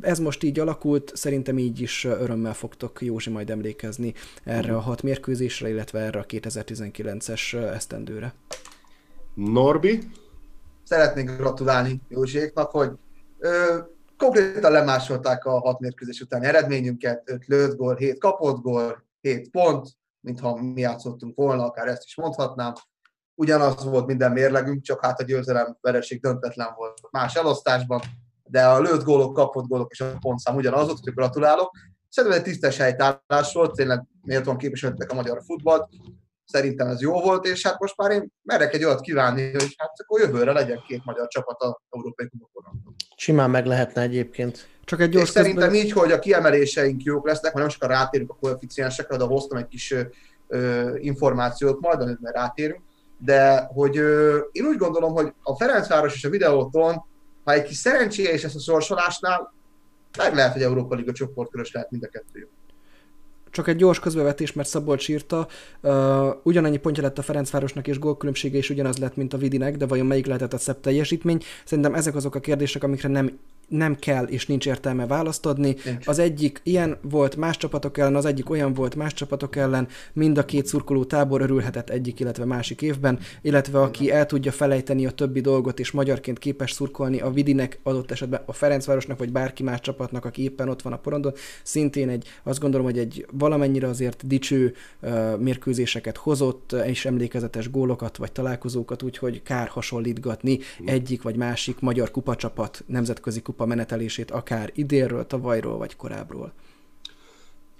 [0.00, 4.14] Ez most így alakult, szerintem így is örömmel fogtok Józsi majd emlékezni
[4.44, 8.34] erre a hat mérkőzésre, illetve erre a 2019-es uh, esztendőre.
[9.34, 9.98] Norbi?
[10.84, 12.90] Szeretnék gratulálni Józséknak, hogy
[13.38, 13.78] ö,
[14.20, 19.88] konkrétan lemásolták a hat mérkőzés utáni eredményünket, 5 lőtt gól, 7 kapott gól, 7 pont,
[20.20, 22.72] mintha mi játszottunk volna, akár ezt is mondhatnám.
[23.34, 28.00] Ugyanaz volt minden mérlegünk, csak hát a győzelem vereség döntetlen volt más elosztásban,
[28.44, 31.70] de a lőtt gólok, kapott gólok és a pontszám ugyanaz volt, úgyhogy gratulálok.
[32.08, 35.88] Szerintem egy tisztes helytállás volt, tényleg méltóan képviseltek a magyar futballt,
[36.50, 39.92] szerintem ez jó volt, és hát most már én merek egy olyat kívánni, hogy hát
[39.96, 42.80] akkor jövőre legyen két magyar csapat a Európai Kupakon.
[43.16, 44.68] Simán meg lehetne egyébként.
[44.84, 45.86] Csak egy És gyors szerintem közben...
[45.86, 49.68] így, hogy a kiemeléseink jók lesznek, mert nem sokan rátérünk a koeficiensekre, de hoztam egy
[49.68, 49.94] kis
[50.48, 52.82] ö, információt, majd amit már rátérünk,
[53.18, 57.04] de hogy ö, én úgy gondolom, hogy a Ferencváros és a videóton,
[57.44, 59.54] ha egy kis szerencséje és ezt a sorsolásnál,
[60.18, 62.48] meg lehet, hogy Európa Liga csoportkörös lehet mind a kettő.
[63.50, 65.48] Csak egy gyors közbevetés, mert Szabolcs írta,
[65.80, 69.86] uh, ugyanannyi pontja lett a Ferencvárosnak, és gólkülönbsége is ugyanaz lett, mint a Vidinek, de
[69.86, 71.42] vajon melyik lehetett a szebb teljesítmény?
[71.64, 73.38] Szerintem ezek azok a kérdések, amikre nem
[73.70, 75.76] nem kell és nincs értelme választ adni.
[75.84, 76.06] Nincs.
[76.06, 80.38] Az egyik ilyen volt más csapatok ellen, az egyik olyan volt más csapatok ellen, mind
[80.38, 85.10] a két szurkoló tábor örülhetett egyik, illetve másik évben, illetve aki el tudja felejteni a
[85.10, 89.80] többi dolgot és magyarként képes szurkolni a Vidinek, adott esetben a Ferencvárosnak, vagy bárki más
[89.80, 91.32] csapatnak, aki éppen ott van a porondon,
[91.62, 98.16] szintén egy, azt gondolom, hogy egy valamennyire azért dicső uh, mérkőzéseket hozott, és emlékezetes gólokat
[98.16, 105.26] vagy találkozókat, úgyhogy kár hasonlítgatni egyik vagy másik magyar kupacsapat nemzetközi kupa menetelését, akár idénről,
[105.26, 106.52] tavalyról vagy korábbról.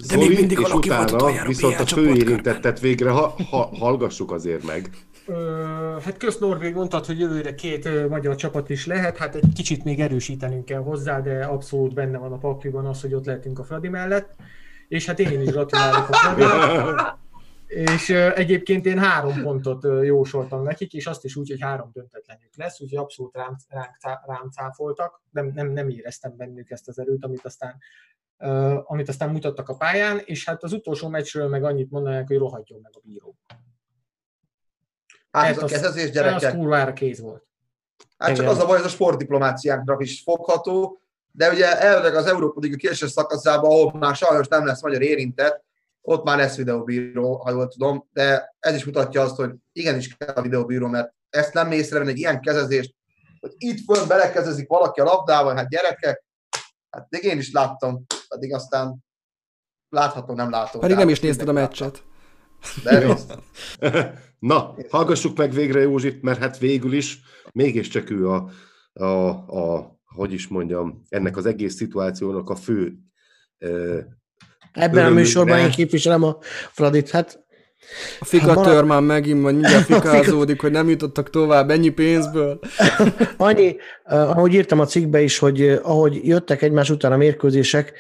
[0.09, 4.91] De még mindig és utána viszont a fő érintettet végre ha, ha, hallgassuk azért meg.
[6.05, 10.01] Hát Kösz Norvég mondtad, hogy jövőre két magyar csapat is lehet, hát egy kicsit még
[10.01, 13.89] erősítenünk kell hozzá, de abszolút benne van a pakliban az, hogy ott lehetünk a Fradi
[13.89, 14.35] mellett.
[14.89, 17.19] És hát én is gratulálok a Fradinak.
[17.71, 22.81] És egyébként én három pontot jósoltam nekik, és azt is úgy, hogy három döntetlenük lesz,
[22.81, 25.23] úgyhogy abszolút rám, rám, rám cáfoltak.
[25.31, 27.77] Nem, nem, nem éreztem bennük ezt az erőt, amit aztán
[28.39, 32.37] uh, amit aztán mutattak a pályán, és hát az utolsó meccsről meg annyit mondanák, hogy
[32.37, 33.37] rohadjon meg a bíró.
[35.31, 36.43] Hát ez a kezezés gyerekek.
[36.43, 37.47] Ez kurvára kéz volt.
[38.19, 41.01] Hát csak az a baj, ez a sportdiplomáciánkra is fogható,
[41.33, 45.65] de ugye elvileg az Európa Liga késős szakaszában, ahol már sajnos nem lesz magyar érintett,
[46.01, 50.35] ott már lesz videóbíró, ha jól tudom, de ez is mutatja azt, hogy igenis kell
[50.35, 52.95] a videóbíró, mert ezt nem észrevenni egy ilyen kezezést,
[53.41, 56.25] hogy itt fönn belekezezik valaki a labdával, hát gyerekek,
[56.91, 58.97] hát még én is láttam, pedig aztán
[59.89, 60.81] láthatom, nem látom.
[60.81, 62.03] Pedig nem is nézted a meccset.
[62.85, 63.41] De néztem.
[64.39, 67.21] Na, hallgassuk meg végre Józsit, mert hát végül is
[67.53, 68.51] mégiscsak ő a,
[68.93, 69.29] a,
[69.59, 72.99] a hogy is mondjam, ennek az egész szituációnak a fő
[74.73, 76.39] Ebben a műsorban én képviselem a
[76.73, 77.45] Fradit, hát
[78.21, 82.61] a fika hát már megint, majd mindjárt fikázódik, hogy nem jutottak tovább ennyi pénzből.
[83.37, 87.93] Annyi, ahogy írtam a cikkbe is, hogy ahogy jöttek egymás után a mérkőzések,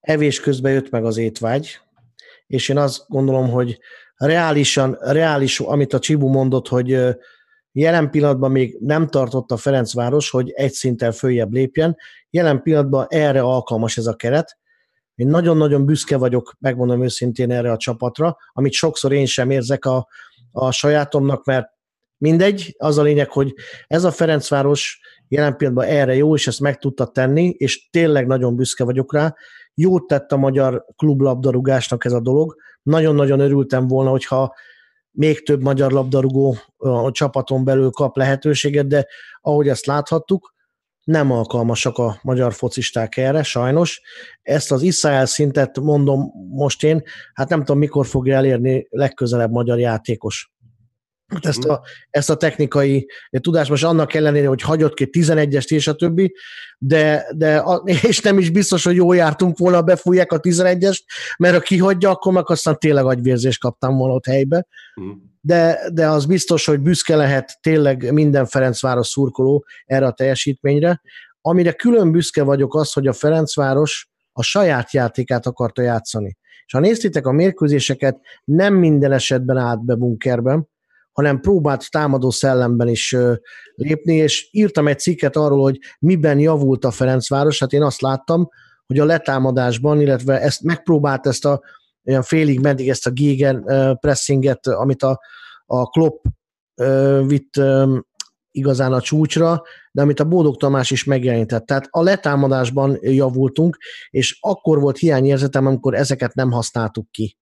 [0.00, 1.78] evés közben jött meg az étvágy,
[2.46, 3.78] és én azt gondolom, hogy
[4.16, 6.98] reálisan, reális, amit a Csibu mondott, hogy
[7.72, 11.96] jelen pillanatban még nem tartott a Ferencváros, hogy egy szinten följebb lépjen.
[12.30, 14.58] Jelen pillanatban erre alkalmas ez a keret,
[15.18, 20.08] Én nagyon-nagyon büszke vagyok, megmondom őszintén erre a csapatra, amit sokszor én sem érzek a,
[20.52, 21.66] a sajátomnak, mert
[22.18, 23.54] mindegy, az a lényeg, hogy
[23.86, 28.56] ez a Ferencváros jelen pillanatban erre jó, és ezt meg tudta tenni, és tényleg nagyon
[28.56, 29.34] büszke vagyok rá.
[29.74, 32.56] Jót tett a magyar klublabdarúgásnak ez a dolog.
[32.82, 34.54] Nagyon-nagyon örültem volna, hogyha
[35.10, 39.06] még több magyar labdarúgó a csapaton belül kap lehetőséget, de
[39.40, 40.54] ahogy ezt láthattuk,
[41.08, 44.00] nem alkalmasak a magyar focisták erre, sajnos.
[44.42, 47.02] Ezt az Israel szintet mondom most én,
[47.34, 50.52] hát nem tudom, mikor fogja elérni legközelebb magyar játékos.
[51.40, 55.94] Ezt a, ezt a technikai tudást, most annak ellenére, hogy hagyott ki 11-est és a
[55.94, 56.34] többi,
[56.78, 61.00] de, de a, és nem is biztos, hogy jól jártunk volna, befújják a 11-est,
[61.38, 64.66] mert ha kihagyja, akkor meg aztán tényleg agyvérzést kaptam volna ott helybe.
[65.00, 65.10] Mm.
[65.40, 71.00] De, de az biztos, hogy büszke lehet tényleg minden Ferencváros szurkoló erre a teljesítményre.
[71.40, 76.36] Amire külön büszke vagyok az, hogy a Ferencváros a saját játékát akarta játszani.
[76.66, 80.68] És ha néztétek a mérkőzéseket, nem minden esetben állt be bunkerben,
[81.18, 83.16] hanem próbált támadó szellemben is
[83.74, 88.48] lépni, és írtam egy cikket arról, hogy miben javult a Ferencváros, hát én azt láttam,
[88.86, 91.62] hogy a letámadásban, illetve ezt megpróbált ezt a
[92.04, 93.64] olyan félig meddig ezt a Gigen
[94.00, 95.20] pressinget, amit a,
[95.66, 96.24] a Klopp
[97.26, 97.60] vitt
[98.50, 99.62] igazán a csúcsra,
[99.92, 101.66] de amit a Bódog Tamás is megjelenített.
[101.66, 103.76] Tehát a letámadásban javultunk,
[104.10, 107.36] és akkor volt hiányérzetem, amikor ezeket nem használtuk ki.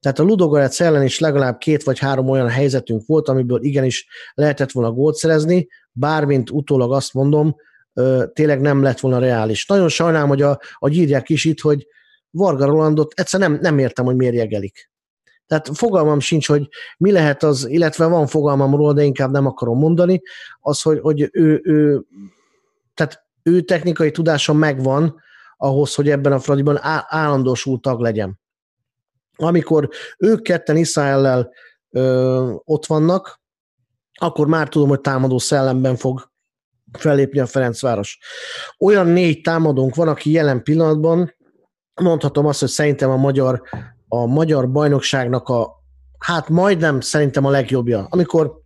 [0.00, 4.70] Tehát a Ludogorec ellen is legalább két vagy három olyan helyzetünk volt, amiből igenis lehetett
[4.70, 7.56] volna gólt szerezni, bármint utólag azt mondom,
[8.32, 9.66] tényleg nem lett volna reális.
[9.66, 11.86] Nagyon sajnálom, hogy a, a gyírják is itt, hogy
[12.30, 14.90] Varga Rolandot egyszer nem, nem értem, hogy miért jegelik.
[15.46, 16.68] Tehát fogalmam sincs, hogy
[16.98, 20.22] mi lehet az, illetve van fogalmam róla, de inkább nem akarom mondani,
[20.60, 22.04] az, hogy, hogy ő, ő,
[22.94, 25.20] tehát ő technikai tudása megvan
[25.56, 26.78] ahhoz, hogy ebben a Fradiban
[27.08, 28.39] állandós tag legyen
[29.42, 29.88] amikor
[30.18, 31.52] ők ketten Israellel
[31.90, 33.40] ö, ott vannak,
[34.20, 36.30] akkor már tudom, hogy támadó szellemben fog
[36.98, 38.18] fellépni a Ferencváros.
[38.78, 41.34] Olyan négy támadónk van, aki jelen pillanatban,
[41.94, 43.62] mondhatom azt, hogy szerintem a magyar,
[44.08, 45.82] a magyar bajnokságnak a,
[46.18, 48.06] hát majdnem szerintem a legjobbja.
[48.10, 48.58] Amikor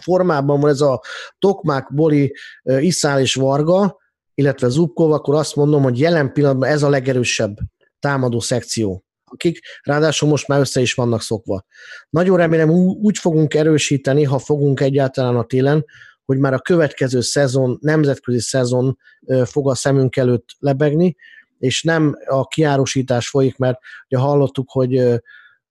[0.00, 1.02] formában van ez a
[1.38, 3.96] Tokmák, Boli, Iszál és Varga,
[4.34, 7.56] illetve Zubkov, akkor azt mondom, hogy jelen pillanatban ez a legerősebb
[8.00, 11.64] támadó szekció akik ráadásul most már össze is vannak szokva.
[12.10, 15.84] Nagyon remélem úgy fogunk erősíteni, ha fogunk egyáltalán a télen,
[16.24, 18.98] hogy már a következő szezon, nemzetközi szezon
[19.44, 21.16] fog a szemünk előtt lebegni,
[21.58, 23.78] és nem a kiárosítás folyik, mert
[24.08, 25.20] ugye hallottuk, hogy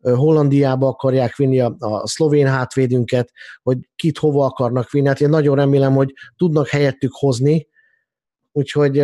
[0.02, 3.32] Hollandiába akarják vinni a, a szlovén hátvédünket,
[3.64, 5.08] hogy kit hova akarnak vinni.
[5.08, 7.68] Hát én nagyon remélem, hogy tudnak helyettük hozni,
[8.52, 9.04] úgyhogy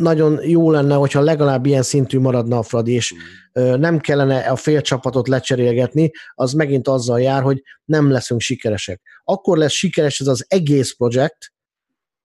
[0.00, 3.80] nagyon jó lenne, hogyha legalább ilyen szintű maradna a Fradi, és mm.
[3.80, 9.00] nem kellene a fél csapatot lecserélgetni, az megint azzal jár, hogy nem leszünk sikeresek.
[9.24, 11.52] Akkor lesz sikeres ez az egész projekt,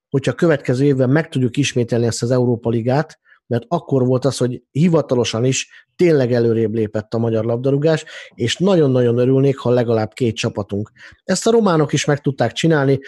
[0.09, 4.37] hogyha a következő évben meg tudjuk ismételni ezt az Európa Ligát, mert akkor volt az,
[4.37, 10.35] hogy hivatalosan is tényleg előrébb lépett a magyar labdarúgás, és nagyon-nagyon örülnék, ha legalább két
[10.35, 10.91] csapatunk.
[11.23, 12.99] Ezt a románok is meg tudták csinálni.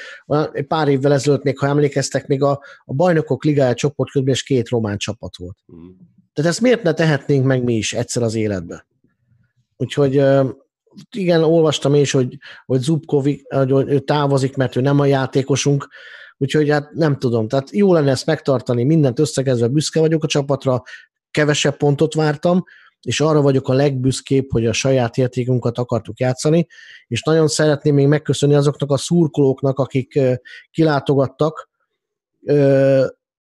[0.67, 4.97] Pár évvel ezelőtt még, ha emlékeztek, még a, a bajnokok ligája csoportkörben is két román
[4.97, 5.57] csapat volt.
[5.75, 5.89] Mm.
[6.33, 8.87] Tehát ezt miért ne tehetnénk meg mi is egyszer az életbe?
[9.77, 10.23] Úgyhogy
[11.15, 15.87] igen, olvastam is, hogy, hogy Zubkovic, hogy ő távozik, mert ő nem a játékosunk,
[16.37, 20.83] Úgyhogy hát nem tudom, tehát jó lenne ezt megtartani, mindent összegezve büszke vagyok a csapatra,
[21.31, 22.63] kevesebb pontot vártam,
[23.01, 26.67] és arra vagyok a legbüszkébb, hogy a saját értékunkat akartuk játszani,
[27.07, 30.19] és nagyon szeretném még megköszönni azoknak a szurkolóknak, akik
[30.71, 31.69] kilátogattak,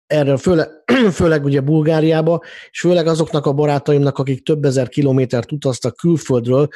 [0.07, 0.69] erre főleg,
[1.13, 6.69] főleg ugye Bulgáriába, és főleg azoknak a barátaimnak, akik több ezer kilométert utaztak külföldről,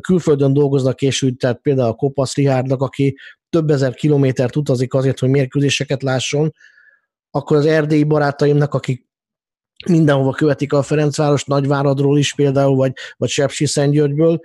[0.00, 3.16] külföldön dolgoznak, és úgy, tehát például a Kopasz Rihárdnak, aki
[3.50, 6.54] több ezer kilométert utazik azért, hogy mérkőzéseket lásson,
[7.30, 9.06] akkor az erdélyi barátaimnak, akik
[9.88, 14.40] mindenhova követik a Ferencváros Nagyváradról is például, vagy, vagy Sepsi-Szentgyörgyből,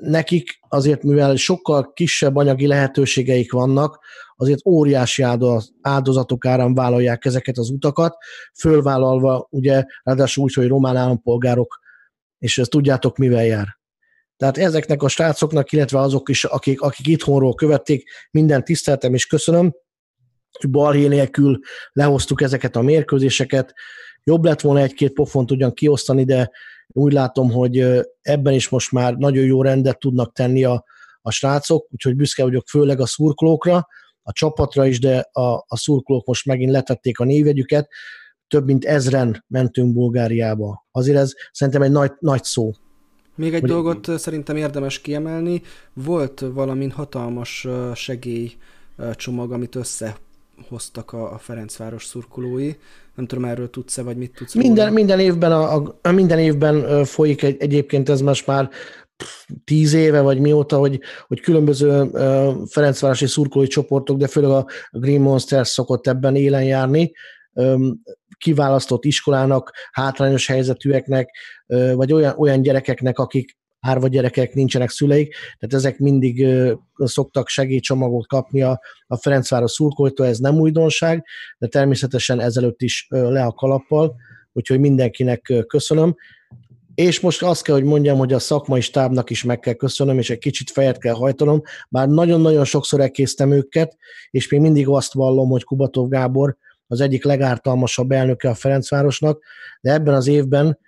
[0.00, 4.04] nekik azért, mivel sokkal kisebb anyagi lehetőségeik vannak,
[4.36, 5.24] azért óriási
[5.80, 8.16] áldozatok árán vállalják ezeket az utakat,
[8.58, 11.80] fölvállalva ugye ráadásul úgy, hogy román állampolgárok,
[12.38, 13.78] és ezt tudjátok, mivel jár.
[14.36, 19.74] Tehát ezeknek a srácoknak, illetve azok is, akik, akik itthonról követték, minden tiszteltem és köszönöm,
[20.58, 21.58] hogy balhé nélkül
[21.92, 23.74] lehoztuk ezeket a mérkőzéseket.
[24.24, 26.50] Jobb lett volna egy-két pofont ugyan kiosztani, de
[26.86, 30.84] úgy látom, hogy ebben is most már nagyon jó rendet tudnak tenni a,
[31.22, 33.86] a srácok, úgyhogy büszke vagyok főleg a szurkolókra,
[34.22, 37.88] a csapatra is, de a, a szurkolók most megint letették a névegyüket,
[38.48, 40.86] több mint ezren mentünk Bulgáriába.
[40.90, 42.70] Azért ez szerintem egy nagy, nagy szó.
[43.36, 43.70] Még egy hogy...
[43.70, 45.62] dolgot szerintem érdemes kiemelni.
[45.92, 52.72] Volt valamin hatalmas segélycsomag, amit összehoztak a, a Ferencváros szurkolói.
[53.14, 57.42] Nem tudom, erről tudsz-e, vagy mit tudsz minden, minden évben, a, a, minden évben folyik
[57.42, 58.70] egy, egyébként ez most már
[59.64, 65.20] tíz éve, vagy mióta, hogy, hogy különböző uh, Ferencvárosi szurkolói csoportok, de főleg a Green
[65.20, 67.12] Monsters szokott ebben élen járni,
[67.52, 68.02] um,
[68.38, 71.36] kiválasztott iskolának, hátrányos helyzetűeknek,
[71.94, 73.56] vagy olyan, olyan gyerekeknek, akik
[73.86, 80.26] árva gyerekek, nincsenek szüleik, tehát ezek mindig uh, szoktak segélycsomagot kapni a, a Ferencváros szurkolóitól,
[80.26, 81.24] ez nem újdonság,
[81.58, 84.16] de természetesen ezelőtt is uh, le a kalappal,
[84.52, 86.14] úgyhogy mindenkinek köszönöm.
[86.94, 90.30] És most azt kell, hogy mondjam, hogy a szakmai stábnak is meg kell köszönöm, és
[90.30, 93.96] egy kicsit fejet kell hajtanom, bár nagyon-nagyon sokszor elkésztem őket,
[94.30, 96.56] és még mindig azt vallom, hogy Kubatov Gábor
[96.86, 99.44] az egyik legártalmasabb elnöke a Ferencvárosnak,
[99.80, 100.78] de ebben az évben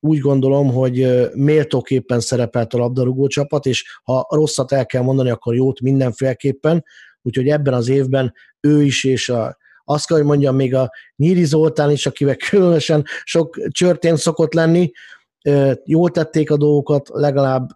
[0.00, 5.54] úgy gondolom, hogy méltóképpen szerepelt a labdarúgó csapat, és ha rosszat el kell mondani, akkor
[5.54, 6.84] jót mindenféleképpen,
[7.22, 11.44] úgyhogy ebben az évben ő is, és a, azt kell, hogy mondjam, még a Nyíri
[11.44, 14.90] Zoltán is, akivel különösen sok csörtén szokott lenni,
[15.84, 17.68] jól tették a dolgokat, legalább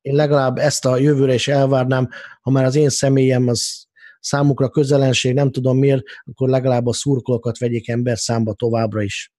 [0.00, 2.08] én legalább ezt a jövőre is elvárnám,
[2.40, 3.85] ha már az én személyem az
[4.26, 9.32] számukra közelenség, nem tudom miért, akkor legalább a szurkolókat vegyék ember számba továbbra is.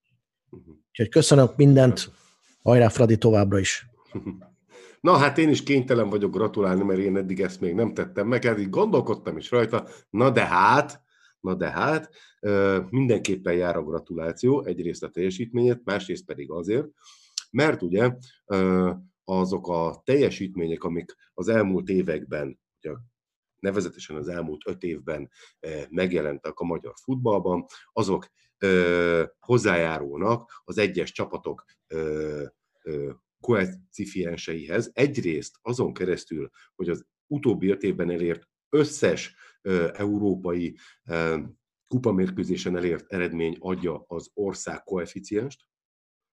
[0.90, 2.12] Úgyhogy köszönök mindent,
[2.62, 3.86] hajrá Fradi továbbra is.
[5.00, 8.46] Na hát én is kénytelen vagyok gratulálni, mert én eddig ezt még nem tettem meg,
[8.46, 11.02] eddig gondolkodtam is rajta, na de hát,
[11.40, 12.10] na de hát,
[12.90, 16.88] mindenképpen jár a gratuláció, egyrészt a teljesítményét, másrészt pedig azért,
[17.52, 18.12] mert ugye
[19.24, 22.60] azok a teljesítmények, amik az elmúlt években,
[23.60, 25.30] nevezetesen az elmúlt öt évben
[25.90, 28.28] megjelentek a magyar futballban, azok
[29.40, 31.66] hozzájárulnak az egyes csapatok
[33.40, 34.92] koecifienseihez.
[34.94, 39.36] Egyrészt azon keresztül, hogy az utóbbi öt évben elért összes
[39.94, 40.78] európai
[41.88, 45.66] kupamérkőzésen elért eredmény adja az ország koeficienst,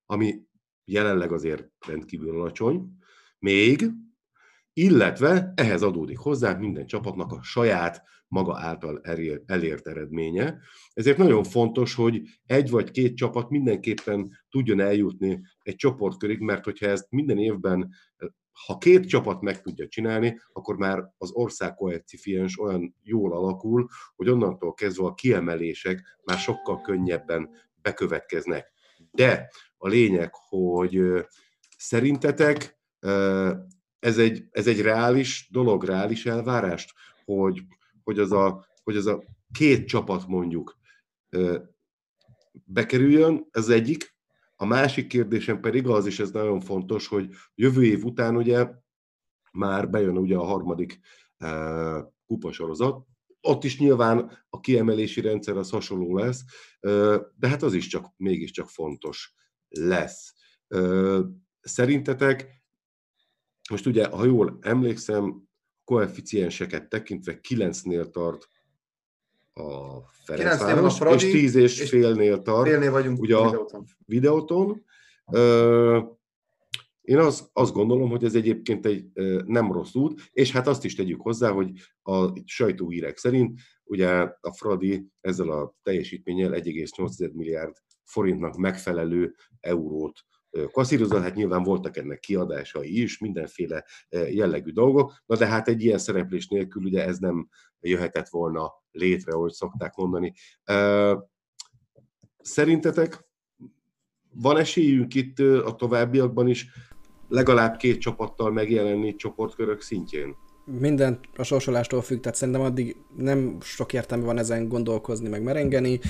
[0.07, 0.43] ami
[0.85, 2.99] jelenleg azért rendkívül alacsony,
[3.39, 3.91] még,
[4.75, 9.01] illetve ehhez adódik hozzá minden csapatnak a saját maga által
[9.47, 10.59] elért eredménye.
[10.93, 16.87] Ezért nagyon fontos, hogy egy vagy két csapat mindenképpen tudjon eljutni egy csoportkörig, mert hogyha
[16.87, 17.91] ezt minden évben,
[18.67, 24.29] ha két csapat meg tudja csinálni, akkor már az ország koecifiens olyan jól alakul, hogy
[24.29, 27.51] onnantól kezdve a kiemelések már sokkal könnyebben
[27.83, 28.73] bekövetkeznek.
[29.11, 31.01] De a lényeg, hogy
[31.77, 32.79] szerintetek
[34.05, 36.93] ez egy, ez egy reális dolog, reális elvárást,
[37.25, 37.63] hogy,
[38.03, 40.79] hogy, az a, hogy az a két csapat mondjuk
[42.65, 44.17] bekerüljön, ez egyik.
[44.57, 48.69] A másik kérdésem pedig az, és ez nagyon fontos, hogy jövő év után ugye
[49.53, 51.01] már bejön ugye a harmadik
[52.27, 53.07] kupasorozat,
[53.41, 56.45] ott is nyilván a kiemelési rendszer az hasonló lesz,
[57.37, 59.35] de hát az is csak, mégiscsak fontos
[59.69, 60.35] lesz.
[61.61, 62.64] Szerintetek,
[63.71, 65.43] most ugye, ha jól emlékszem,
[65.85, 68.49] koeficienseket tekintve 9-nél tart
[69.53, 72.69] a Ferencváros, és 10 és, és félnél tart.
[72.69, 73.85] Félnél vagyunk ugye a videóton.
[74.05, 74.85] videóton.
[77.01, 79.07] Én az, azt gondolom, hogy ez egyébként egy
[79.47, 81.71] nem rossz út, és hát azt is tegyük hozzá, hogy
[82.03, 84.09] a sajtóhírek szerint ugye
[84.41, 90.25] a Fradi ezzel a teljesítménnyel 1,8 milliárd forintnak megfelelő eurót
[90.73, 95.99] kasszírozott, hát nyilván voltak ennek kiadásai is, mindenféle jellegű dolgok, na de hát egy ilyen
[95.99, 97.49] szereplés nélkül ugye ez nem
[97.81, 100.33] jöhetett volna létre, ahogy szokták mondani.
[102.39, 103.25] Szerintetek
[104.35, 106.67] van esélyünk itt a továbbiakban is
[107.29, 110.35] legalább két csapattal megjelenni csoportkörök szintjén?
[110.65, 116.01] Minden a sorsolástól függ, tehát szerintem addig nem sok értelme van ezen gondolkozni, meg merengeni.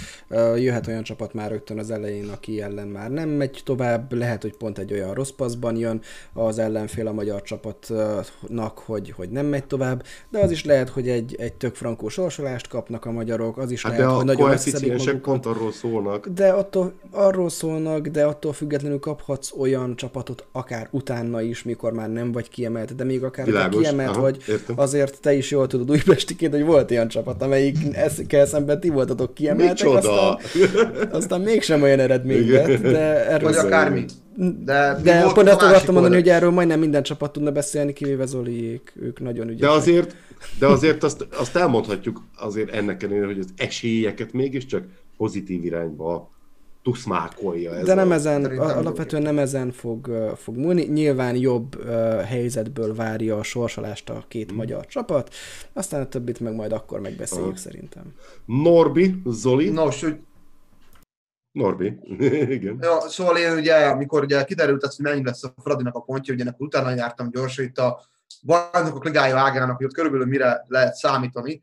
[0.57, 4.57] Jöhet olyan csapat már rögtön az elején, aki ellen már nem megy tovább, lehet, hogy
[4.57, 6.01] pont egy olyan rossz paszban jön
[6.33, 11.09] az ellenfél a magyar csapatnak, hogy, hogy nem megy tovább, de az is lehet, hogy
[11.09, 15.21] egy, egy tök frankó sorsolást kapnak a magyarok, az is hát lehet, hogy nagyon összeszedik
[15.21, 16.29] pont arról szólnak.
[16.29, 22.13] De attól, arról szólnak, de attól függetlenül kaphatsz olyan csapatot, akár utána is, mikor már
[22.13, 23.81] nem vagy kiemelt, de még akár Világos.
[23.81, 24.21] kiemelt Aha.
[24.21, 24.79] vagy, Értem.
[24.79, 29.35] azért te is jól tudod újpestiként, hogy volt ilyen csapat, amelyik ezekkel szemben ti voltatok
[29.35, 30.39] kiemeltek, aztán,
[31.11, 34.05] aztán mégsem olyan eredmény lett, de erről Vagy akármi.
[34.37, 38.93] De, de pont ezt akartam mondani, hogy erről majdnem minden csapat tudna beszélni, kivéve Zoliék,
[39.01, 39.69] ők nagyon ügyesek.
[39.69, 40.17] De azért,
[40.59, 44.85] de azért azt, azt elmondhatjuk azért ennek ellenére, hogy az esélyeket mégiscsak
[45.17, 46.34] pozitív irányba
[46.85, 47.75] tuszmákolja.
[47.75, 48.15] Ez De nem a...
[48.15, 50.83] ezen, alapvetően nem ezen fog, fog múlni.
[50.83, 51.91] Nyilván jobb ö,
[52.27, 54.57] helyzetből várja a sorsolást a két Mm.
[54.57, 55.35] magyar csapat,
[55.73, 57.57] aztán a többit meg majd akkor megbeszéljük Aha.
[57.57, 58.15] szerintem.
[58.47, 59.69] Norbi, Zoli.
[59.69, 60.17] Nos, úgy,
[61.53, 61.99] Norbi,
[62.57, 62.79] igen.
[62.81, 66.35] Ja, szóval én ugye, amikor ugye kiderült az, hogy mennyi lesz a Fradinak a pontja,
[66.35, 68.01] ugye akkor utána jártam gyorsan itt a
[68.43, 71.63] bajnokok ligája ágának, hogy ott körülbelül mire lehet számítani.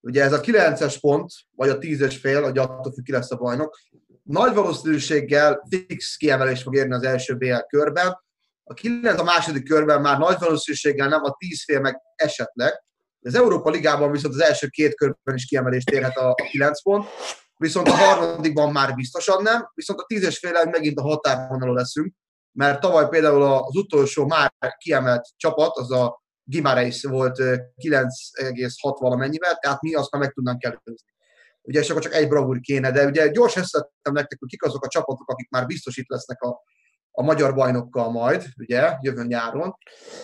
[0.00, 3.36] Ugye ez a 9-es pont, vagy a 10-es fél, hogy attól függ, ki lesz a
[3.36, 3.78] bajnok,
[4.28, 8.18] nagy valószínűséggel fix kiemelés fog érni az első BL körben.
[8.64, 12.82] A 9 a második körben már nagy valószínűséggel nem, a 10 fél meg esetleg.
[13.20, 17.08] Az Európa Ligában viszont az első két körben is kiemelést érhet a 9 pont,
[17.56, 22.14] viszont a harmadikban már biztosan nem, viszont a tízes félen megint a határvonalon leszünk,
[22.52, 29.54] mert tavaly például az utolsó már kiemelt csapat, az a Gimareis volt ö, 9,6 valamennyivel,
[29.54, 31.06] tehát mi azt már meg tudnánk előzni.
[31.68, 34.84] Ugye, és akkor csak egy bravúr kéne, de ugye gyorsan összetettem nektek, hogy kik azok
[34.84, 36.62] a csapatok, akik már biztos itt lesznek a,
[37.10, 39.74] a magyar bajnokkal majd, ugye, jövő nyáron.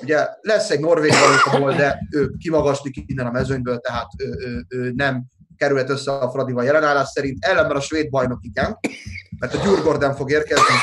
[0.02, 4.92] Ugye lesz egy norvég bajnokból, de ő kimagaslik innen a mezőnyből, tehát ő, ő, ő
[4.94, 5.24] nem
[5.56, 8.78] kerülhet össze a Fradival jelenállás szerint, ellenben a svéd bajnok igen,
[9.38, 10.74] mert a Gyurgorden fog érkezni,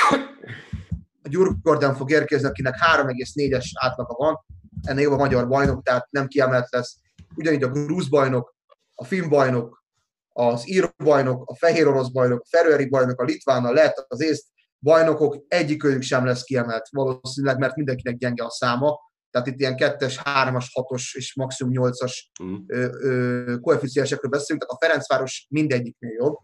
[1.24, 4.46] a Gyurgorden fog érkezni, akinek 3,4-es átlaga van,
[4.82, 6.98] ennél jobb a magyar bajnok, tehát nem kiemelt lesz.
[7.36, 8.56] Ugyanígy a grúz bajnok,
[8.96, 9.81] a finn bajnok,
[10.34, 14.22] az ír bajnok, a fehér orosz bajnok, a feröeri bajnok, a litván, a lett, az
[14.22, 14.46] észt
[14.80, 19.00] bajnokok, egyikőjük sem lesz kiemelt valószínűleg, mert mindenkinek gyenge a száma.
[19.32, 23.60] Tehát itt ilyen kettes, hármas, hatos és maximum nyolcas Mm.
[23.62, 26.36] koeficiensekről beszélünk, tehát a Ferencváros mindegyiknél jobb,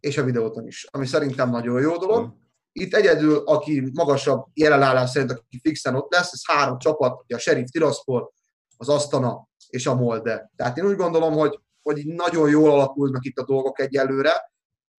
[0.00, 2.34] és a videóton is, ami szerintem nagyon jó dolog.
[2.72, 7.38] Itt egyedül, aki magasabb jelenállás szerint, aki fixen ott lesz, ez három csapat, ugye a
[7.38, 8.32] Sheriff Tiraspol,
[8.76, 10.50] az Astana és a Molde.
[10.56, 11.60] Tehát én úgy gondolom, hogy,
[11.92, 14.52] hogy nagyon jól alakulnak itt a dolgok egyelőre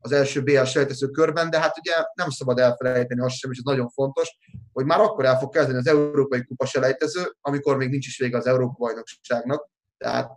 [0.04, 3.64] az első BL sejtező körben, de hát ugye nem szabad elfelejteni azt sem, és ez
[3.64, 4.38] nagyon fontos,
[4.74, 8.38] hogy már akkor el fog kezdeni az Európai Kupa selejtező, amikor még nincs is vége
[8.38, 9.70] az Európa bajnokságnak.
[9.98, 10.32] Tehát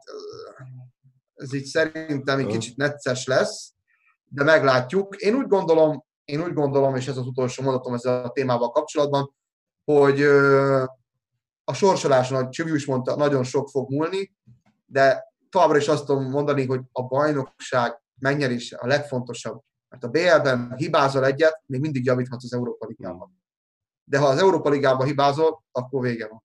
[1.34, 3.72] ez így szerintem egy kicsit necces lesz,
[4.24, 5.16] de meglátjuk.
[5.16, 9.34] Én úgy gondolom, én úgy gondolom, és ez az utolsó mondatom ezzel a témával kapcsolatban,
[9.84, 10.22] hogy
[11.64, 14.34] a sorsoláson, ahogy Csibi is mondta, nagyon sok fog múlni,
[14.86, 19.60] de továbbra is azt tudom mondani, hogy a bajnokság megnyerése a legfontosabb.
[19.88, 23.42] Mert a BL-ben hibázol egyet, még mindig javíthatsz az Európa Ligában.
[24.04, 26.42] De ha az Európa Ligában hibázol, akkor vége van.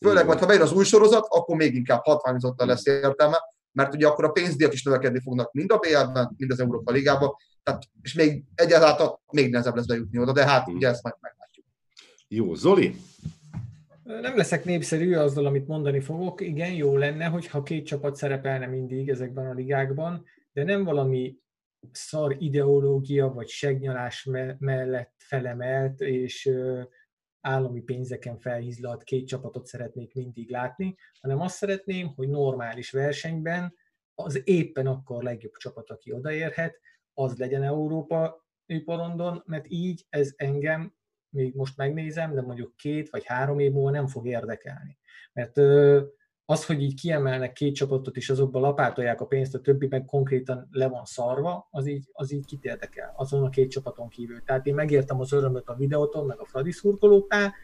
[0.00, 3.38] Főleg majd, ha bejön az új sorozat, akkor még inkább hatványozottan lesz értelme,
[3.72, 7.34] mert ugye akkor a pénzdíjak is növekedni fognak mind a BL-ben, mind az Európa Ligában,
[7.62, 11.66] tehát, és még egyáltalán még nehezebb lesz bejutni oda, de hát ugye ezt majd meglátjuk.
[12.28, 12.96] Jó, Zoli?
[14.18, 16.40] Nem leszek népszerű azzal, amit mondani fogok.
[16.40, 21.38] Igen, jó lenne, hogyha két csapat szerepelne mindig ezekben a ligákban, de nem valami
[21.92, 26.50] szar ideológia vagy segnyalás me- mellett felemelt, és
[27.40, 33.74] állami pénzeken felhízlalt két csapatot szeretnék mindig látni, hanem azt szeretném, hogy normális versenyben
[34.14, 36.80] az éppen akkor legjobb csapat, aki odaérhet,
[37.14, 38.46] az legyen Európa
[38.84, 40.94] porondon, mert így ez engem
[41.30, 44.98] még most megnézem, de mondjuk két vagy három év múlva nem fog érdekelni.
[45.32, 45.56] Mert
[46.44, 50.68] az, hogy így kiemelnek két csapatot, és azokba lapátolják a pénzt, a többi meg konkrétan
[50.70, 54.42] le van szarva, az így, az így kit érdekel, azon a két csapaton kívül.
[54.44, 57.54] Tehát én megértem az örömöt a videóton, meg a Fradi szurkolóknál,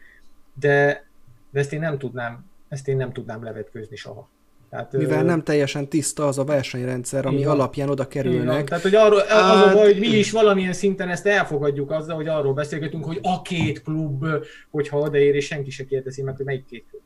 [0.53, 1.07] de,
[1.51, 4.29] de ezt én nem tudnám, ezt én nem tudnám levetkőzni soha.
[4.69, 7.53] Tehát, Mivel nem teljesen tiszta az a versenyrendszer, ami van.
[7.53, 8.67] alapján oda kerülnek.
[8.67, 12.15] Tehát, hogy arról, az a Hát- baj, hogy mi is valamilyen szinten ezt elfogadjuk azzal,
[12.15, 14.25] hogy arról beszélgetünk, hogy a két klub,
[14.69, 17.01] hogyha odaér, és senki se kérdezi meg, hogy melyik két klub.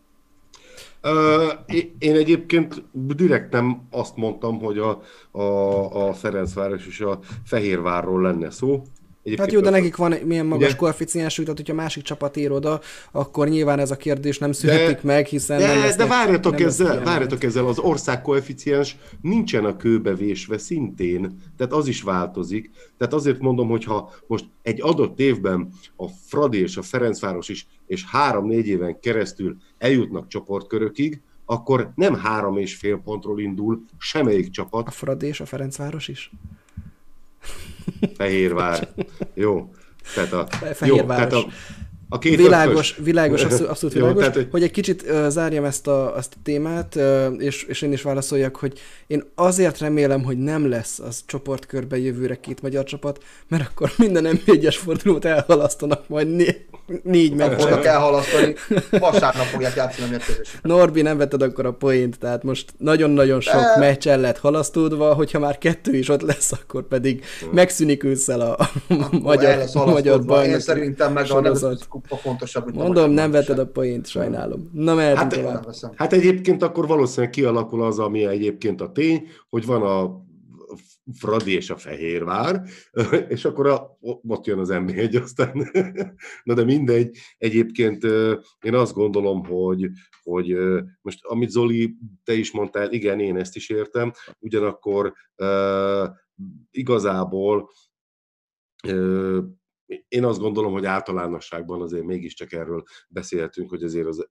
[1.66, 2.84] Én- én egyébként
[3.16, 5.02] direkt nem azt mondtam, hogy a,
[5.32, 8.82] a, a Ferencváros és a Fehérvárról lenne szó.
[9.24, 10.78] Egyébként Hát jó, de nekik van milyen magas Ugye?
[10.78, 12.82] koeficiensük, tehát hogyha másik csapat ér oda,
[13.12, 16.68] akkor nyilván ez a kérdés nem születik meg, hiszen nem De, lesznek, de várjatok nem
[16.68, 22.72] ezzel, várjatok ezzel, az ország koeficiens nincsen a kőbe vésve szintén, tehát az is változik.
[22.98, 27.68] Tehát azért mondom, hogy ha most egy adott évben a Fradi és a Ferencváros is,
[27.88, 34.88] és három-négy éven keresztül eljutnak csoportkörökig, akkor nem három és fél pontról indul semmelyik csapat,
[34.88, 36.32] A Fradi és a Ferencváros is?
[38.18, 38.88] Fehérvár.
[39.34, 39.72] Jó.
[40.16, 41.30] Tehát a, jó, Fehérváros.
[41.30, 41.48] tehát a,
[42.14, 43.06] A két világos, ötös.
[43.06, 44.48] világos, abszolút, abszolút világos, Jó, tehát, hogy...
[44.52, 48.02] hogy- egy kicsit uh, zárjam ezt a, ezt a témát, uh, és, és én is
[48.02, 53.70] válaszoljak, hogy én azért remélem, hogy nem lesz az csoportkörbe jövőre két magyar csapat, mert
[53.72, 56.70] akkor minden NB1-es fordulót elhalasztanak majd né-
[57.04, 58.56] négy Nem fognak elhalasztani,
[58.90, 60.64] vasárnap fogják játszani a mérkőzéseket.
[60.64, 65.14] Norbi, nem vetted akkor a poént, tehát most nagyon-nagyon sok De- meccs el lett halasztódva,
[65.14, 68.58] hogyha már kettő is ott lesz, akkor pedig megszűnik ősszel a,
[68.90, 70.10] a magyar, magyar halasztva.
[70.10, 70.60] Én bajnok.
[70.60, 71.42] szerintem meg a
[72.02, 74.70] kupa fontosabb, mint Mondom, nem vetted a poént, sajnálom.
[74.74, 75.66] Na, mehetünk Hát, tovább.
[75.66, 75.92] Veszem.
[75.96, 80.30] Hát egyébként akkor valószínűleg kialakul az, ami egyébként a tény, hogy van a
[81.14, 82.64] Fradi és a Fehérvár,
[83.28, 85.70] és akkor a, ott jön az NB1 aztán.
[86.44, 88.04] Na de mindegy, egyébként
[88.62, 89.90] én azt gondolom, hogy,
[90.24, 90.58] hogy
[91.02, 95.14] most amit Zoli, te is mondtál, igen, én ezt is értem, ugyanakkor
[96.72, 97.70] igazából
[100.08, 104.30] én azt gondolom, hogy általánosságban azért mégiscsak erről beszélhetünk, hogy azért az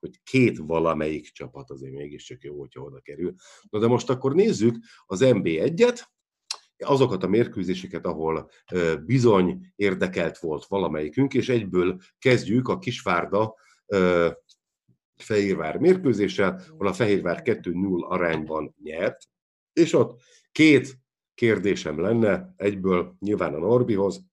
[0.00, 3.34] hogy két valamelyik csapat azért mégiscsak jó, hogyha oda kerül.
[3.70, 6.00] Na de most akkor nézzük az MB1-et,
[6.76, 8.50] azokat a mérkőzéseket, ahol
[9.04, 13.54] bizony érdekelt volt valamelyikünk, és egyből kezdjük a Kisvárda
[15.16, 19.28] Fehérvár mérkőzéssel, ahol a Fehérvár 2-0 arányban nyert,
[19.72, 20.20] és ott
[20.52, 20.98] két
[21.34, 24.29] kérdésem lenne egyből nyilván a Norbihoz,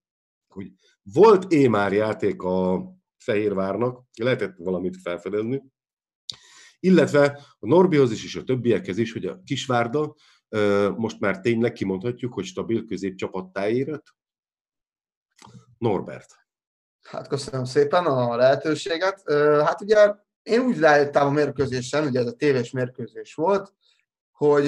[0.47, 0.71] hogy
[1.01, 2.87] volt-e már játék a
[3.17, 5.63] Fehérvárnak, lehetett valamit felfedezni,
[6.79, 10.15] illetve a Norbihoz is és a többiekhez is, hogy a Kisvárda
[10.95, 14.15] most már tényleg kimondhatjuk, hogy stabil középcsapattá érett.
[15.77, 16.35] Norbert.
[17.01, 19.31] Hát köszönöm szépen a lehetőséget.
[19.63, 23.73] Hát ugye én úgy rájöttem a mérkőzésen, ugye ez a tévés mérkőzés volt,
[24.31, 24.65] hogy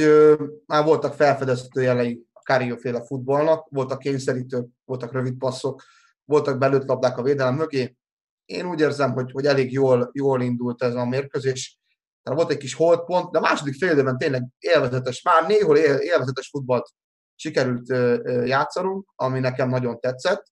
[0.66, 5.84] már voltak felfedezhető jelei a Kárióféle futballnak, voltak kényszerítők, voltak rövid passzok,
[6.26, 7.96] voltak belőtt labdák a védelem mögé.
[8.46, 11.80] Én úgy érzem, hogy, hogy elég jól, jól indult ez a mérkőzés.
[12.24, 15.96] Tehát volt egy kis holdpont, de a második fél időben tényleg élvezetes, már néhol él,
[15.96, 16.90] élvezetes futballt
[17.36, 17.88] sikerült
[18.48, 20.44] játszanunk, ami nekem nagyon tetszett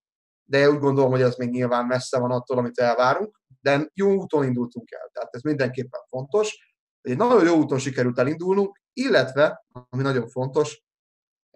[0.50, 4.44] de úgy gondolom, hogy ez még nyilván messze van attól, amit elvárunk, de jó úton
[4.44, 6.76] indultunk el, tehát ez mindenképpen fontos.
[7.02, 10.84] Egy nagyon jó úton sikerült elindulnunk, illetve, ami nagyon fontos,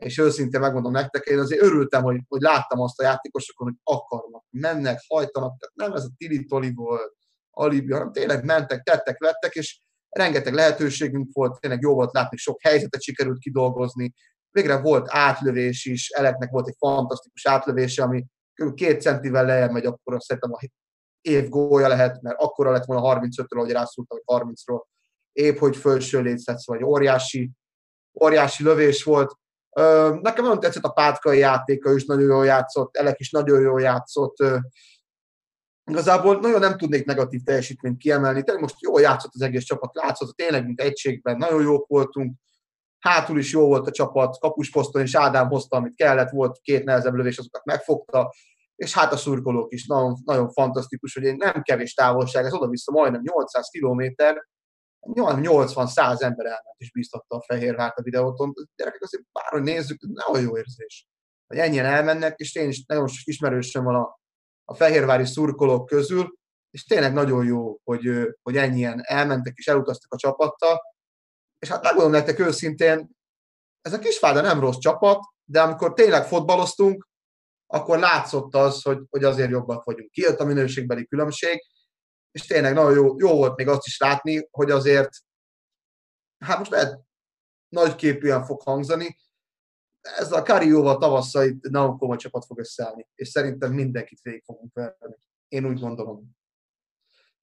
[0.02, 4.44] és őszintén megmondom nektek, én azért örültem, hogy, hogy láttam azt a játékosokon, hogy akarnak,
[4.49, 6.45] mennek, hajtanak, tehát nem ez a tili
[6.76, 7.15] volt,
[7.52, 12.61] alibi, hanem tényleg mentek, tettek, vettek, és rengeteg lehetőségünk volt, tényleg jó volt látni, sok
[12.61, 14.14] helyzetet sikerült kidolgozni,
[14.49, 18.73] végre volt átlövés is, Eleknek volt egy fantasztikus átlövése, ami kb.
[18.73, 20.60] két centivel lejjebb megy, akkor azt szerintem a
[21.22, 24.82] év gólja lehet, mert akkora lett volna 35-ről, ahogy rászúrtam, vagy 30-ról,
[25.32, 27.52] épp hogy fölső létszett, vagy óriási,
[28.23, 29.34] óriási lövés volt.
[30.22, 34.35] Nekem nagyon tetszett a Pátkai játéka, is nagyon jól játszott, Elek is nagyon jól játszott.
[35.91, 40.35] Igazából nagyon nem tudnék negatív teljesítményt kiemelni, tényleg most jól játszott az egész csapat, látszott,
[40.35, 42.35] tényleg mint egységben, nagyon jók voltunk,
[42.99, 47.14] hátul is jó volt a csapat, kapusposzton is Ádám hozta, amit kellett, volt két nehezebb
[47.14, 48.34] lövés, azokat megfogta,
[48.76, 53.22] és hát a szurkolók is nagyon, nagyon fantasztikus, hogy nem kevés távolság, ez oda-vissza majdnem
[53.23, 54.48] 800 kilométer,
[55.07, 58.53] 80-100 ember elment és bíztatta a Fehérvárt a videóton.
[58.76, 61.07] Gyerekek, azért bárhogy nézzük, nagyon jó érzés,
[61.48, 64.19] hogy ennyien elmennek, és én is nagyon sok ismerősöm van a,
[64.65, 66.38] a fehérvári szurkolók közül,
[66.72, 68.10] és tényleg nagyon jó, hogy,
[68.41, 70.82] hogy ennyien elmentek és elutaztak a csapattal,
[71.60, 73.10] és hát megmondom nektek őszintén,
[73.82, 77.10] ez a Kisvárda nem rossz csapat, de amikor tényleg fotbaloztunk,
[77.68, 80.11] akkor látszott az, hogy, hogy azért jobbak vagyunk.
[80.11, 81.61] Kijött a minőségbeli különbség,
[82.32, 85.10] és tényleg nagyon jó, jó volt még azt is látni, hogy azért,
[86.38, 86.99] hát most lehet
[87.70, 89.18] nagyképűen fog hangzani,
[90.02, 94.74] ez a Karióval tavasszal itt nagyon komoly csapat fog összeállni, és szerintem mindenkit végig fogunk
[94.74, 95.16] verni.
[95.48, 96.38] Én úgy gondolom.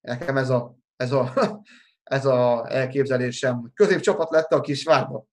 [0.01, 1.33] Nekem ez a, ez a,
[2.03, 3.71] ez a elképzelésem.
[3.73, 5.25] Középcsapat lett a Kisvárda.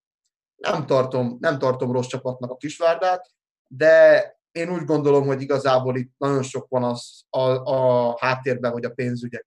[0.56, 3.30] Nem tartom, nem tartom rossz csapatnak a Kisvárdát,
[3.68, 8.84] de én úgy gondolom, hogy igazából itt nagyon sok van az a, a háttérben, hogy
[8.84, 9.46] a pénzügyek.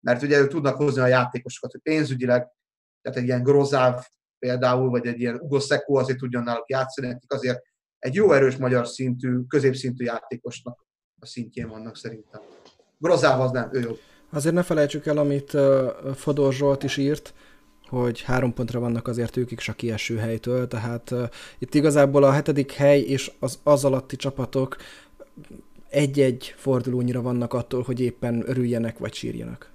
[0.00, 2.48] Mert ugye ők tudnak hozni a játékosokat, hogy pénzügyileg,
[3.02, 4.06] tehát egy ilyen Grozáv
[4.38, 7.62] például, vagy egy ilyen Ugo Szekó azért tudjon náluk játszani, akik azért
[7.98, 10.86] egy jó erős magyar szintű, középszintű játékosnak
[11.20, 12.40] a szintjén vannak szerintem.
[12.98, 13.96] Grozáv az nem, ő jó.
[14.30, 15.56] Azért ne felejtsük el, amit
[16.14, 17.34] Fodor Zsolt is írt,
[17.92, 21.22] hogy három pontra vannak azért ők is a kieső helytől, tehát uh,
[21.58, 24.76] itt igazából a hetedik hely és az az alatti csapatok
[25.88, 29.70] egy-egy fordulónyira vannak attól, hogy éppen örüljenek vagy sírjanak.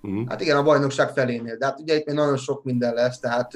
[0.00, 0.26] Mhm.
[0.26, 3.52] Hát igen, a bajnokság felénél, de hát ugye itt még nagyon sok minden lesz, tehát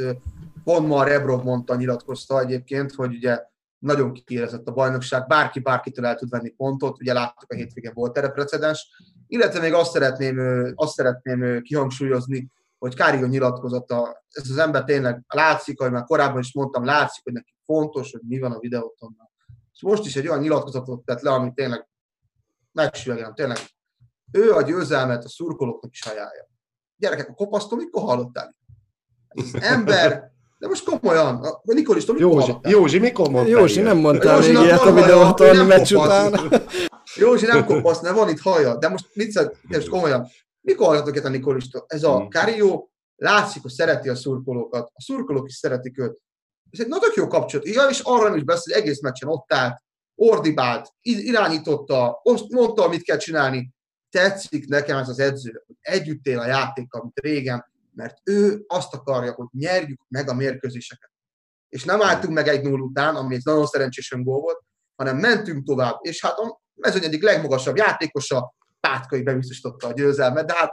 [0.64, 3.38] pont ma a Rebrov mondta, nyilatkozta egyébként, hogy ugye
[3.78, 8.18] nagyon kiérezett a bajnokság, bárki bárkitől el tud venni pontot, ugye láttuk a hétvégén volt
[8.18, 8.88] erre precedens,
[9.26, 10.38] Illetve még azt szeretném,
[10.74, 12.48] azt szeretném kihangsúlyozni,
[12.84, 17.32] hogy Kárió nyilatkozata, ez az ember tényleg látszik, ahogy már korábban is mondtam, látszik, hogy
[17.32, 19.30] neki fontos, hogy mi van a videótonnal.
[19.72, 21.88] És most is egy olyan nyilatkozatot tett le, ami tényleg
[22.72, 23.58] megsüvegem, tényleg.
[24.32, 26.48] Ő a győzelmet a szurkolóknak is ajánlja.
[26.96, 28.56] Gyerekek, a kopasztól mikor hallottál?
[29.28, 32.72] Az ember, de most komolyan, a Nikolista, mikor Józsi, hallottál?
[32.72, 36.52] Józsi, mikor mondtál Józsi, nem mondtál Józsi, még ilyet a videóton nem meccs után.
[37.16, 40.28] Józsi nem kopasz, ne van itt haja, de most viccet, most komolyan.
[40.64, 41.84] Mikor hallgatok ilyet a Nikolista?
[41.86, 42.28] Ez a Mm.
[42.28, 46.18] Karió látszik, hogy szereti a szurkolókat, a szurkolók is szeretik őt.
[46.70, 47.66] Ez egy nagyon jó kapcsolat.
[47.66, 49.82] Ja, és arra nem is beszél, hogy egész meccsen ott állt,
[50.14, 53.70] ordibált, irányította, azt mondta, mit kell csinálni.
[54.10, 57.64] Tetszik nekem ez az edző, hogy együtt él a játékkal, mint régen,
[57.94, 61.10] mert ő azt akarja, hogy nyerjük meg a mérkőzéseket.
[61.68, 64.60] És nem álltunk meg egy 0 után, ami egy nagyon szerencsés öngól volt,
[64.94, 65.98] hanem mentünk tovább.
[66.00, 68.54] És hát a mezőny egyik legmagasabb játékosa,
[68.88, 70.72] Pátkai bebiztosította a győzelmet, de hát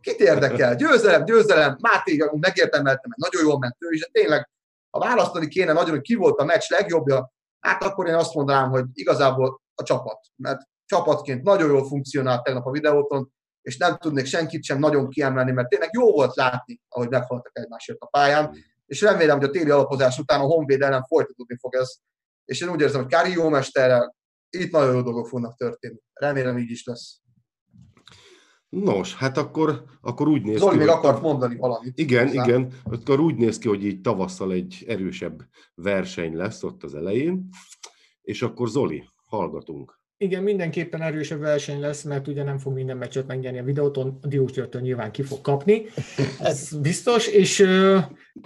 [0.00, 0.74] kit érdekel?
[0.74, 4.50] Győzelem, győzelem, Máté megérdemelte, mert nagyon jól ment ő is, de tényleg,
[4.90, 8.70] ha választani kéne nagyon, hogy ki volt a meccs legjobbja, hát akkor én azt mondanám,
[8.70, 10.18] hogy igazából a csapat.
[10.36, 13.32] Mert csapatként nagyon jól funkcionált tegnap a videóton,
[13.62, 17.98] és nem tudnék senkit sem nagyon kiemelni, mert tényleg jó volt látni, ahogy meghaltak egymásért
[18.00, 18.56] a pályán,
[18.86, 21.96] és remélem, hogy a téli alapozás után a Honvéd ellen folytatódni fog ez.
[22.44, 24.16] És én úgy érzem, hogy Kári jó mesterrel
[24.50, 26.00] itt nagyon jó dolgok fognak történni.
[26.12, 27.19] Remélem így is lesz.
[28.70, 31.98] Nos, hát akkor, akkor úgy néz Zoli ki, még hogy- akart mondani valamit.
[31.98, 32.44] Igen, Hozzá.
[32.44, 32.72] igen.
[32.84, 35.42] Akkor úgy néz ki, hogy így tavasszal egy erősebb
[35.74, 37.48] verseny lesz ott az elején.
[38.22, 39.98] És akkor Zoli, hallgatunk.
[40.16, 44.26] Igen, mindenképpen erősebb verseny lesz, mert ugye nem fog minden meccset megnyerni a videóton, a
[44.26, 45.82] Diós Györgytől nyilván ki fog kapni,
[46.40, 47.58] ez biztos, és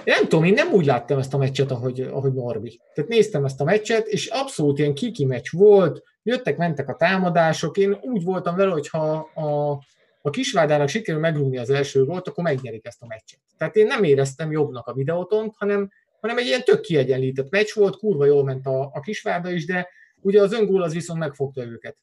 [0.05, 2.81] nem tudom, én nem úgy láttam ezt a meccset, ahogy, ahogy Norbi.
[2.95, 7.77] Tehát néztem ezt a meccset, és abszolút ilyen kiki meccs volt, jöttek, mentek a támadások,
[7.77, 9.79] én úgy voltam vele, hogy ha a,
[10.27, 13.41] a Kisvárdának sikerül megrúgni az első gólt, akkor megnyerik ezt a meccset.
[13.57, 15.91] Tehát én nem éreztem jobbnak a videóton, hanem,
[16.21, 19.89] hanem egy ilyen tök kiegyenlített meccs volt, kurva jól ment a, a Kisvárda is, de
[20.25, 21.97] Ugye az öngól az viszont megfogta őket.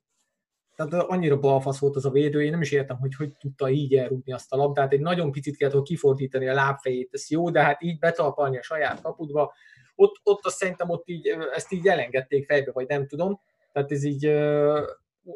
[0.76, 3.95] Tehát annyira balfasz volt az a védő, én nem is értem, hogy hogy tudta így
[3.95, 4.93] elrúgni azt a labdát.
[4.93, 9.02] Egy nagyon picit kellett kifordítani a lábfejét, ez jó, de hát így betalpalni a saját
[9.02, 9.53] kapudba,
[9.95, 13.39] ott, ott azt szerintem ott így, ezt így elengedték fejbe, vagy nem tudom.
[13.72, 14.26] Tehát ez így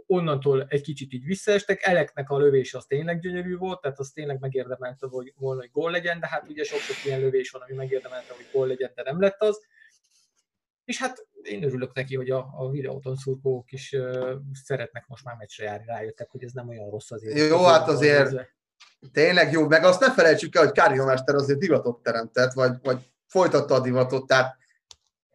[0.08, 1.84] onnantól egy kicsit így visszaestek.
[1.84, 5.92] Eleknek a lövés az tényleg gyönyörű volt, tehát az tényleg megérdemelte hogy volna, hogy gól
[5.92, 9.22] legyen, de hát ugye sok-sok ilyen lövés van, ami megérdemelte, hogy gól legyen, de nem
[9.22, 9.66] lett az.
[10.86, 14.32] És hát én örülök neki, hogy a, a videóton szurkolók is uh,
[14.64, 17.50] szeretnek most már meccsre járni, rájöttek, hogy ez nem olyan rossz azért.
[17.50, 18.54] Jó, hát azért
[19.12, 22.98] tényleg jó, meg azt ne felejtsük el, hogy Kári Mester azért divatot teremtett, vagy, vagy
[23.28, 24.58] folytatta a divatot, tehát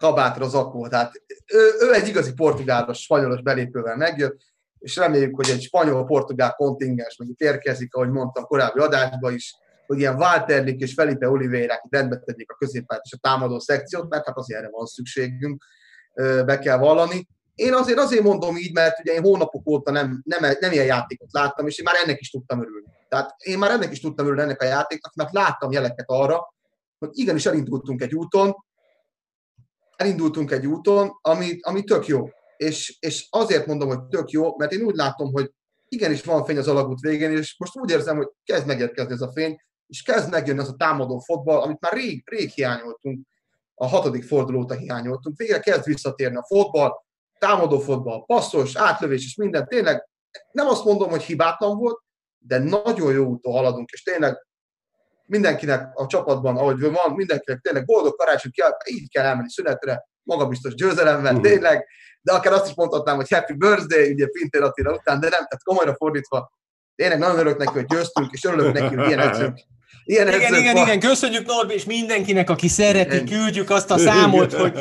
[0.01, 0.89] kabátra zakó.
[0.89, 1.23] Tehát
[1.53, 4.41] ő, ő egy igazi portugálos, spanyolos belépővel megjött,
[4.79, 9.55] és reméljük, hogy egy spanyol-portugál kontingens meg itt érkezik, ahogy mondtam korábbi adásban is,
[9.87, 14.27] hogy ilyen Walterlik és Felipe Oliveira rendbe tegyék a középpályát és a támadó szekciót, mert
[14.27, 15.65] hát azért erre van szükségünk,
[16.45, 17.29] be kell vallani.
[17.55, 21.33] Én azért azért mondom így, mert ugye én hónapok óta nem, nem, nem ilyen játékot
[21.33, 22.87] láttam, és én már ennek is tudtam örülni.
[23.09, 26.55] Tehát én már ennek is tudtam örülni ennek a játéknak, mert láttam jeleket arra,
[26.99, 28.55] hogy igenis elindultunk egy úton,
[30.01, 32.29] elindultunk egy úton, ami, ami tök jó.
[32.57, 35.53] És, és azért mondom, hogy tök jó, mert én úgy látom, hogy
[35.89, 39.33] igenis van fény az alagút végén, és most úgy érzem, hogy kezd megérkezni ez a
[39.33, 43.27] fény, és kezd megjönni az a támadó fotball, amit már rég, rég hiányoltunk,
[43.75, 45.37] a hatodik forduló óta hiányoltunk.
[45.37, 46.93] Végre kezd visszatérni a fotball,
[47.39, 49.67] támadó fotball, passzos, átlövés és minden.
[49.67, 50.09] Tényleg
[50.53, 52.01] nem azt mondom, hogy hibátlan volt,
[52.39, 54.47] de nagyon jó úton haladunk, és tényleg
[55.31, 58.51] mindenkinek a csapatban, ahogy van, mindenkinek tényleg boldog karácsony,
[58.85, 61.49] így kell elmenni szünetre, magabiztos győzelemmel, uh-huh.
[61.49, 61.87] tényleg,
[62.23, 65.63] de akár azt is mondhatnám, hogy happy birthday, ugye Pintér Attila után, de nem, tehát
[65.65, 66.53] komolyra fordítva,
[66.95, 69.59] tényleg nagyon örülök neki, hogy győztünk, és örülök neki, hogy ilyen edzők,
[70.05, 70.87] ilyen igen, edzők igen, van.
[70.87, 74.79] igen, köszönjük Norbi, és mindenkinek, aki szereti, küldjük azt a számot, hogy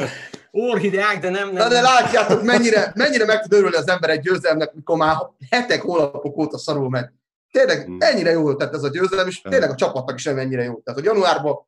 [0.52, 1.48] orhideák, de nem...
[1.48, 5.16] nem Na de látjátok, mennyire, mennyire meg tud örülni az ember egy győzelemnek, mikor már
[5.50, 7.10] hetek, hónapok óta szarul megy.
[7.52, 10.80] Tényleg ennyire jó tett ez a győzelem, és tényleg a csapatnak is ennyire jó.
[10.80, 11.68] Tehát, hogy januárban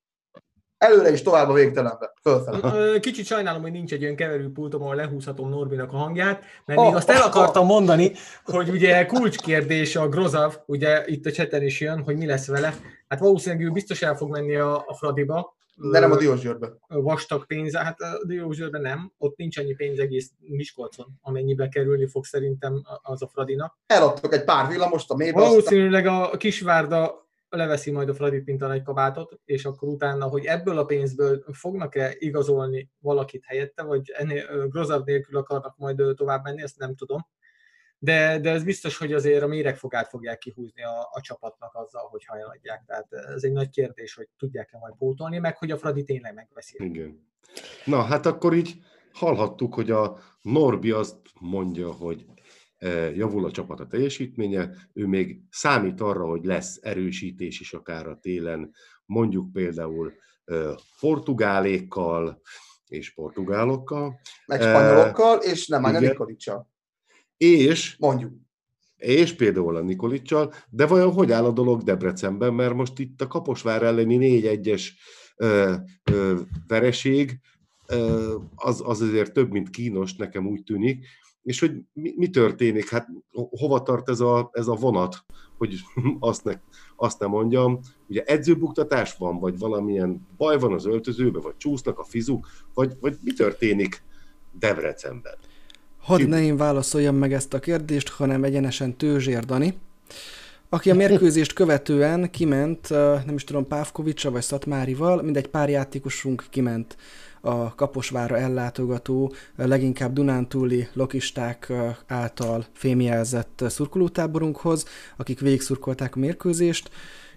[0.78, 3.00] előre is tovább a végtelenbe, fölfelé.
[3.00, 6.96] Kicsit sajnálom, hogy nincs egy olyan keverőpultom, ahol lehúzhatom Norbinak a hangját, mert oh, még
[6.96, 8.12] azt el akartam mondani,
[8.44, 12.74] hogy ugye kulcskérdés a Grozav, ugye itt a cseten is jön, hogy mi lesz vele.
[13.08, 15.56] Hát valószínűleg ő biztos el fog menni a, a Fradiba.
[15.90, 16.78] De nem a Diósgyőrbe.
[16.88, 22.26] Vastag pénze, hát a Diósgyőrbe nem, ott nincs annyi pénz egész Miskolcon, amennyibe kerülni fog
[22.26, 23.78] szerintem az a Fradinak.
[23.86, 25.40] Eladtok egy pár villamost a mélybe.
[25.40, 30.46] Valószínűleg a Kisvárda leveszi majd a Fradit, mint a nagy kabátot, és akkor utána, hogy
[30.46, 36.62] ebből a pénzből fognak-e igazolni valakit helyette, vagy ennél Grozav nélkül akarnak majd tovább menni,
[36.62, 37.28] ezt nem tudom.
[38.04, 42.26] De, de ez biztos, hogy azért a méregfogát fogják kihúzni a, a csapatnak azzal, hogy
[42.26, 42.84] hajladják.
[42.86, 46.76] Tehát ez egy nagy kérdés, hogy tudják-e majd pótolni, meg hogy a Fradi tényleg megveszi.
[46.84, 47.28] Igen.
[47.86, 48.80] Na, hát akkor így
[49.14, 52.26] hallhattuk, hogy a Norbi azt mondja, hogy
[52.78, 58.08] e, javul a csapat a teljesítménye, ő még számít arra, hogy lesz erősítés is akár
[58.08, 58.74] a télen,
[59.06, 60.14] mondjuk például
[60.46, 60.56] e,
[61.00, 62.42] portugálékkal
[62.88, 64.20] és portugálokkal.
[64.46, 66.70] Meg spanyolokkal, és nem már Nikolicsal.
[67.42, 68.32] És mondjuk.
[68.98, 73.28] És például a Nikolicsal, de vajon hogy áll a dolog Debrecenben, mert most itt a
[73.28, 74.88] Kaposvár elleni 4-1-es
[76.68, 77.40] vereség,
[78.56, 81.06] az, az azért több, mint kínos, nekem úgy tűnik.
[81.44, 82.90] És hogy mi, mi történik?
[82.90, 85.26] Hát hova tart ez a, ez a vonat,
[85.58, 85.76] hogy
[86.20, 86.54] azt ne,
[86.96, 87.80] azt ne mondjam.
[88.08, 93.18] Ugye edzőbuktatás van, vagy valamilyen baj van az öltözőbe, vagy csúsznak a fizuk, vagy, vagy
[93.24, 94.04] mi történik
[94.60, 95.36] Debrecenben?
[96.02, 99.78] Hadd ne én válaszoljam meg ezt a kérdést, hanem egyenesen Tőzsér Dani,
[100.70, 102.90] aki a mérkőzést követően kiment,
[103.26, 106.98] nem is tudom, Pávkovicsa vagy Szatmárival, mindegy pár játékosunk kiment
[107.42, 111.74] a Kaposvára ellátogató, leginkább Dunántúli lokisták
[112.08, 114.86] által fémjelzett szurkolótáborunkhoz,
[115.18, 116.90] akik végigszurkolták a mérkőzést,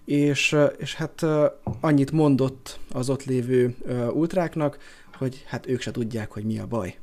[0.05, 1.27] és, és hát
[1.81, 3.77] annyit mondott az ott lévő
[4.13, 4.79] ultráknak,
[5.19, 6.99] hogy hát ők se tudják, hogy mi a baj.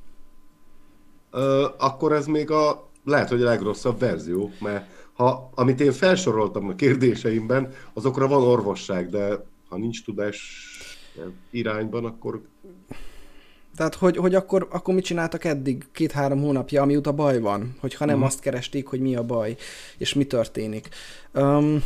[1.78, 6.76] Akkor ez még a lehet, hogy a legrosszabb verzió, mert ha, amit én felsoroltam a
[6.76, 10.68] kérdéseimben, azokra van orvosság, de ha nincs tudás
[11.50, 12.42] irányban, akkor...
[13.76, 17.76] Tehát, hogy, hogy akkor, akkor mit csináltak eddig két-három hónapja, amióta baj van?
[17.80, 18.24] Hogyha nem mm.
[18.24, 19.56] azt keresték, hogy mi a baj,
[19.98, 20.90] és mi történik.
[21.34, 21.84] Um,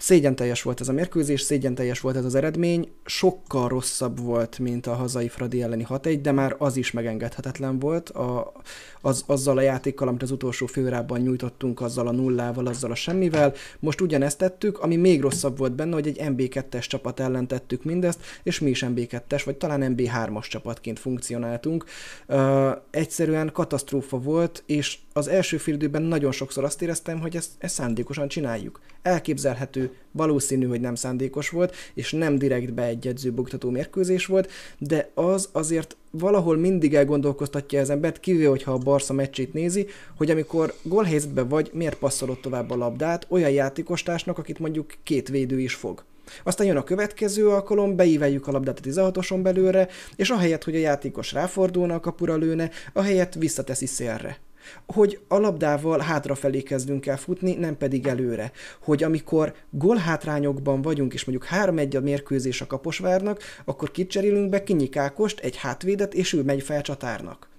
[0.00, 4.58] Szégyen teljes volt ez a mérkőzés, szégyen teljes volt ez az eredmény, sokkal rosszabb volt,
[4.58, 8.08] mint a hazai Fradi elleni 6 de már az is megengedhetetlen volt.
[8.08, 8.52] A,
[9.00, 13.52] az, azzal a játékkal, amit az utolsó főrában nyújtottunk, azzal a nullával, azzal a semmivel.
[13.78, 18.20] Most ugyanezt tettük, ami még rosszabb volt benne, hogy egy MB2-es csapat ellen tettük mindezt,
[18.42, 21.84] és mi is MB2-es, vagy talán MB3-as csapatként funkcionáltunk.
[22.28, 27.74] Uh, egyszerűen katasztrófa volt, és az első fél nagyon sokszor azt éreztem, hogy ezt, ezt
[27.74, 28.80] szándékosan csináljuk.
[29.02, 35.48] Elképzelhető, valószínű, hogy nem szándékos volt, és nem direkt beegyedző buktató mérkőzés volt, de az
[35.52, 39.86] azért valahol mindig elgondolkoztatja az embert, kivéve, hogyha a Barca meccsét nézi,
[40.16, 45.60] hogy amikor gólhelyzetben vagy, miért passzolod tovább a labdát olyan játékostársnak, akit mondjuk két védő
[45.60, 46.04] is fog.
[46.42, 50.78] Aztán jön a következő alkalom, beíveljük a labdát a 16-oson belőle, és ahelyett, hogy a
[50.78, 54.38] játékos ráfordulna a kapura lőne, ahelyett visszateszi szélre
[54.86, 58.52] hogy a labdával hátrafelé kezdünk el futni, nem pedig előre.
[58.82, 65.40] Hogy amikor gólhátrányokban vagyunk, és mondjuk 3-1 a mérkőzés a Kaposvárnak, akkor kicserélünk be Kinyikákost,
[65.40, 67.49] egy hátvédet, és ő megy fel csatárnak.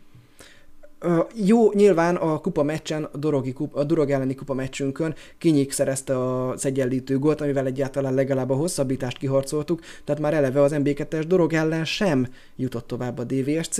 [1.35, 6.47] Jó, nyilván a kupa meccsen, a, Dorogi kupa, a Dorog elleni kupa meccsünkön Kinyik szerezte
[6.47, 11.53] az egyenlítő gólt, amivel egyáltalán legalább a hosszabbítást kiharcoltuk, tehát már eleve az MB2-es Dorog
[11.53, 13.77] ellen sem jutott tovább a DVSC.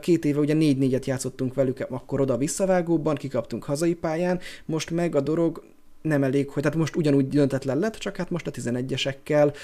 [0.00, 5.20] Két éve ugye 4-4-et játszottunk velük, akkor oda visszavágóban, kikaptunk hazai pályán, most meg a
[5.20, 5.62] Dorog
[6.02, 9.54] nem elég, hogy tehát most ugyanúgy döntetlen lett, csak hát most a 11-esekkel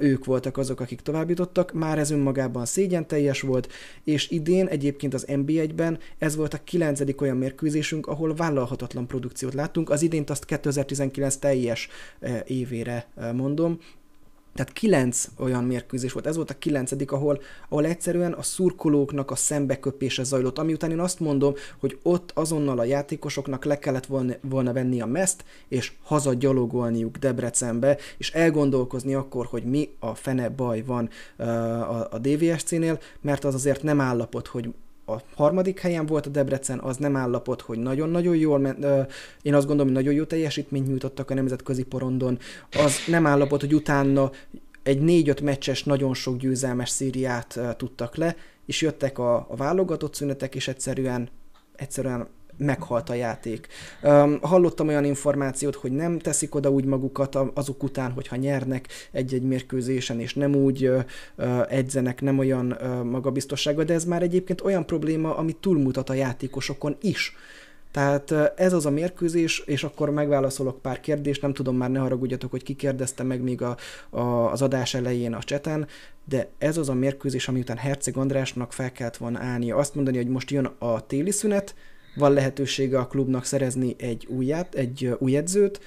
[0.00, 3.72] ők voltak azok, akik továbbítottak, már ez önmagában szégyen teljes volt,
[4.04, 9.90] és idén egyébként az NB1-ben ez volt a kilencedik olyan mérkőzésünk, ahol vállalhatatlan produkciót láttunk,
[9.90, 11.88] az idént azt 2019 teljes
[12.46, 13.78] évére mondom,
[14.58, 19.34] tehát kilenc olyan mérkőzés volt, ez volt a kilencedik, ahol, ahol egyszerűen a szurkolóknak a
[19.34, 24.34] szembeköpése zajlott, ami után én azt mondom, hogy ott azonnal a játékosoknak le kellett volna,
[24.40, 30.48] volna venni a meszt, és haza gyalogolniuk Debrecenbe, és elgondolkozni akkor, hogy mi a fene
[30.48, 31.08] baj van
[31.38, 31.46] uh,
[31.90, 34.68] a, a DVSC-nél, mert az azért nem állapot, hogy
[35.08, 38.86] a harmadik helyen volt a Debrecen, az nem állapot, hogy nagyon-nagyon jól, ment,
[39.42, 42.38] én azt gondolom, hogy nagyon jó teljesítményt nyújtottak a nemzetközi porondon,
[42.72, 44.30] az nem állapot, hogy utána
[44.82, 48.36] egy négy-öt meccses, nagyon sok győzelmes szériát tudtak le,
[48.66, 51.28] és jöttek a, a válogatott szünetek, és egyszerűen,
[51.76, 52.28] egyszerűen
[52.58, 53.68] meghalt a játék.
[54.02, 59.42] Um, hallottam olyan információt, hogy nem teszik oda úgy magukat azok után, hogyha nyernek egy-egy
[59.42, 61.02] mérkőzésen, és nem úgy uh,
[61.68, 66.96] edzenek, nem olyan uh, magabiztossággal, de ez már egyébként olyan probléma, ami túlmutat a játékosokon
[67.00, 67.36] is.
[67.90, 72.50] Tehát ez az a mérkőzés, és akkor megválaszolok pár kérdést, nem tudom már, ne haragudjatok,
[72.50, 73.76] hogy kikérdezte meg még a,
[74.10, 74.20] a,
[74.50, 75.86] az adás elején a cseten,
[76.24, 79.76] de ez az a mérkőzés, ami után Herceg Andrásnak fel kellett volna állnia.
[79.76, 81.74] Azt mondani, hogy most jön a téli szünet,
[82.18, 85.80] van lehetősége a klubnak szerezni egy úját, egy új edzőt,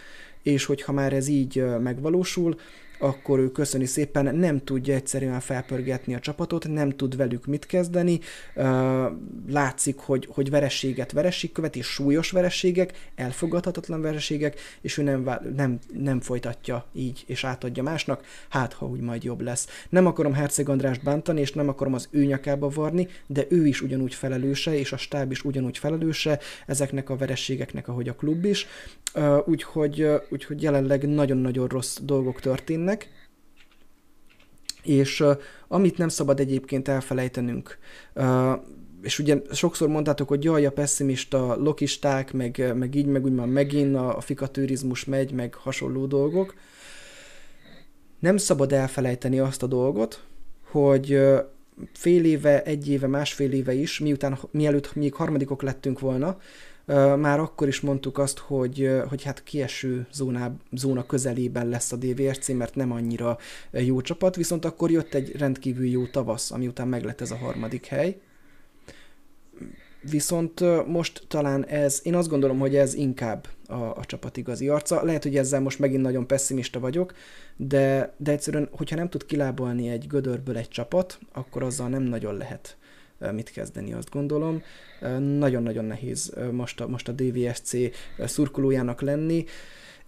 [0.43, 2.59] és hogyha már ez így megvalósul,
[3.01, 8.19] akkor ő köszöni szépen, nem tudja egyszerűen felpörgetni a csapatot, nem tud velük mit kezdeni,
[9.49, 15.79] látszik, hogy, hogy verességet vereség követ, és súlyos verességek, elfogadhatatlan vereségek, és ő nem, nem,
[15.93, 19.67] nem folytatja így, és átadja másnak, hát ha úgy majd jobb lesz.
[19.89, 23.81] Nem akarom Herceg Andrást bántani, és nem akarom az ő nyakába varni, de ő is
[23.81, 28.67] ugyanúgy felelőse, és a stáb is ugyanúgy felelőse ezeknek a verességeknek, ahogy a klub is.
[29.45, 32.90] Úgyhogy, úgyhogy jelenleg nagyon-nagyon rossz dolgok történnek,
[34.83, 35.23] és
[35.67, 37.77] amit nem szabad egyébként elfelejtenünk,
[39.01, 43.47] és ugye sokszor mondtátok, hogy jaj, a pessimista lokisták, meg, meg így, meg úgy már
[43.47, 46.55] megint a, a fikatőrizmus megy, meg hasonló dolgok.
[48.19, 50.23] Nem szabad elfelejteni azt a dolgot,
[50.63, 51.19] hogy
[51.93, 56.37] fél éve, egy éve, másfél éve is, miután, mielőtt még harmadikok lettünk volna,
[57.17, 62.47] már akkor is mondtuk azt, hogy, hogy hát kieső zóná, zóna közelében lesz a DVRC,
[62.47, 63.37] mert nem annyira
[63.71, 67.85] jó csapat, viszont akkor jött egy rendkívül jó tavasz, ami után meglett ez a harmadik
[67.85, 68.19] hely.
[70.09, 75.03] Viszont most talán ez, én azt gondolom, hogy ez inkább a, a csapat igazi arca.
[75.03, 77.13] Lehet, hogy ezzel most megint nagyon pessimista vagyok,
[77.57, 82.37] de, de egyszerűen, hogyha nem tud kilábalni egy gödörből egy csapat, akkor azzal nem nagyon
[82.37, 82.77] lehet
[83.31, 84.63] mit kezdeni, azt gondolom.
[85.37, 87.75] Nagyon-nagyon nehéz most a, most a DVSC
[88.25, 89.45] szurkolójának lenni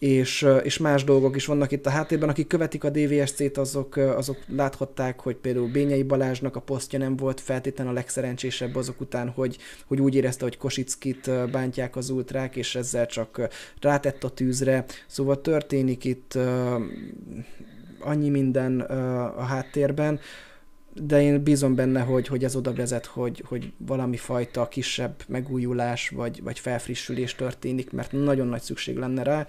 [0.04, 2.30] és, és más dolgok is vannak itt a háttérben.
[2.30, 7.40] Akik követik a DVSC-t, azok, azok láthatták, hogy például Bényei Balázsnak a posztja nem volt
[7.40, 9.58] feltétlenül a legszerencsésebb azok után, hogy,
[9.88, 13.48] hogy úgy érezte, hogy Kosickit bántják az ultrák, és ezzel csak
[13.82, 14.86] rátett a tűzre.
[15.08, 16.38] Szóval történik itt
[18.00, 18.80] annyi minden
[19.38, 20.20] a háttérben,
[20.96, 26.10] de én bízom benne, hogy, hogy ez oda vezet, hogy, hogy valami fajta kisebb megújulás
[26.10, 29.48] vagy, vagy felfrissülés történik, mert nagyon nagy szükség lenne rá.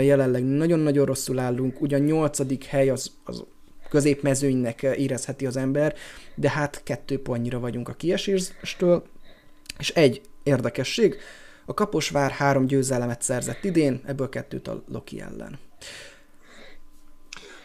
[0.00, 3.44] Jelenleg nagyon-nagyon rosszul állunk, ugyan nyolcadik hely az, az
[3.88, 5.94] középmezőnynek érezheti az ember,
[6.34, 9.06] de hát kettő pontnyira vagyunk a kieséstől,
[9.78, 11.16] és egy érdekesség,
[11.64, 15.58] a Kaposvár három győzelemet szerzett idén, ebből kettőt a Loki ellen.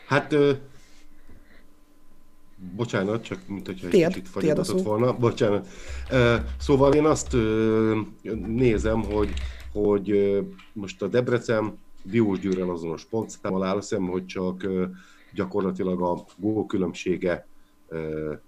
[0.08, 0.36] Hát
[2.76, 5.18] Bocsánat, csak mint hogyha egy kicsit fagyott volna.
[5.18, 5.68] Bocsánat.
[6.58, 7.36] Szóval én azt
[8.48, 9.34] nézem, hogy,
[9.72, 10.40] hogy
[10.74, 14.68] most a Debrecen Diós Győrrel azonos pontszámmal áll szem, hogy csak
[15.34, 17.48] gyakorlatilag a gól különbsége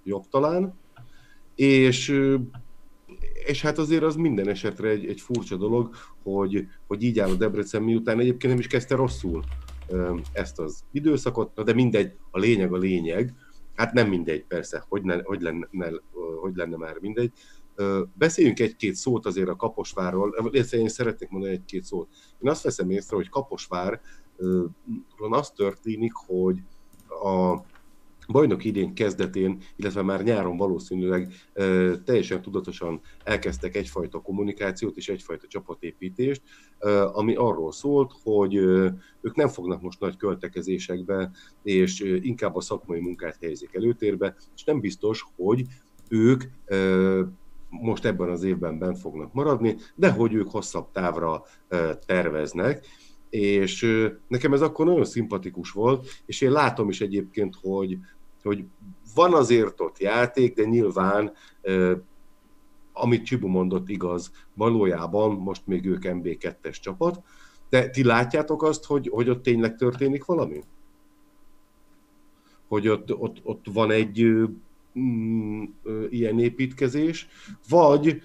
[0.03, 0.73] jobb talán.
[1.55, 2.21] És,
[3.45, 7.35] és hát azért az minden esetre egy, egy furcsa dolog, hogy, hogy így áll a
[7.35, 9.43] Debrecen, miután egyébként nem is kezdte rosszul
[10.31, 13.33] ezt az időszakot, de mindegy, a lényeg a lényeg,
[13.75, 15.87] Hát nem mindegy, persze, hogy, ne, hogy, lenne, ne,
[16.41, 17.31] hogy lenne már mindegy.
[18.13, 22.09] Beszéljünk egy-két szót azért a Kaposvárról, én szeretnék mondani egy-két szót.
[22.39, 24.01] Én azt veszem észre, hogy Kaposvár
[25.29, 26.61] az történik, hogy
[27.07, 27.61] a
[28.27, 31.33] bajnok idén kezdetén, illetve már nyáron valószínűleg
[32.05, 36.41] teljesen tudatosan elkezdtek egyfajta kommunikációt és egyfajta csapatépítést,
[37.13, 38.55] ami arról szólt, hogy
[39.21, 41.31] ők nem fognak most nagy költekezésekbe,
[41.63, 45.65] és inkább a szakmai munkát helyezik előtérbe, és nem biztos, hogy
[46.09, 46.43] ők
[47.69, 51.43] most ebben az évben bent fognak maradni, de hogy ők hosszabb távra
[52.05, 52.85] terveznek,
[53.29, 57.97] és nekem ez akkor nagyon szimpatikus volt, és én látom is egyébként, hogy,
[58.45, 58.65] hogy
[59.15, 61.31] van azért ott játék, de nyilván
[62.93, 67.23] amit Csibu mondott igaz, valójában most még ők MB2-es csapat,
[67.69, 70.63] de ti látjátok azt, hogy, hogy ott tényleg történik valami?
[72.67, 74.23] Hogy ott, ott, ott van egy
[74.99, 75.63] mm,
[76.09, 77.27] ilyen építkezés,
[77.69, 78.21] vagy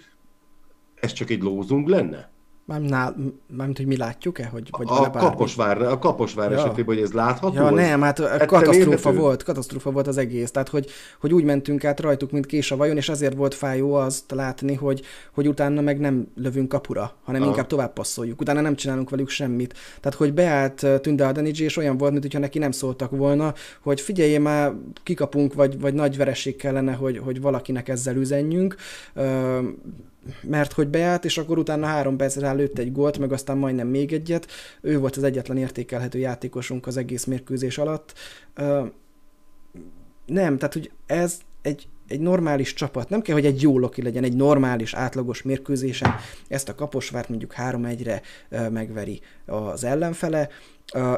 [0.94, 2.30] ez csak egy lózunk lenne?
[2.78, 4.47] Mármint, hogy mi látjuk-e?
[4.47, 6.59] Hogy, hogy a, Kaposvár, a Kaposvár ja.
[6.59, 7.55] esetében, hogy ez látható?
[7.55, 10.51] Ja, nem, hát katasztrófa volt, katasztrófa volt az egész.
[10.51, 10.90] Tehát, hogy,
[11.20, 14.74] hogy úgy mentünk át rajtuk, mint kés a vajon, és ezért volt fájó azt látni,
[14.74, 15.02] hogy,
[15.34, 17.51] hogy utána meg nem lövünk kapura, hanem Aha.
[17.51, 18.40] inkább tovább passzoljuk.
[18.40, 19.74] Utána nem csinálunk velük semmit.
[20.01, 24.38] Tehát, hogy beállt Tünde Adeniji, és olyan volt, mintha neki nem szóltak volna, hogy figyelj
[24.38, 24.72] már,
[25.02, 28.76] kikapunk, vagy, vagy nagy vereség kellene, hogy, hogy valakinek ezzel üzenjünk
[30.42, 34.12] mert hogy beállt, és akkor utána három percre lőtt egy gólt, meg aztán majdnem még
[34.12, 34.47] egyet.
[34.80, 38.14] Ő volt az egyetlen értékelhető játékosunk az egész mérkőzés alatt.
[40.26, 44.24] Nem, tehát hogy ez egy, egy normális csapat, nem kell, hogy egy jó loki legyen,
[44.24, 46.14] egy normális, átlagos mérkőzésen
[46.48, 48.22] ezt a kaposvárt mondjuk 3-1-re
[48.70, 50.48] megveri az ellenfele,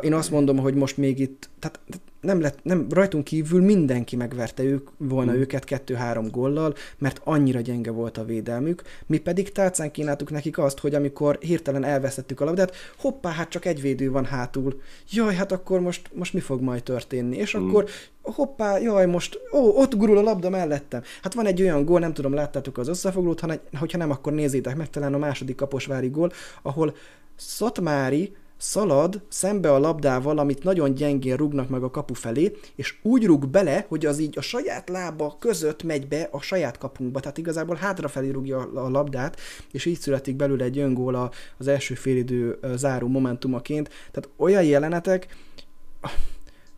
[0.01, 1.81] Én azt mondom, hogy most még itt, tehát
[2.23, 5.35] nem lett, nem, rajtunk kívül mindenki megverte ők, volna mm.
[5.35, 10.79] őket kettő-három gollal, mert annyira gyenge volt a védelmük, mi pedig tálcán kínáltuk nekik azt,
[10.79, 14.81] hogy amikor hirtelen elvesztettük a labdát, hoppá, hát csak egy védő van hátul,
[15.11, 17.69] jaj, hát akkor most, most mi fog majd történni, és mm.
[17.69, 17.89] akkor
[18.23, 21.03] hoppá, jaj, most, ó, ott gurul a labda mellettem.
[21.23, 24.33] Hát van egy olyan gól, nem tudom, láttátok az összefoglalót, ha ne, hogyha nem, akkor
[24.33, 26.33] nézzétek meg, talán a második kaposvári gól,
[26.63, 26.95] ahol
[27.37, 28.33] Szatmári
[28.63, 33.49] szalad szembe a labdával, amit nagyon gyengén rúgnak meg a kapu felé, és úgy rúg
[33.49, 37.77] bele, hogy az így a saját lába között megy be a saját kapunkba, tehát igazából
[37.77, 39.41] hátrafelé rúgja a labdát,
[39.73, 43.89] és így születik belőle egy öngól az első félidő záró momentumaként.
[43.89, 45.37] Tehát olyan jelenetek,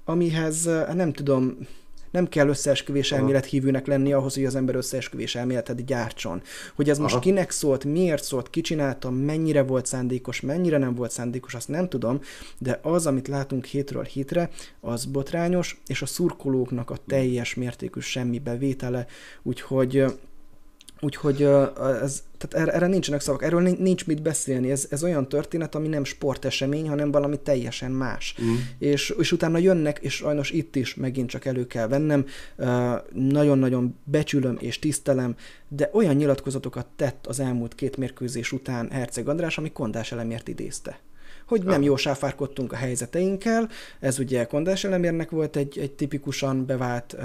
[0.05, 1.57] amihez nem tudom,
[2.15, 6.43] nem kell összeesküvés elmélet hívőnek lenni ahhoz, hogy az ember összeesküvés elméletet gyártson.
[6.75, 7.09] Hogy ez Aha.
[7.09, 11.69] most kinek szólt, miért szólt, ki csinálta, mennyire volt szándékos, mennyire nem volt szándékos, azt
[11.69, 12.21] nem tudom,
[12.59, 14.51] de az, amit látunk hétről hétre,
[14.81, 19.07] az botrányos, és a szurkolóknak a teljes mértékű semmi bevétele,
[19.43, 20.05] úgyhogy
[21.05, 21.43] Úgyhogy
[22.03, 24.71] ez, tehát erre, erre nincsenek szavak, erről nincs mit beszélni.
[24.71, 28.35] Ez, ez olyan történet, ami nem sportesemény, hanem valami teljesen más.
[28.43, 28.55] Mm.
[28.79, 32.27] És, és utána jönnek, és sajnos itt is megint csak elő kell vennem,
[33.13, 35.35] nagyon-nagyon becsülöm és tisztelem,
[35.69, 41.01] de olyan nyilatkozatokat tett az elmúlt két mérkőzés után Herceg András, ami Kondás elemért idézte
[41.47, 43.69] hogy nem jó sáfárkodtunk a helyzeteinkkel,
[44.01, 47.17] ez ugye Kondás elemérnek volt egy, egy tipikusan bevált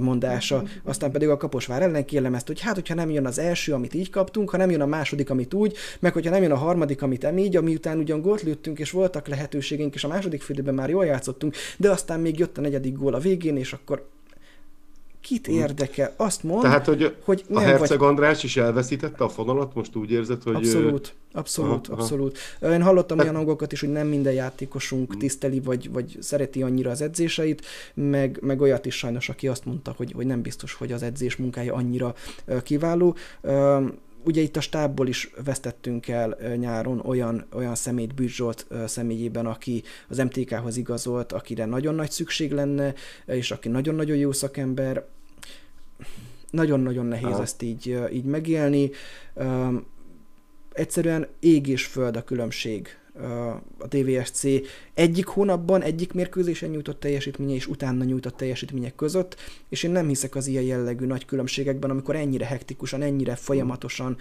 [0.00, 3.94] mondása, aztán pedig a Kaposvár ellen kielemezte, hogy hát, hogyha nem jön az első, amit
[3.94, 7.02] így kaptunk, ha nem jön a második, amit úgy, meg hogyha nem jön a harmadik,
[7.02, 10.74] amit em így, ami után ugyan gólt lőttünk, és voltak lehetőségeink, és a második félidőben
[10.74, 14.08] már jól játszottunk, de aztán még jött a negyedik gól a végén, és akkor
[15.28, 16.12] kit érdekel?
[16.16, 18.08] Azt mond, Tehát, hogy, hogy a Herceg vagy...
[18.08, 20.54] András is elveszítette a fonalat, most úgy érzed, hogy...
[20.54, 22.38] Abszolút, abszolút, aha, abszolút.
[22.60, 22.72] Aha.
[22.72, 23.26] Én hallottam hát...
[23.26, 25.18] olyan hangokat is, hogy nem minden játékosunk hmm.
[25.18, 29.94] tiszteli, vagy, vagy szereti annyira az edzéseit, meg, meg olyat is sajnos, aki azt mondta,
[29.96, 32.14] hogy, hogy nem biztos, hogy az edzés munkája annyira
[32.62, 33.16] kiváló
[34.24, 39.82] ugye itt a stábból is vesztettünk el nyáron olyan, olyan szemét Bűcs Zsolt személyében, aki
[40.08, 42.94] az MTK-hoz igazolt, akire nagyon nagy szükség lenne,
[43.26, 45.04] és aki nagyon-nagyon jó szakember.
[46.50, 47.42] Nagyon-nagyon nehéz Aha.
[47.42, 48.90] ezt így, így megélni.
[50.72, 52.88] Egyszerűen ég és föld a különbség
[53.78, 54.44] a DVSC
[54.98, 59.36] egyik hónapban, egyik mérkőzésen nyújtott teljesítménye és utána nyújtott teljesítmények között,
[59.68, 64.16] és én nem hiszek az ilyen jellegű nagy különbségekben, amikor ennyire hektikusan, ennyire folyamatosan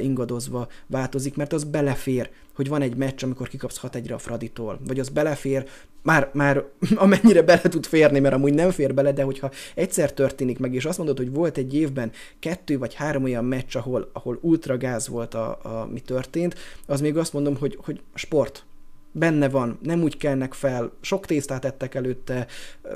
[0.00, 4.80] ingadozva változik, mert az belefér, hogy van egy meccs, amikor kikapsz 6 1 a Fraditól,
[4.86, 5.68] vagy az belefér,
[6.02, 6.64] már, már
[6.94, 10.84] amennyire bele tud férni, mert amúgy nem fér bele, de hogyha egyszer történik meg, és
[10.84, 15.34] azt mondod, hogy volt egy évben kettő vagy három olyan meccs, ahol, ahol ultragáz volt,
[15.34, 16.54] a, a, mi történt,
[16.86, 18.66] az még azt mondom, hogy, hogy sport,
[19.12, 22.46] benne van, nem úgy kelnek fel, sok tésztát ettek előtte,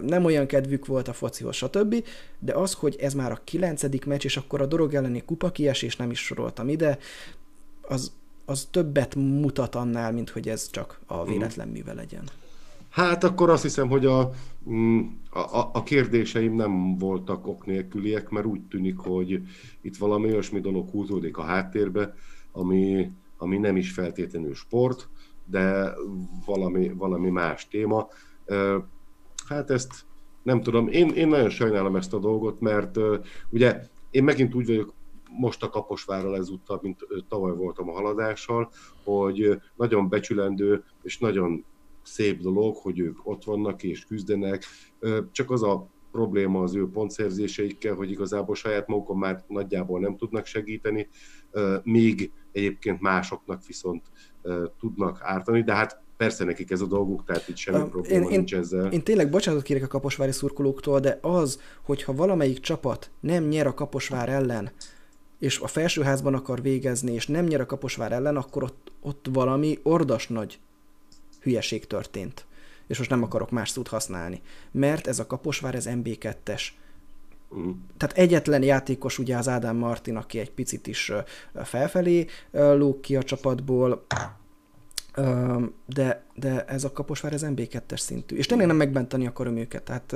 [0.03, 2.05] nem olyan kedvük volt a focihoz, stb.
[2.39, 5.97] De az, hogy ez már a kilencedik meccs, és akkor a dorog elleni kupa kiesés
[5.97, 6.99] nem is soroltam ide,
[7.83, 8.13] az,
[8.45, 11.31] az többet mutat annál, mint hogy ez csak a mhm.
[11.31, 12.25] véletlen műve legyen.
[12.93, 14.33] Hát akkor azt hiszem, hogy a,
[14.71, 19.43] mm, a, a kérdéseim nem voltak ok nélküliek, mert úgy tűnik, hogy
[19.81, 22.15] itt valami olyasmi dolog húzódik a háttérbe,
[22.53, 25.09] ami, ami nem is feltétlenül sport,
[25.53, 25.95] de
[26.47, 28.09] valami, valami más téma.
[29.49, 30.05] Hát ezt
[30.43, 32.99] nem tudom, én, én nagyon sajnálom ezt a dolgot, mert
[33.51, 33.81] ugye
[34.11, 34.93] én megint úgy vagyok
[35.39, 38.71] most a Kaposvárral ezúttal, mint tavaly voltam a haladással,
[39.05, 41.65] hogy nagyon becsülendő és nagyon
[42.03, 44.65] szép dolog, hogy ők ott vannak és küzdenek,
[45.33, 50.47] csak az a probléma az ő pontszerzéseikkel, hogy igazából saját magukon már nagyjából nem tudnak
[50.47, 51.09] segíteni,
[51.83, 54.03] még egyébként másoknak viszont
[54.81, 58.37] tudnak ártani, de hát persze nekik ez a dolguk, tehát itt semmi uh, probléma én,
[58.37, 58.93] nincs ezzel.
[58.93, 63.75] Én tényleg bocsánatot kérek a kaposvári szurkolóktól, de az, hogyha valamelyik csapat nem nyer a
[63.75, 64.71] kaposvár ellen,
[65.39, 69.79] és a felsőházban akar végezni, és nem nyer a kaposvár ellen, akkor ott, ott valami
[69.83, 70.59] ordas nagy
[71.41, 72.47] hülyeség történt.
[72.87, 74.41] És most nem akarok más szót használni.
[74.71, 76.63] Mert ez a Kaposvár, ez MB2-es.
[77.97, 81.13] Tehát egyetlen játékos ugye az Ádám Martin, aki egy picit is
[81.55, 84.07] felfelé lóg ki a csapatból,
[85.87, 88.37] de, de ez a Kaposvár, ez MB2-es szintű.
[88.37, 89.83] És tényleg nem megbenteni akarom őket.
[89.83, 90.15] Tehát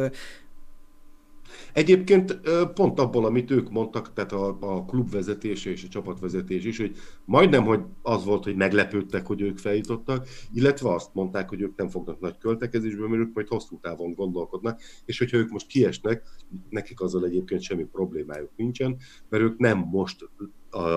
[1.73, 2.41] Egyébként
[2.75, 7.65] pont abból, amit ők mondtak, tehát a, a klubvezetés és a csapatvezetés is, hogy majdnem,
[7.65, 12.21] hogy az volt, hogy meglepődtek, hogy ők feljutottak, illetve azt mondták, hogy ők nem fognak
[12.21, 16.23] nagy költekezésbe, mert ők majd hosszú távon gondolkodnak, és hogyha ők most kiesnek,
[16.69, 18.97] nekik azzal egyébként semmi problémájuk nincsen,
[19.29, 20.31] mert ők nem most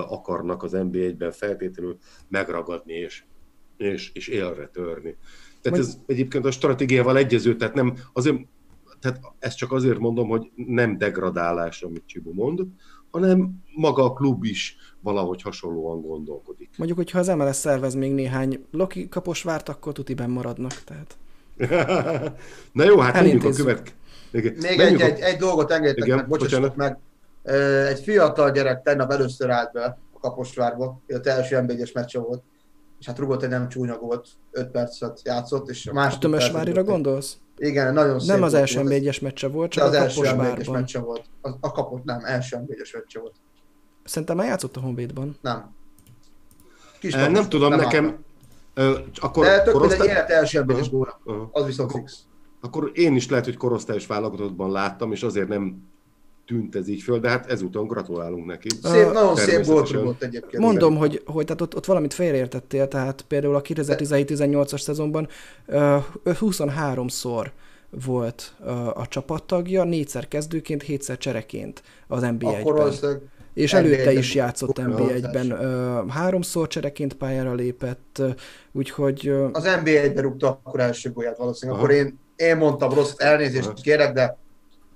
[0.08, 1.98] akarnak az NB1-ben feltétlenül
[2.28, 3.24] megragadni és,
[3.76, 5.16] és, és élre törni.
[5.60, 8.36] Tehát ez egyébként a stratégiával egyező, tehát nem azért,
[9.00, 12.60] tehát ezt csak azért mondom, hogy nem degradálás, amit Csibu mond,
[13.10, 16.70] hanem maga a klub is valahogy hasonlóan gondolkodik.
[16.76, 19.08] Mondjuk, hogyha az MLS szervez még néhány Loki
[19.42, 20.82] várt, akkor tutiben maradnak.
[20.84, 21.16] Tehát.
[22.72, 23.94] Na jó, hát mondjuk a követ...
[24.30, 25.04] Még egy, a...
[25.04, 26.98] egy, egy dolgot engedjetek meg, bocsássatok meg.
[27.88, 32.42] Egy fiatal gyerek tegnap először állt be a Kaposvárba, az első nb meccse volt,
[33.00, 36.18] és hát rugott egy nem csúnya volt, 5 percet játszott, és a másik.
[36.18, 37.36] Tömösvárira gondolsz?
[37.56, 40.98] Igen, nagyon szép Nem az első nb meccse volt, csak az a első nb meccse
[40.98, 41.24] volt.
[41.40, 43.34] A, a kapott, nem, első nb meccse volt.
[44.04, 45.38] Szerintem már játszott a Honvédban.
[45.40, 45.74] Nem.
[46.98, 48.24] Kis e, nem tudom, nem nekem...
[48.74, 50.06] Ö, akkor De tök korosztály...
[50.06, 51.20] egy élet első nb góra.
[51.52, 52.18] Az viszont fix.
[52.60, 55.88] Akkor én is lehet, hogy korosztályos válogatottban láttam, és azért nem
[56.50, 58.68] tűnt ez így föl, de hát ezúton gratulálunk neki.
[58.82, 60.62] Szép, nagyon szép volt egyébként.
[60.62, 65.28] Mondom, hogy, hogy tehát ott, ott valamit félreértettél, tehát például a 2017-18-as szezonban
[65.66, 67.46] uh, 23-szor
[68.04, 73.20] volt uh, a csapattagja, négyszer kezdőként, hétszer csereként az NBA-ben.
[73.54, 75.52] És előtte is játszott NBA-ben.
[75.52, 78.30] Uh, háromszor csereként pályára lépett, uh,
[78.72, 79.28] úgyhogy...
[79.28, 81.80] Uh, az NBA-ben rúgta akkor első gólját valószínűleg.
[81.80, 81.92] Aha.
[81.92, 83.76] Akkor én, én mondtam rossz, elnézést Aha.
[83.82, 84.38] kérek, de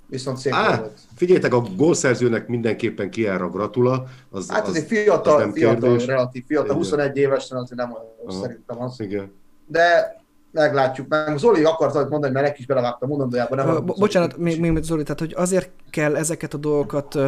[0.07, 0.99] viszont szép Á, volt.
[1.17, 4.05] Figyeljetek, a gólszerzőnek mindenképpen kiáll a gratula.
[4.31, 8.83] Az, hát az, egy fiatal, az fiatal relatív fiatal, 21 évesen azért nem olyan szerintem
[8.83, 9.01] az.
[9.01, 9.33] Igen.
[9.67, 10.17] De
[10.55, 11.39] meglátjuk meg.
[11.39, 13.67] Zoli akart mondani, mert neki is belevágtam mondandójában.
[13.67, 17.19] Nem Bo- bocsánat, még, még Zoli, tehát hogy azért kell ezeket a dolgokat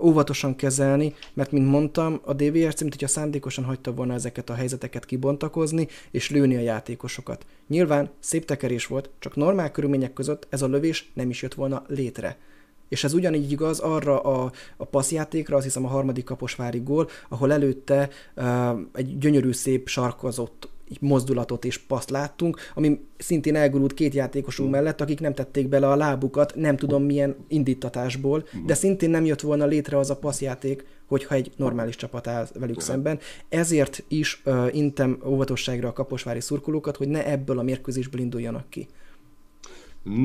[0.00, 5.04] óvatosan kezelni, mert mint mondtam, a DVRC, mint hogyha szándékosan hagyta volna ezeket a helyzeteket
[5.04, 7.46] kibontakozni, és lőni a játékosokat.
[7.68, 11.82] Nyilván szép tekerés volt, csak normál körülmények között ez a lövés nem is jött volna
[11.86, 12.36] létre.
[12.88, 17.52] És ez ugyanígy igaz arra a, a passzjátékra, azt hiszem a harmadik kaposvári gól, ahol
[17.52, 18.46] előtte uh,
[18.92, 20.68] egy gyönyörű szép sarkozott
[21.00, 25.96] mozdulatot és paszt láttunk, ami szintén elgurult két játékosunk mellett, akik nem tették bele a
[25.96, 31.34] lábukat, nem tudom milyen indítatásból, de szintén nem jött volna létre az a passzjáték, hogyha
[31.34, 33.18] egy normális csapat áll velük szemben.
[33.48, 38.88] Ezért is uh, intem óvatosságra a kaposvári szurkolókat, hogy ne ebből a mérkőzésből induljanak ki.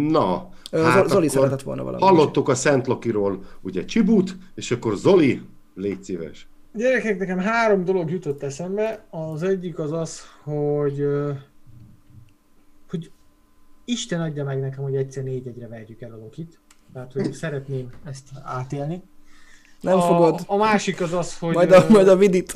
[0.09, 2.05] Na, hát Zoli szeretett volna valamit.
[2.05, 5.41] Hallottuk a Szent Lokiról ugye Csibut, és akkor Zoli,
[5.75, 6.47] légy szíves.
[6.73, 9.05] Gyerekek, nekem három dolog jutott eszembe.
[9.09, 11.07] Az egyik az az, hogy,
[12.89, 13.11] hogy
[13.85, 16.59] Isten adja meg nekem, hogy egyszer négy egyre verjük el a Lokit.
[16.93, 19.03] Tehát, hogy szeretném ezt átélni.
[19.81, 20.39] Nem a, fogod.
[20.45, 21.53] A másik az az, hogy...
[21.53, 22.51] Majd a, majd a vidit.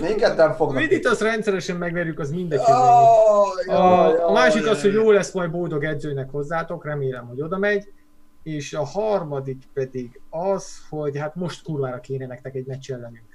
[0.00, 0.76] Minket nem fognak.
[0.76, 2.58] A vidit azt rendszeresen megverjük, az mindegy.
[2.58, 7.58] Oh, a, a másik az, hogy jó lesz majd boldog edzőnek hozzátok, remélem, hogy oda
[7.58, 7.92] megy
[8.42, 13.28] és a harmadik pedig az, hogy hát most kurvára kéne nektek egy meccs ellenünk.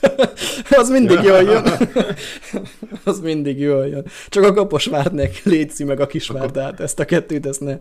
[0.80, 1.64] az mindig jól jön.
[3.04, 4.06] az mindig jól jön.
[4.28, 7.78] Csak a Kaposvárnek létszi meg a Kisvárdát, ezt a kettőt, ezt ne.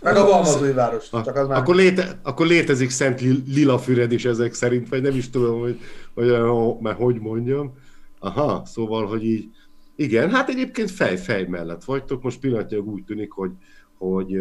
[0.00, 1.10] Meg a Balmazújváros.
[1.10, 1.58] Csak az már...
[1.58, 3.20] akkor, léte, akkor létezik Szent
[3.54, 5.80] Lilafüred is ezek szerint, vagy nem is tudom, hogy,
[6.14, 6.26] hogy
[6.80, 7.74] mert hogy mondjam.
[8.18, 9.48] Aha, szóval, hogy így,
[9.96, 13.50] igen, hát egyébként fej-fej mellett vagytok, most pillanatnyilag úgy tűnik, hogy,
[14.00, 14.36] hogy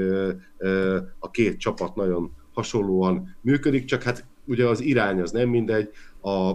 [1.19, 5.89] a két csapat nagyon hasonlóan működik, csak hát ugye az irány az nem mindegy,
[6.21, 6.53] a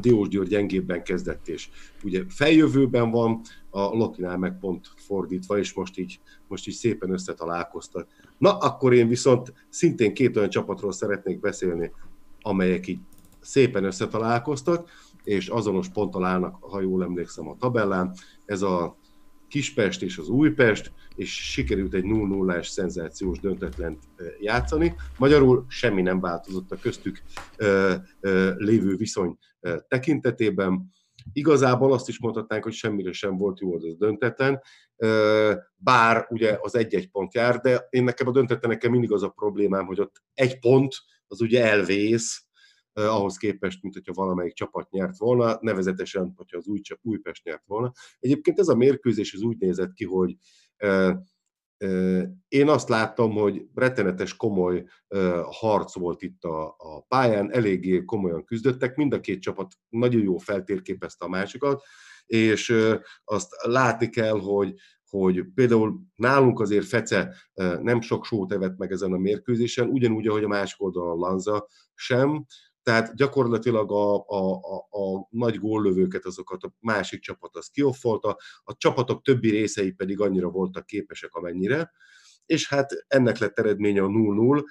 [0.00, 1.68] Diós György gyengébben kezdett, és
[2.04, 3.40] ugye feljövőben van,
[3.70, 8.06] a Lokinál meg pont fordítva, és most így, most így szépen összetalálkoztak.
[8.38, 11.92] Na, akkor én viszont szintén két olyan csapatról szeretnék beszélni,
[12.40, 12.98] amelyek így
[13.40, 14.90] szépen összetalálkoztak,
[15.24, 18.14] és azonos ponttal állnak, ha jól emlékszem a tabellán.
[18.44, 18.96] Ez a
[19.48, 23.98] Kispest és az Újpest, és sikerült egy 0-0-ás szenzációs döntetlent
[24.40, 24.94] játszani.
[25.18, 27.22] Magyarul semmi nem változott a köztük
[28.56, 29.38] lévő viszony
[29.88, 30.90] tekintetében.
[31.32, 34.60] Igazából azt is mondhatnánk, hogy semmire sem volt jó az döntetlen,
[35.76, 39.86] bár ugye az egy-egy pont jár, de én nekem a döntetlenekkel mindig az a problémám,
[39.86, 40.94] hogy ott egy pont
[41.26, 42.42] az ugye elvész,
[42.92, 47.92] ahhoz képest, mint hogyha valamelyik csapat nyert volna, nevezetesen, hogyha az új, Újpest nyert volna.
[48.18, 50.36] Egyébként ez a mérkőzés az úgy nézett ki, hogy
[52.48, 54.84] én azt láttam, hogy rettenetes komoly
[55.50, 56.76] harc volt itt a,
[57.08, 61.82] pályán, eléggé komolyan küzdöttek, mind a két csapat nagyon jó feltérképezte a másikat,
[62.26, 62.74] és
[63.24, 64.74] azt látni kell, hogy,
[65.10, 67.34] hogy például nálunk azért Fece
[67.80, 72.46] nem sok sót evett meg ezen a mérkőzésen, ugyanúgy, ahogy a másik oldalon Lanza sem,
[72.88, 78.76] tehát gyakorlatilag a, a, a, a nagy góllövőket, azokat a másik csapat az kioffolta, a
[78.76, 81.90] csapatok többi részei pedig annyira voltak képesek, amennyire,
[82.46, 84.64] és hát ennek lett eredménye a 0-0.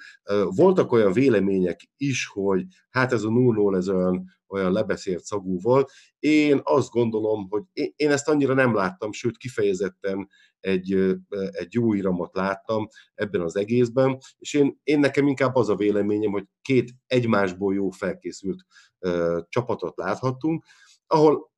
[0.56, 5.90] Voltak olyan vélemények is, hogy hát ez a 0-0 ez olyan, olyan lebeszélt szagú volt.
[6.18, 7.62] Én azt gondolom, hogy
[7.96, 10.28] én ezt annyira nem láttam, sőt kifejezetten
[10.60, 11.16] egy,
[11.50, 16.30] egy jó iramot láttam ebben az egészben, és én, én nekem inkább az a véleményem,
[16.30, 18.62] hogy két egymásból jó felkészült
[18.98, 20.64] uh, csapatot láthattunk,
[21.06, 21.50] ahol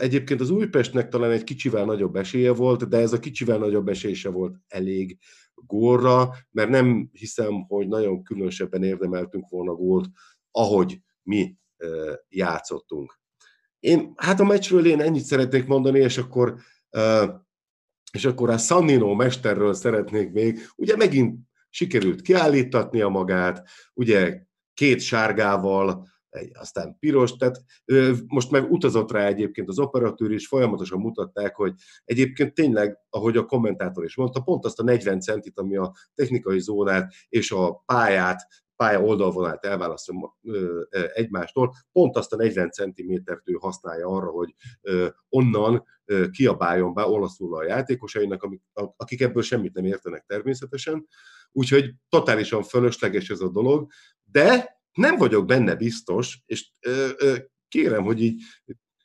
[0.00, 4.12] Egyébként az Újpestnek talán egy kicsivel nagyobb esélye volt, de ez a kicsivel nagyobb esély
[4.12, 5.18] se volt elég
[5.54, 10.08] gólra, mert nem hiszem, hogy nagyon különösebben érdemeltünk volna gólt,
[10.50, 11.56] ahogy mi
[12.28, 13.20] játszottunk.
[13.78, 16.56] Én, hát a meccsről én ennyit szeretnék mondani, és akkor,
[18.12, 21.38] és akkor a Sannino mesterről szeretnék még, ugye megint
[21.70, 24.42] sikerült kiállítatnia magát, ugye
[24.74, 26.08] két sárgával,
[26.52, 27.64] aztán piros, tehát
[28.26, 31.72] most meg utazott rá egyébként az operatőr, és folyamatosan mutatták, hogy
[32.04, 36.60] egyébként tényleg, ahogy a kommentátor is mondta, pont azt a 40 centit, ami a technikai
[36.60, 38.46] zónát és a pályát,
[38.76, 40.36] pálya oldalvonalát elválasztja
[41.14, 44.54] egymástól, pont azt a 40 centimétert ő használja arra, hogy
[45.28, 45.84] onnan
[46.30, 48.48] kiabáljon be olaszul a játékosainak,
[48.96, 51.06] akik ebből semmit nem értenek természetesen.
[51.52, 53.90] Úgyhogy totálisan fölösleges ez a dolog,
[54.24, 56.70] de nem vagyok benne biztos, és
[57.68, 58.42] kérem, hogy így,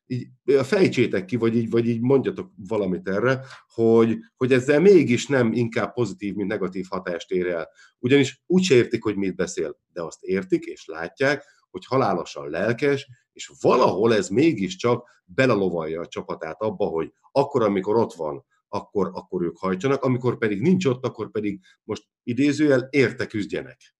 [0.05, 0.27] így
[0.63, 5.93] fejtsétek ki, vagy így, vagy így mondjatok valamit erre, hogy, hogy ezzel mégis nem inkább
[5.93, 7.69] pozitív, mint negatív hatást ér el.
[7.99, 11.43] Ugyanis úgy értik, hogy mit beszél, de azt értik és látják,
[11.75, 18.13] hogy halálosan lelkes, és valahol ez mégiscsak belelovalja a csapatát abba, hogy akkor, amikor ott
[18.13, 23.95] van, akkor, akkor ők hajtsanak, amikor pedig nincs ott, akkor pedig most idézőjel érte küzdjenek.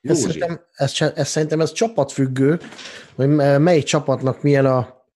[0.00, 2.58] Ez szerintem, ez, ez szerintem ez csapatfüggő,
[3.14, 3.28] hogy
[3.58, 5.06] melyik csapatnak milyen a,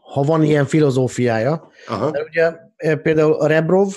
[0.00, 1.70] ha van ilyen filozófiája.
[1.86, 2.10] Aha.
[2.10, 3.92] Mert ugye e, például a Rebrov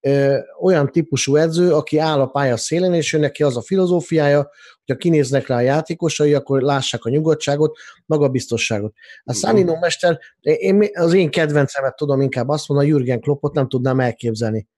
[0.00, 4.50] ö, olyan típusú edző, aki áll a pálya szélén, és ő neki az a filozófiája,
[4.86, 8.94] hogyha kinéznek rá a játékosai, akkor lássák a nyugodtságot, magabiztosságot.
[9.24, 13.68] A Szánino mester, én, az én kedvencemet tudom inkább azt mondani, a Jürgen Kloppot nem
[13.68, 14.68] tudnám elképzelni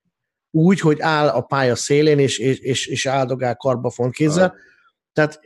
[0.54, 4.54] úgy, hogy áll a pálya szélén, és, és, és, és áldogál karbafont kézzel.
[5.12, 5.40] Tehát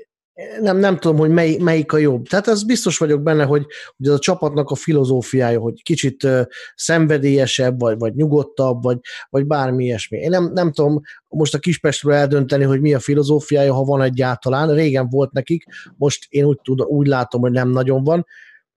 [0.60, 2.26] nem, nem tudom, hogy mely, melyik a jobb.
[2.26, 3.66] Tehát ez biztos vagyok benne, hogy,
[3.96, 6.42] hogy ez a csapatnak a filozófiája, hogy kicsit uh,
[6.74, 8.98] szenvedélyesebb, vagy, vagy nyugodtabb, vagy,
[9.30, 10.18] vagy bármi ilyesmi.
[10.18, 14.74] Én nem, nem tudom most a Kispestről eldönteni, hogy mi a filozófiája, ha van egyáltalán.
[14.74, 15.64] Régen volt nekik,
[15.96, 18.26] most én úgy, tudom, úgy látom, hogy nem nagyon van.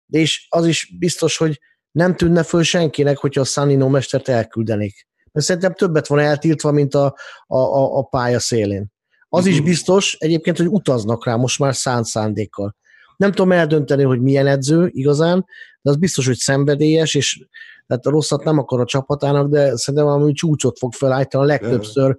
[0.09, 1.59] És az is biztos, hogy
[1.91, 5.07] nem tűnne föl senkinek, hogyha a Sanino mestert elküldenék.
[5.31, 7.15] Mert szerintem többet van eltiltva, mint a,
[7.47, 8.90] a, a, a pálya szélén.
[9.33, 9.65] Az is mhm.
[9.65, 12.75] biztos egyébként, hogy utaznak rá most már szánt szándékkal.
[13.17, 15.45] Nem tudom eldönteni, hogy milyen edző igazán,
[15.81, 17.45] de az biztos, hogy szenvedélyes, és
[17.87, 22.17] tehát a rosszat nem akar a csapatának, de szerintem valami csúcsot fog felállítani a legtöbbször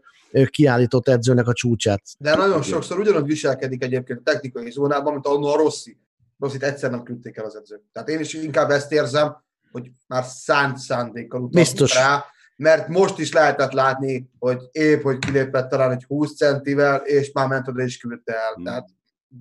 [0.51, 2.03] kiállított edzőnek a csúcsát.
[2.19, 5.99] De nagyon sokszor ugyanúgy viselkedik egyébként a technikai zónában, mint a Rossi.
[6.39, 7.83] Rosszit egyszer nem küldték el az edzők.
[7.93, 9.37] Tehát én is inkább ezt érzem,
[9.73, 12.25] hogy már szánt szándékkal utaznak rá,
[12.57, 17.49] mert most is lehetett látni, hogy épp, hogy kilépett talán egy 20 centivel, és már
[17.49, 18.53] ment oda és küldte el.
[18.55, 18.65] Hmm.
[18.65, 18.89] Tehát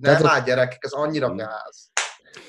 [0.00, 1.36] Tehát, már gyerekek, ez annyira hmm.
[1.36, 1.90] gáz.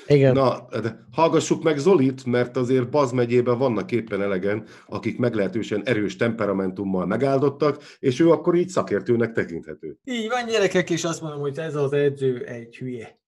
[0.06, 0.32] Igen.
[0.32, 6.16] Na, de hallgassuk meg Zolit, mert azért Baz megyében vannak éppen elegen, akik meglehetősen erős
[6.16, 9.96] temperamentummal megáldottak, és ő akkor így szakértőnek tekinthető.
[10.04, 13.18] Így van, gyerekek, és azt mondom, hogy ez az edző egy hülye.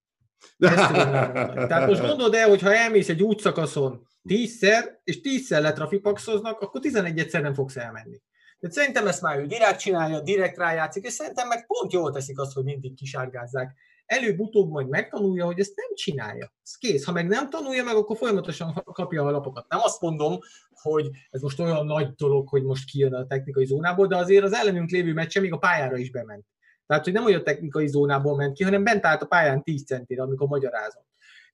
[0.59, 7.43] Tehát most gondolod el, hogy ha elmész egy útszakaszon tízszer, és tízszer letrafipaxoznak, akkor tizenegyedszer
[7.43, 8.21] nem fogsz elmenni.
[8.61, 12.39] Tehát szerintem ezt már ő direkt csinálja, direkt rájátszik, és szerintem meg pont jól teszik
[12.39, 13.75] azt, hogy mindig kisárgázzák.
[14.07, 16.53] Előbb-utóbb majd megtanulja, hogy ezt nem csinálja.
[16.63, 17.05] Ez kész.
[17.05, 19.69] Ha meg nem tanulja meg, akkor folyamatosan kapja a lapokat.
[19.69, 20.39] Nem azt mondom,
[20.71, 24.53] hogy ez most olyan nagy dolog, hogy most kijön a technikai zónából, de azért az
[24.53, 26.45] ellenünk lévő meccse még a pályára is bement.
[26.87, 30.23] Tehát, hogy nem olyan technikai zónából ment ki, hanem bent állt a pályán 10 centire,
[30.23, 31.03] amikor magyarázom.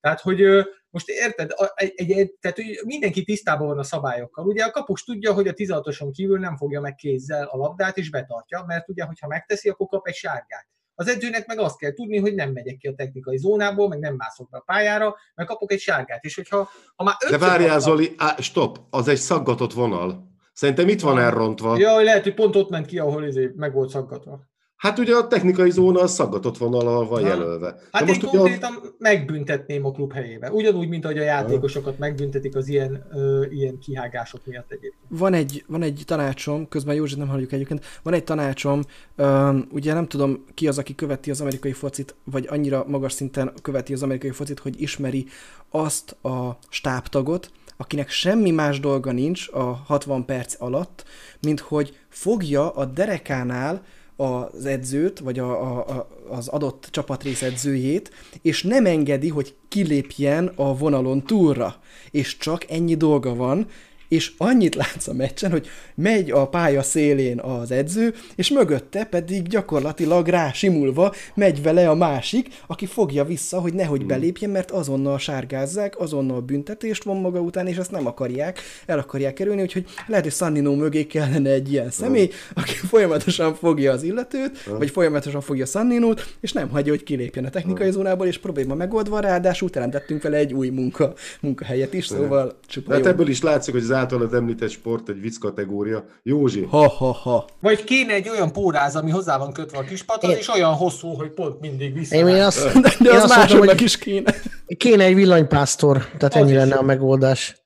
[0.00, 0.42] Tehát, hogy
[0.90, 4.46] most érted, egy, egy, tehát hogy mindenki tisztában van a szabályokkal.
[4.46, 8.10] Ugye a kapus tudja, hogy a 16-oson kívül nem fogja meg kézzel a labdát, és
[8.10, 10.66] betartja, mert ugye, hogyha megteszi, akkor kap egy sárgát.
[10.94, 14.14] Az edzőnek meg azt kell tudni, hogy nem megyek ki a technikai zónából, meg nem
[14.14, 16.24] mászok be a pályára, meg kapok egy sárgát.
[16.24, 20.30] És hogyha ha már De várjál, Zoli, á, stop, az egy szaggatott vonal.
[20.52, 21.76] Szerintem itt van elrontva.
[21.76, 24.50] Ja, lehet, hogy pont ott ment ki, ahol izé meg volt szaggatva.
[24.82, 27.76] Hát ugye a technikai zóna az szaggatott vonal van jelölve.
[27.92, 28.86] Hát most én konkrétan a...
[28.98, 30.50] megbüntetném a klub helyébe.
[30.50, 35.02] Ugyanúgy, mint ahogy a játékosokat megbüntetik az ilyen, ö, ilyen kihágások miatt egyébként.
[35.08, 38.82] Van egy, van egy tanácsom, közben Józsi nem halljuk egyébként, van egy tanácsom,
[39.16, 43.52] ö, ugye nem tudom ki az, aki követi az amerikai focit, vagy annyira magas szinten
[43.62, 45.26] követi az amerikai focit, hogy ismeri
[45.70, 51.04] azt a stábtagot, akinek semmi más dolga nincs a 60 perc alatt,
[51.40, 53.82] mint hogy fogja a derekánál
[54.22, 58.10] az edzőt, vagy a, a, a, az adott csapatrész edzőjét,
[58.42, 61.76] és nem engedi, hogy kilépjen a vonalon túlra.
[62.10, 63.66] És csak ennyi dolga van,
[64.12, 69.48] és annyit látsz a meccsen, hogy megy a pálya szélén az edző, és mögötte pedig
[69.48, 74.08] gyakorlatilag rá simulva megy vele a másik, aki fogja vissza, hogy nehogy hmm.
[74.08, 79.34] belépjen, mert azonnal sárgázzák, azonnal büntetést von maga után, és ezt nem akarják, el akarják
[79.34, 84.64] kerülni, úgyhogy lehet, hogy Sannino mögé kellene egy ilyen személy, aki folyamatosan fogja az illetőt,
[84.64, 89.20] vagy folyamatosan fogja Sanninót, és nem hagyja, hogy kilépjen a technikai zónából, és probléma megoldva,
[89.20, 93.82] ráadásul teremtettünk vele egy új munka, munkahelyet is, szóval csupa Hát ebből is látszik, hogy
[93.82, 96.04] az általad említett sport egy vicc kategória.
[96.22, 96.66] Józsi.
[96.70, 97.44] Ha, ha, ha.
[97.60, 101.30] Vagy kéne egy olyan póráz, ami hozzá van kötve a kispadhoz, és olyan hosszú, hogy
[101.30, 102.14] pont mindig vissza.
[102.14, 104.34] Én, én azt, de, de az másoknak is kéne.
[104.76, 107.56] Kéne egy villanypásztor, tehát az ennyi lenne a megoldás.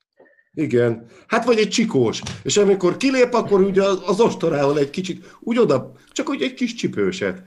[0.55, 1.07] Igen.
[1.27, 2.23] Hát vagy egy csikós.
[2.43, 6.75] És amikor kilép, akkor ugye az ostorával egy kicsit úgy oda, csak hogy egy kis
[6.75, 7.43] csipőset.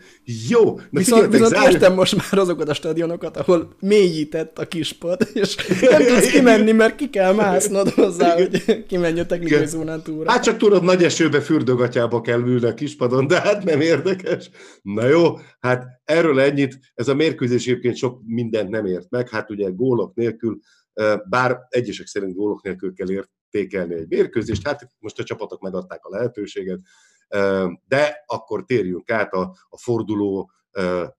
[0.49, 0.75] Jó.
[0.75, 1.73] Na viszont viszont zárj...
[1.73, 6.95] értem most már azokat a stadionokat, ahol mélyített a kispad, és nem tudsz kimenni, mert
[6.95, 10.31] ki kell másznod hozzá, hogy kimenj a technikai zónán túlra.
[10.31, 14.49] Hát csak tudod, nagy esőbe fürdőgatyába kell ülni a kispadon, de hát nem érdekes.
[14.81, 16.79] Na jó, hát erről ennyit.
[16.93, 20.59] Ez a mérkőzés egyébként sok mindent nem ért meg, hát ugye gólok nélkül
[21.29, 26.09] bár egyesek szerint gólok nélkül kell értékelni egy mérkőzést, hát most a csapatok megadták a
[26.09, 26.79] lehetőséget,
[27.87, 30.51] de akkor térjünk át a, a forduló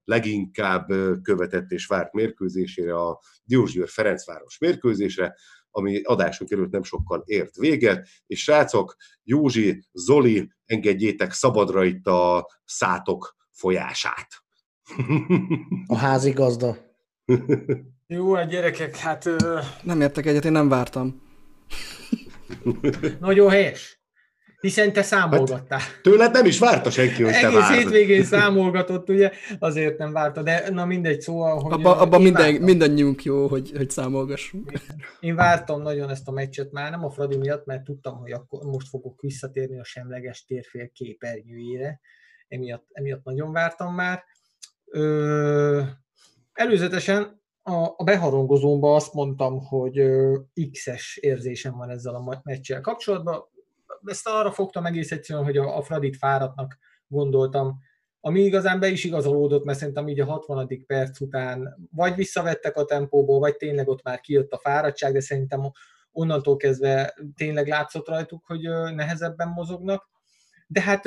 [0.04, 0.86] leginkább
[1.22, 5.34] követett és várt mérkőzésére, a Diósgyőr Ferencváros mérkőzésre,
[5.70, 12.50] ami adásunk előtt nem sokkal ért véget, és srácok, Józsi, Zoli, engedjétek szabadra itt a
[12.64, 14.28] szátok folyását.
[15.86, 16.76] A házigazda.
[18.06, 19.26] Jó, a hát gyerekek, hát...
[19.26, 19.58] Ö...
[19.82, 21.22] Nem értek egyet, én nem vártam.
[23.20, 23.99] Nagyon helyes.
[24.60, 25.78] Hiszen te számolgattál.
[25.78, 27.74] Hát, tőled nem is várta senki, hogy te Egész várd.
[27.74, 31.72] hétvégén számolgatott, ugye, azért nem várta, de na mindegy, szóval, hogy...
[31.72, 34.72] Abba, abba minden, mindannyiunk jó, hogy, hogy számolgassunk.
[35.20, 38.62] Én vártam nagyon ezt a meccset már, nem a Fradi miatt, mert tudtam, hogy akkor
[38.64, 42.00] most fogok visszatérni a semleges térfél képernyőjére,
[42.48, 44.24] emiatt, emiatt nagyon vártam már.
[44.84, 45.82] Ö,
[46.52, 50.02] előzetesen a, a beharangozómban azt mondtam, hogy
[50.72, 53.48] X-es érzésem van ezzel a meccsel kapcsolatban.
[54.04, 57.78] Ezt arra fogtam egész egyszerűen, hogy a, a Fradit fáradtnak gondoltam,
[58.20, 60.84] ami igazán be is igazolódott, mert szerintem így a 60.
[60.86, 65.70] perc után vagy visszavettek a tempóból, vagy tényleg ott már kijött a fáradtság, de szerintem
[66.12, 68.60] onnantól kezdve tényleg látszott rajtuk, hogy
[68.94, 70.08] nehezebben mozognak.
[70.66, 71.04] De hát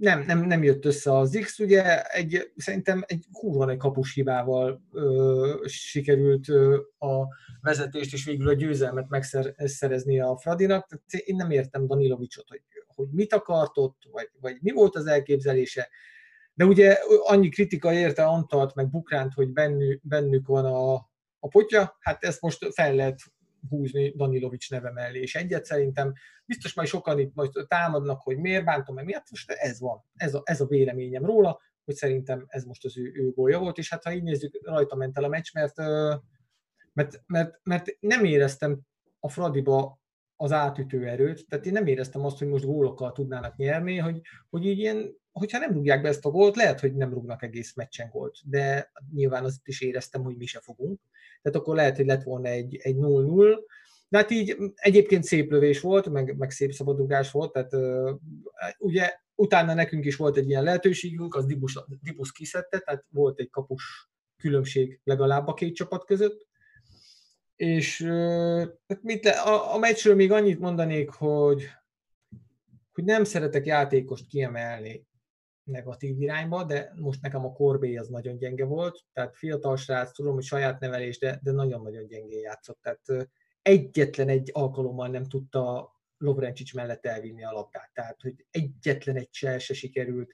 [0.00, 4.82] nem, nem, nem jött össze az X, ugye egy, szerintem egy kurva egy kapus hibával
[4.92, 7.26] ö, sikerült ö, a
[7.60, 10.86] vezetést és végül a győzelmet megszerezni a Fradinak.
[10.86, 15.06] Tehát én nem értem Danilovicsot, hogy, hogy mit akart ott, vagy, vagy mi volt az
[15.06, 15.88] elképzelése.
[16.54, 20.94] De ugye annyi kritika érte Antalt meg Bukránt, hogy bennük, bennük van a,
[21.38, 23.20] a potya, hát ezt most fel lehet
[23.68, 26.12] húzni Danilovics neve mellé, és egyet szerintem
[26.44, 30.34] biztos majd sokan itt majd támadnak, hogy miért bántom, meg miért, most ez van, ez
[30.34, 33.90] a, ez a véleményem róla, hogy szerintem ez most az ő, ő gólja volt, és
[33.90, 35.76] hát ha így nézzük, rajta ment el a meccs, mert,
[36.92, 38.80] mert, mert, mert nem éreztem
[39.20, 39.99] a Fradiba
[40.42, 44.66] az átütő erőt, tehát én nem éreztem azt, hogy most gólokkal tudnának nyerni, hogy, hogy
[44.66, 48.08] így ilyen, hogyha nem rúgják be ezt a gólt, lehet, hogy nem rúgnak egész meccsen
[48.10, 51.00] gólt, de nyilván azt is éreztem, hogy mi se fogunk.
[51.42, 53.58] Tehát akkor lehet, hogy lett volna egy, egy 0-0,
[54.08, 57.72] de hát így egyébként szép lövés volt, meg, meg szép szabadugás volt, tehát
[58.78, 63.50] ugye utána nekünk is volt egy ilyen lehetőségünk, az Dibus, Dibus kiszedte, tehát volt egy
[63.50, 66.46] kapus különbség legalább a két csapat között.
[67.60, 67.98] És
[69.00, 71.62] mit le, a, a meccsről még annyit mondanék, hogy,
[72.92, 75.06] hogy nem szeretek játékost kiemelni
[75.64, 80.34] negatív irányba, de most nekem a Korbé az nagyon gyenge volt, tehát fiatal srác, tudom,
[80.34, 83.30] hogy saját nevelés, de, de nagyon-nagyon gyengén játszott, tehát
[83.62, 89.58] egyetlen egy alkalommal nem tudta Lovrencsics mellett elvinni a labdát, tehát hogy egyetlen egy se,
[89.58, 90.32] se sikerült,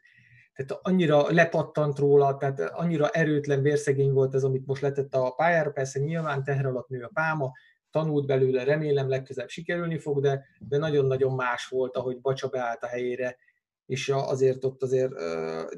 [0.56, 5.70] tehát annyira lepattant róla, tehát annyira erőtlen, vérszegény volt ez, amit most letett a pályára,
[5.70, 7.52] persze nyilván teher alatt nő a pálma,
[7.90, 12.86] tanult belőle, remélem legközelebb sikerülni fog, de, de nagyon-nagyon más volt, ahogy Bacsa beállt a
[12.86, 13.36] helyére,
[13.86, 15.12] és azért ott azért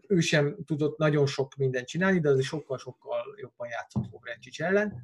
[0.06, 5.02] ő sem tudott nagyon sok mindent csinálni, de azért sokkal-sokkal jobban játszott Vobrencsics ellen.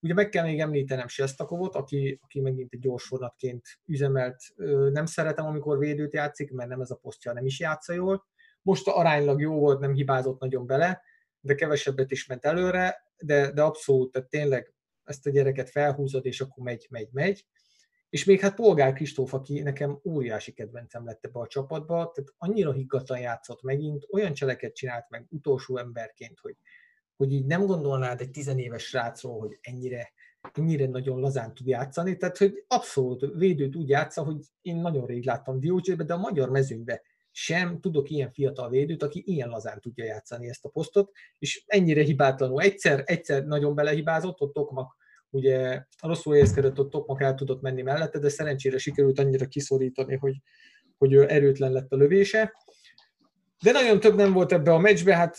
[0.00, 4.42] Ugye meg kell még említenem Sestakovot, aki, aki megint egy gyorsfornatként üzemelt.
[4.92, 8.26] Nem szeretem, amikor védőt játszik, mert nem ez a posztja, nem is játsza jól.
[8.62, 11.02] Most aránylag jó volt, nem hibázott nagyon bele,
[11.40, 14.74] de kevesebbet is ment előre, de, de abszolút, tehát tényleg
[15.04, 17.46] ezt a gyereket felhúzod, és akkor megy, megy, megy.
[18.08, 22.72] És még hát Polgár Kristóf, aki nekem óriási kedvencem lett ebbe a csapatba, tehát annyira
[22.72, 26.56] higgadtan játszott megint, olyan cseleket csinált meg utolsó emberként, hogy,
[27.16, 30.12] hogy így nem gondolnád egy tizenéves srácról, hogy ennyire,
[30.52, 35.24] ennyire nagyon lazán tud játszani, tehát hogy abszolút védőt úgy játsza, hogy én nagyon rég
[35.24, 37.02] láttam Diócsőbe, de a magyar mezőnybe
[37.32, 42.02] sem tudok ilyen fiatal védőt, aki ilyen lazán tudja játszani ezt a posztot, és ennyire
[42.02, 42.62] hibátlanul.
[42.62, 44.96] Egyszer, egyszer nagyon belehibázott, ott Tokmak
[45.30, 50.36] ugye rosszul helyezkedett, ott Tokmak el tudott menni mellette, de szerencsére sikerült annyira kiszorítani, hogy,
[50.98, 52.52] hogy erőtlen lett a lövése.
[53.62, 55.36] De nagyon több nem volt ebbe a meccsbe, hát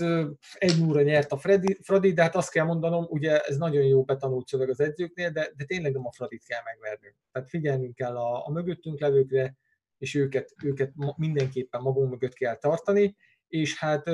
[0.53, 4.03] egy óra nyert a Freddy, Fradi, de hát azt kell mondanom, ugye ez nagyon jó
[4.03, 7.15] betanult szöveg az edzőknél, de, de tényleg nem a Fradit kell megvernünk.
[7.32, 9.56] Tehát figyelnünk kell a, a mögöttünk levőkre,
[10.03, 13.15] és őket, őket mindenképpen magunk mögött kell tartani,
[13.47, 14.09] és hát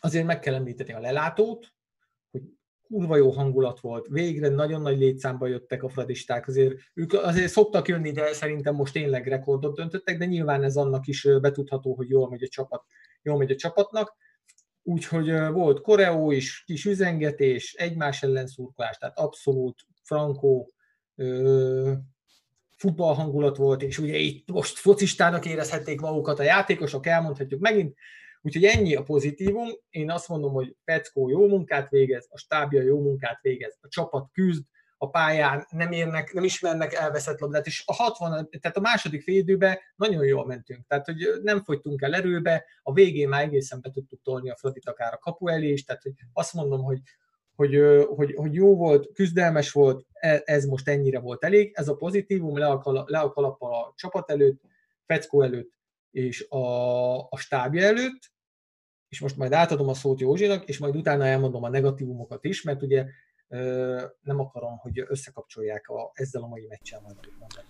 [0.00, 1.66] azért meg kell említeni a lelátót,
[2.30, 2.42] hogy
[2.82, 7.88] kurva jó hangulat volt, végre nagyon nagy létszámba jöttek a fradisták, azért ők azért szoktak
[7.88, 12.30] jönni, de szerintem most tényleg rekordot döntöttek, de nyilván ez annak is betudható, hogy jól
[12.30, 12.84] megy a csapat,
[13.22, 14.16] jól megy a csapatnak.
[14.82, 20.74] Úgyhogy volt koreó is, kis üzengetés, egymás ellen szurkolás, tehát abszolút frankó,
[22.84, 27.94] futball hangulat volt, és ugye itt most focistának érezhették magukat a játékosok, elmondhatjuk megint,
[28.46, 29.68] Úgyhogy ennyi a pozitívum.
[29.90, 34.28] Én azt mondom, hogy Peckó jó munkát végez, a stábja jó munkát végez, a csapat
[34.32, 34.62] küzd,
[34.98, 39.78] a pályán nem érnek, nem ismernek elveszett labdát, és a 60, tehát a második félidőben
[39.96, 44.22] nagyon jól mentünk, tehát hogy nem fogytunk el erőbe, a végén már egészen be tudtuk
[44.22, 46.98] tolni a Fradit akár a kapu elé is, tehát hogy azt mondom, hogy
[47.54, 51.96] hogy, hogy, hogy jó volt, küzdelmes volt, e, ez most ennyire volt elég, ez a
[51.96, 54.62] pozitívum, le a, le a kalappal a csapat előtt,
[55.06, 55.72] Feckó előtt
[56.10, 58.32] és a, a stábja előtt,
[59.08, 62.82] és most majd átadom a szót Józsinak, és majd utána elmondom a negatívumokat is, mert
[62.82, 63.06] ugye
[64.20, 67.16] nem akarom, hogy összekapcsolják a, ezzel a mai meccsel majd.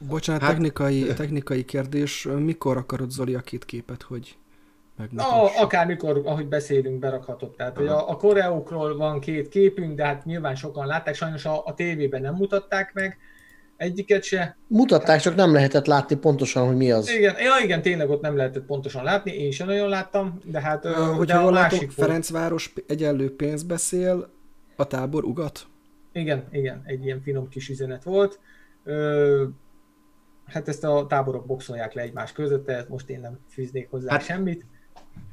[0.09, 2.23] Bocsánat, hát, technikai, technikai kérdés.
[2.24, 4.39] Mikor akarod Zoli a két képet, hogy
[5.10, 7.56] Na, akármikor, ahogy beszélünk, berakhatott.
[7.56, 11.62] Tehát, hogy a, a koreókról van két képünk, de hát nyilván sokan látták, sajnos a,
[11.64, 13.18] a tévében nem mutatták meg,
[13.76, 14.56] egyiket se.
[14.66, 17.10] Mutatták, csak nem lehetett látni pontosan, hogy mi az.
[17.10, 20.84] Igen, ja, igen, tényleg ott nem lehetett pontosan látni, én sem nagyon láttam, de hát...
[20.84, 24.32] Uh, hogyha jól látom, Ferencváros egyenlő pénz beszél,
[24.76, 25.66] a tábor ugat?
[26.12, 28.40] Igen, igen, egy ilyen finom kis üzenet volt.
[28.84, 29.44] Ö,
[30.46, 34.24] hát ezt a táborok boxolják le egymás között, tehát most én nem fűznék hozzá hát,
[34.24, 34.64] semmit.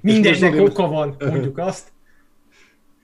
[0.02, 1.92] Mindennek oka van, mondjuk azt.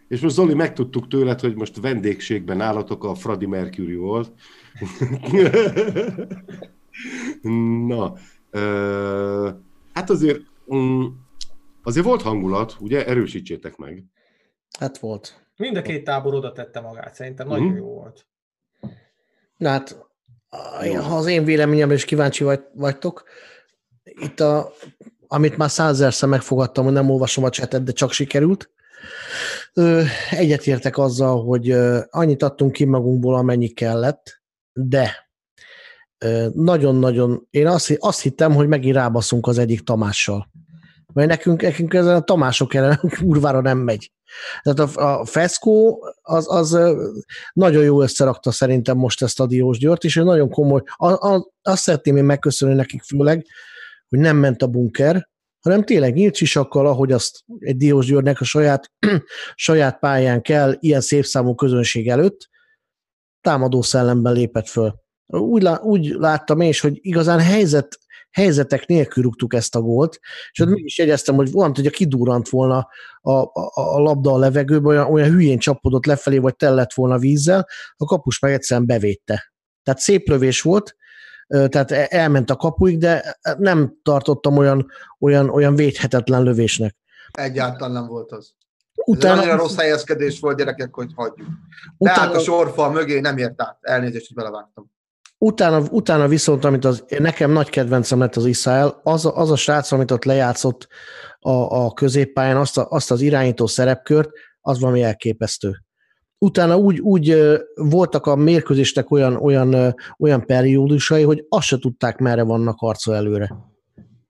[0.08, 4.32] És most Zoli, megtudtuk tőled, hogy most vendégségben állatok a Fradi Mercury volt.
[7.88, 8.14] Na,
[9.94, 11.26] hát azért, um,
[11.84, 13.06] azért volt hangulat, ugye?
[13.06, 14.04] Erősítsétek meg.
[14.80, 15.48] Hát volt.
[15.58, 17.80] Mind a két tábor oda tette magát, szerintem nagyon uh-huh.
[17.80, 18.28] jó volt.
[19.58, 20.06] Na hát,
[20.80, 23.24] ha az én véleményem is kíváncsi vagy, vagytok,
[24.04, 24.72] itt a,
[25.28, 28.70] amit már százerszer megfogadtam, hogy nem olvasom a csetet, de csak sikerült.
[30.30, 31.72] Egyetértek azzal, hogy
[32.10, 34.42] annyit adtunk ki magunkból, amennyi kellett,
[34.74, 35.30] de
[36.54, 40.50] nagyon-nagyon, én azt, azt hittem, hogy megint rábaszunk az egyik Tamással.
[41.14, 44.12] Mert nekünk, nekünk ezen a Tamások ellen kurvára nem megy.
[44.62, 46.78] Tehát a, a Feszkó az, az
[47.54, 51.82] nagyon jó összerakta szerintem most ezt a Diós Győrt, és nagyon komoly, a, a, azt
[51.82, 53.46] szeretném én megköszönni nekik főleg,
[54.10, 55.30] hogy nem ment a bunker,
[55.60, 58.92] hanem tényleg nyílt sisakkal, ahogy azt egy Diós Győrnek a saját,
[59.56, 62.50] saját pályán kell, ilyen szép számú közönség előtt,
[63.42, 64.96] támadó szellemben lépett föl.
[65.26, 67.98] Úgy, lá, úgy láttam én is, hogy igazán helyzet,
[68.32, 70.20] helyzetek nélkül rúgtuk ezt a gólt,
[70.52, 72.88] és ott mégis jegyeztem, hogy volt, hogy a kidurrant volna
[73.22, 77.68] a, a, a labda a levegőbe, olyan, olyan hülyén csapodott lefelé, vagy tellett volna vízzel,
[77.96, 79.54] a kapus meg egyszerűen bevédte.
[79.84, 80.96] Tehát szép lövés volt,
[81.48, 86.96] tehát e, elment a kapuig, de nem tartottam olyan, olyan, olyan védhetetlen lövésnek.
[87.32, 88.54] Egyáltalán nem volt az.
[89.06, 89.34] Utána...
[89.34, 91.48] Ez annyira rossz helyezkedés volt, gyerekek, hogy hagyjuk.
[91.98, 92.18] Utána...
[92.18, 93.78] Tehát a sorfal mögé nem ért át.
[93.82, 94.92] Elnézést, hogy belevágtam.
[95.38, 99.92] Utána, utána viszont, amit az, nekem nagy kedvencem lett az Iszael, az, az a srác,
[99.92, 100.88] amit ott lejátszott
[101.40, 104.30] a, a középpályán, azt, a, azt az irányító szerepkört,
[104.62, 105.87] az valami elképesztő
[106.38, 107.36] utána úgy, úgy
[107.76, 113.56] voltak a mérkőzésnek olyan, olyan, olyan periódusai, hogy azt se tudták, merre vannak harca előre.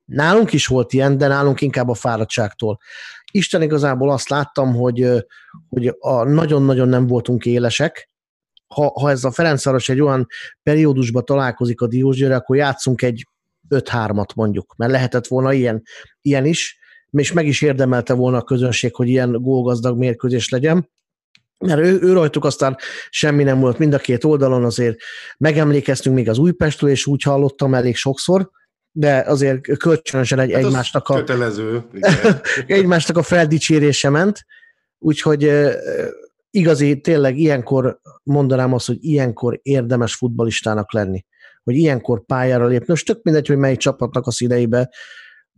[0.05, 2.79] Nálunk is volt ilyen, de nálunk inkább a fáradtságtól.
[3.31, 5.09] Isten igazából azt láttam, hogy,
[5.69, 8.09] hogy a nagyon-nagyon nem voltunk élesek.
[8.67, 10.27] Ha, ha ez a Ferencváros egy olyan
[10.63, 13.27] periódusban találkozik a Diósgyőre, akkor játszunk egy
[13.69, 15.83] 5-3-at mondjuk, mert lehetett volna ilyen,
[16.21, 16.77] ilyen is,
[17.11, 20.89] és meg is érdemelte volna a közönség, hogy ilyen gólgazdag mérkőzés legyen
[21.65, 22.77] mert ő, ő rajtuk aztán
[23.09, 24.97] semmi nem volt mind a két oldalon, azért
[25.37, 28.49] megemlékeztünk még az Újpestről, és úgy hallottam elég sokszor,
[28.91, 31.83] de azért kölcsönösen egy, hát egymásnak, a, kötelező,
[32.67, 34.45] egymásnak a feldicsérése ment,
[34.99, 35.51] úgyhogy
[36.49, 41.25] igazi, tényleg ilyenkor mondanám azt, hogy ilyenkor érdemes futbalistának lenni,
[41.63, 42.85] hogy ilyenkor pályára lépni.
[42.87, 44.89] Most tök mindegy, hogy melyik csapatnak a színeibe,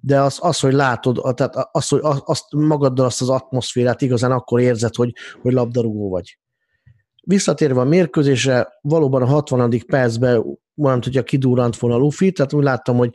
[0.01, 4.59] de az, az hogy látod, tehát az, hogy azt magaddal azt az atmoszférát igazán akkor
[4.59, 6.37] érzed, hogy, hogy labdarúgó vagy.
[7.23, 9.83] Visszatérve a mérkőzésre, valóban a 60.
[9.87, 13.13] percben olyan, hogyha kidurrant volna a Luffy, tehát úgy láttam, hogy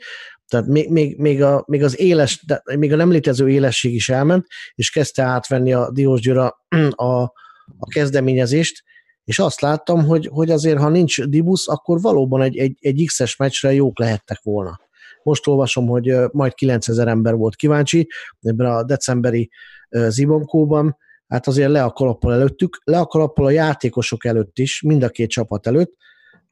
[0.49, 2.45] tehát még, még, még, a, még, az éles,
[2.79, 7.33] még a nem létező élesség is elment, és kezdte átvenni a Diós a,
[7.77, 8.83] a kezdeményezést,
[9.25, 13.37] és azt láttam, hogy, hogy azért, ha nincs Dibusz, akkor valóban egy, egy, egy X-es
[13.37, 14.81] meccsre jók lehettek volna.
[15.25, 18.09] Most olvasom, hogy majd 9000 ember volt kíváncsi
[18.41, 19.51] ebben a decemberi
[19.91, 20.97] zibonkóban,
[21.29, 25.09] hát azért le a kalappal előttük, le a kalappal a játékosok előtt is, mind a
[25.09, 25.93] két csapat előtt,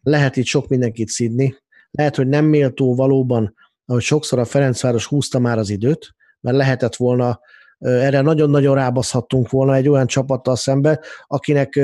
[0.02, 1.56] lehet itt sok mindenkit szidni,
[1.90, 3.54] lehet, hogy nem méltó valóban,
[3.86, 7.40] ahogy sokszor a Ferencváros húzta már az időt, mert lehetett volna,
[7.78, 11.80] erre nagyon-nagyon rábaszhattunk volna egy olyan csapattal szembe, akinek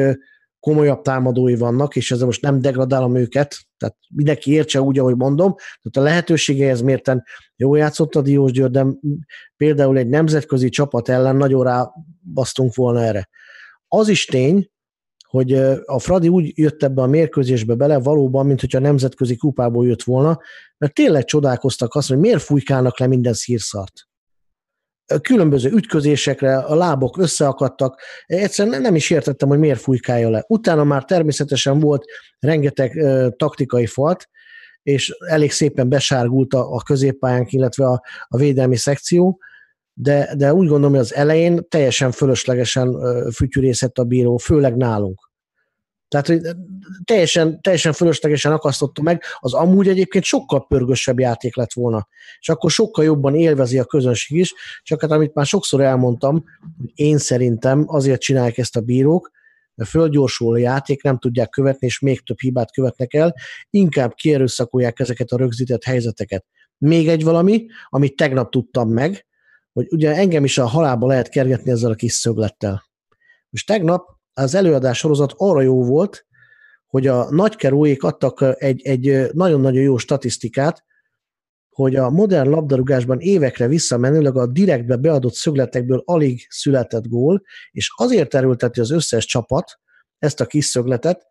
[0.60, 5.54] komolyabb támadói vannak, és ezzel most nem degradálom őket, tehát mindenki értse úgy, ahogy mondom,
[5.54, 7.24] tehát a lehetőségehez mérten
[7.56, 8.86] jó játszott a Diós Győr, de
[9.56, 13.28] például egy nemzetközi csapat ellen nagyon rábasztunk volna erre.
[13.88, 14.70] Az is tény,
[15.28, 15.52] hogy
[15.84, 20.02] a Fradi úgy jött ebbe a mérkőzésbe bele valóban, mint hogyha a nemzetközi kupából jött
[20.02, 20.40] volna,
[20.78, 24.07] mert tényleg csodálkoztak azt, hogy miért fújkálnak le minden szírszart
[25.22, 30.44] különböző ütközésekre, a lábok összeakadtak, egyszerűen nem is értettem, hogy miért fújkálja le.
[30.48, 32.04] Utána már természetesen volt
[32.38, 33.04] rengeteg
[33.36, 34.28] taktikai falt,
[34.82, 39.38] és elég szépen besárgult a, a középpályánk, illetve a, a védelmi szekció,
[39.92, 42.96] de, de úgy gondolom, hogy az elején teljesen fölöslegesen
[43.32, 45.27] fütyűrészett a bíró, főleg nálunk.
[46.08, 46.40] Tehát, hogy
[47.04, 52.08] teljesen, teljesen fölöslegesen akasztotta meg, az amúgy egyébként sokkal pörgösebb játék lett volna.
[52.40, 56.44] És akkor sokkal jobban élvezi a közönség is, csak hát amit már sokszor elmondtam,
[56.78, 59.30] hogy én szerintem azért csinálják ezt a bírók,
[59.74, 63.34] mert fölgyorsul a játék, nem tudják követni, és még több hibát követnek el,
[63.70, 66.44] inkább kierőszakolják ezeket a rögzített helyzeteket.
[66.78, 69.26] Még egy valami, amit tegnap tudtam meg,
[69.72, 72.84] hogy ugye engem is a halálba lehet kergetni ezzel a kis szöglettel.
[73.50, 76.26] Most tegnap az előadás sorozat arra jó volt,
[76.86, 80.84] hogy a nagykeróék adtak egy, egy nagyon-nagyon jó statisztikát,
[81.70, 88.34] hogy a modern labdarúgásban évekre visszamenőleg a direktbe beadott szögletekből alig született gól, és azért
[88.34, 89.78] erőlteti az összes csapat
[90.18, 91.26] ezt a kis szögletet,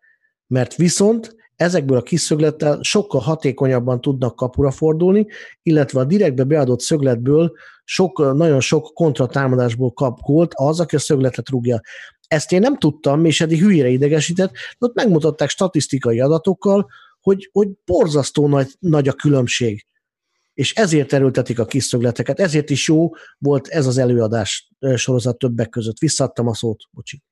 [0.46, 5.26] mert viszont ezekből a kis szöglettel sokkal hatékonyabban tudnak kapura fordulni,
[5.62, 7.52] illetve a direktbe beadott szögletből
[7.84, 11.80] sok, nagyon sok kontratámadásból kap gólt az, aki a szögletet rúgja.
[12.28, 16.88] Ezt én nem tudtam, és eddig hülyére idegesített, de ott megmutatták statisztikai adatokkal,
[17.20, 19.86] hogy, hogy borzasztó nagy, nagy a különbség.
[20.54, 25.68] És ezért erőltetik a kis szögleteket, ezért is jó volt ez az előadás sorozat többek
[25.68, 25.98] között.
[25.98, 27.22] Visszadtam a szót, bocsi.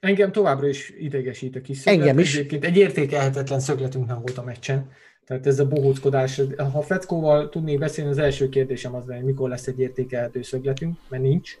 [0.00, 2.00] Engem továbbra is idegesít a kis szöglet.
[2.00, 2.34] Engem is.
[2.36, 4.90] Egyébként egy értékelhetetlen szögletünk nem volt a meccsen.
[5.26, 6.40] Tehát ez a bohóckodás,
[6.72, 10.98] ha Feckóval tudnék beszélni, az első kérdésem az lenne, hogy mikor lesz egy értékelhető szögletünk,
[11.08, 11.58] mert nincs.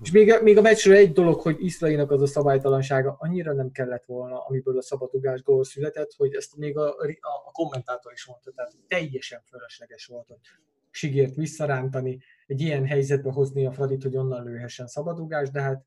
[0.00, 3.70] És még, a, még a meccsről egy dolog, hogy Iszlainak az a szabálytalansága annyira nem
[3.70, 8.26] kellett volna, amiből a szabadugás gól született, hogy ezt még a, a, a kommentátor is
[8.26, 10.38] mondta, tehát teljesen fölösleges volt, hogy
[10.90, 15.84] Sigért visszarántani, egy ilyen helyzetbe hozni a Fradit, hogy onnan lőhessen szabadugás, de hát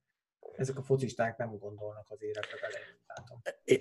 [0.56, 2.78] ezek a focisták nem gondolnak az életre bele.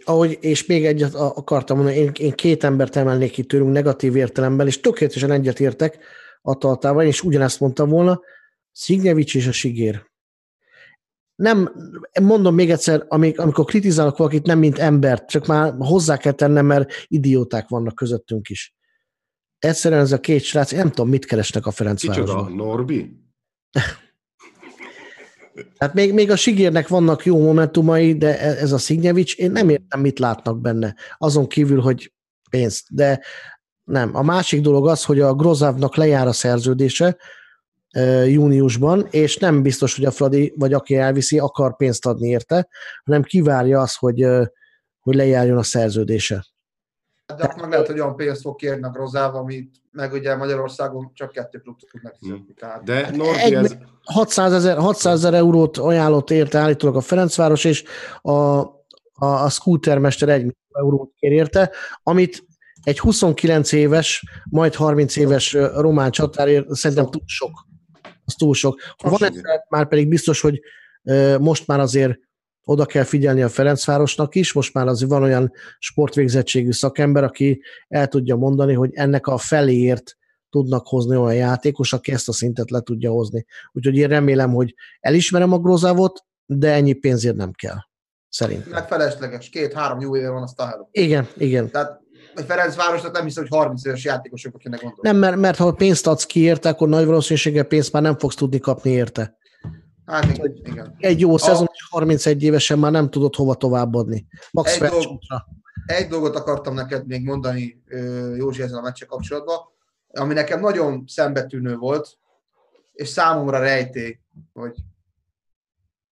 [0.05, 4.67] Ahogy, és még egyet akartam mondani, én, én két embert emelnék ki tőlünk negatív értelemben,
[4.67, 5.99] és tökéletesen egyetértek
[6.43, 8.21] a tartával, és ugyanezt mondtam volna,
[8.73, 10.07] Szignyevics és a Sigér
[11.37, 11.73] nem,
[12.23, 16.93] mondom még egyszer, amikor kritizálok valakit, nem mint embert, csak már hozzá kell tennem, mert
[17.07, 18.75] idióták vannak közöttünk is.
[19.59, 22.47] Egyszerűen ez a két srác, nem tudom, mit keresnek a Ferencvárosban.
[22.47, 23.21] Kicsoda, Norbi?
[25.79, 29.69] Hát még, még a Sigérnek vannak jó momentumai, de e- ez a Szignyevics, én nem
[29.69, 30.95] értem, mit látnak benne.
[31.19, 32.13] Azon kívül, hogy
[32.51, 32.95] pénzt.
[32.95, 33.21] De
[33.85, 34.17] nem.
[34.17, 37.17] A másik dolog az, hogy a Grozávnak lejár a szerződése,
[38.27, 42.69] júniusban, és nem biztos, hogy a Fradi, vagy aki elviszi, akar pénzt adni érte,
[43.05, 44.27] hanem kivárja azt, hogy,
[45.01, 46.47] hogy lejárjon a szerződése.
[47.37, 51.11] De akkor meg lehet, hogy olyan pénzt fog kérni a Grozával, amit meg ugye Magyarországon
[51.15, 52.55] csak kettő klub tudnak fizetni.
[52.55, 57.01] Tehát De Norbi, Hát Egy- ez, 600 ezer, 600 ezer eurót ajánlott érte állítólag a
[57.01, 57.85] Ferencváros, és
[58.21, 58.75] a, a,
[59.19, 61.71] a scootermester 1 millió eurót kér érte,
[62.03, 62.45] amit
[62.83, 67.67] egy 29 éves, majd 30 éves román csatárért szerintem túl sok.
[68.27, 68.81] Az túl sok.
[69.03, 69.35] Ha van ez,
[69.69, 70.61] már pedig biztos, hogy
[71.39, 72.19] most már azért
[72.65, 78.09] oda kell figyelni a Ferencvárosnak is, most már azért van olyan sportvégzettségű szakember, aki el
[78.09, 80.17] tudja mondani, hogy ennek a feléért
[80.51, 83.47] tudnak hozni olyan játékos, aki ezt a szintet le tudja hozni.
[83.73, 87.79] Úgyhogy én remélem, hogy elismerem a Grozávot, de ennyi pénzért nem kell.
[88.29, 88.71] Szerintem.
[88.71, 89.49] meg felesleges.
[89.49, 90.89] Két-három jó éve van a Style.
[90.91, 91.71] Igen, igen.
[91.71, 92.01] Tehát
[92.45, 95.09] Ferencvárosnak nem hiszem, hogy 30 éves játékosokra kéne gondolni.
[95.09, 98.35] Nem, mert, mert ha pénzt adsz ki érte, akkor nagy valószínűséggel pénzt már nem fogsz
[98.35, 99.39] tudni kapni érte.
[100.07, 100.61] Hát igen.
[100.65, 100.97] igen.
[100.99, 104.27] Egy jó szezon, és 31 évesen már nem tudod hova továbbadni.
[104.51, 105.47] Max Egy felcsútra.
[105.87, 107.83] Egy dolgot akartam neked még mondani,
[108.37, 109.57] Józsi, ezzel a meccsel kapcsolatban,
[110.13, 112.19] ami nekem nagyon szembetűnő volt,
[112.93, 114.19] és számomra rejtély,
[114.53, 114.77] hogy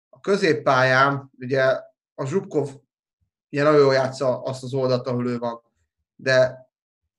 [0.10, 1.64] a középpályán, ugye
[2.16, 2.70] a Zsubkov
[3.52, 5.62] ugye nagyon jól játsza azt az oldalt, ahol ő van,
[6.22, 6.70] de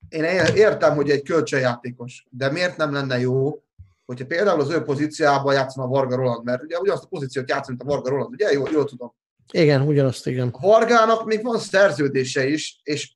[0.08, 0.24] én
[0.55, 3.62] értem, hogy egy kölcsönjátékos, de miért nem lenne jó,
[4.05, 7.90] hogyha például az ő pozíciában játszana Varga Roland, mert ugye ugyanazt a pozíciót játszani, mint
[7.90, 8.52] a Varga Roland, ugye?
[8.52, 9.14] Jól, jól tudom.
[9.52, 10.48] Igen, ugyanazt, igen.
[10.52, 13.14] A Vargának még van szerződése is, és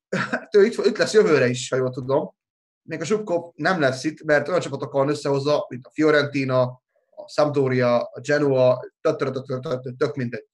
[0.57, 2.35] ő itt, itt lesz jövőre is, ha jól tudom.
[2.83, 6.63] Még a Zsubkov nem lesz itt, mert olyan csapatokkal van összehozza, mint a Fiorentina,
[7.17, 8.81] a Sampdoria, a Genoa,
[9.97, 10.47] tök mindegy.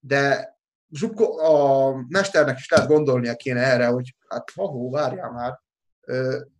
[0.00, 0.53] De
[0.96, 5.60] Zsubko, a mesternek is lehet gondolnia kéne erre, hogy hát ahó, várjál már,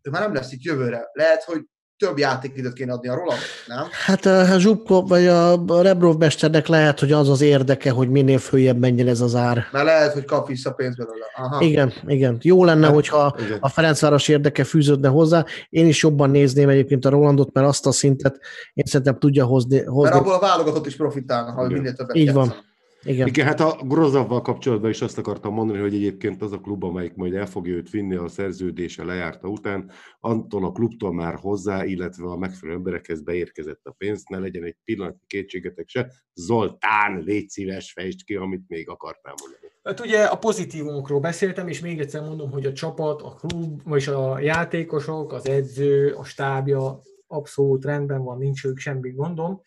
[0.02, 1.10] ő már nem lesz itt jövőre.
[1.12, 1.60] Lehet, hogy
[1.98, 3.86] több játékidőt kéne adni a Roland, nem?
[4.06, 8.78] Hát a Zsubko, vagy a Rebrov mesternek lehet, hogy az az érdeke, hogy minél följebb
[8.78, 9.66] menjen ez az ár.
[9.72, 11.24] Mert lehet, hogy kap vissza pénzt belőle.
[11.36, 11.64] Aha.
[11.64, 12.38] Igen, igen.
[12.40, 13.58] Jó lenne, Hát, hogyha igen.
[13.60, 15.44] a Ferencváros érdeke fűződne hozzá.
[15.68, 18.38] Én is jobban nézném egyébként a Rolandot, mert azt a szintet
[18.72, 19.76] én szerintem tudja hozni.
[19.76, 20.16] Mert hozni.
[20.16, 21.76] abból a válogatott is profitálna, ha Igen.
[21.76, 22.54] minél többet Így van.
[23.04, 23.26] Igen.
[23.26, 27.14] Igen, hát a Grozavval kapcsolatban is azt akartam mondani, hogy egyébként az a klub, amelyik
[27.14, 32.26] majd el fogja őt vinni a szerződése lejárta után, attól a klubtól már hozzá, illetve
[32.26, 36.12] a megfelelő emberekhez beérkezett a pénz, ne legyen egy pillanatnyi kétségetek se.
[36.34, 39.72] Zoltán, légy szíves, fejtsd ki, amit még akartál mondani.
[39.82, 44.08] Hát ugye a pozitívumokról beszéltem, és még egyszer mondom, hogy a csapat, a klub, vagyis
[44.08, 49.60] a játékosok, az edző, a stábja abszolút rendben van, nincs ők semmi gondom.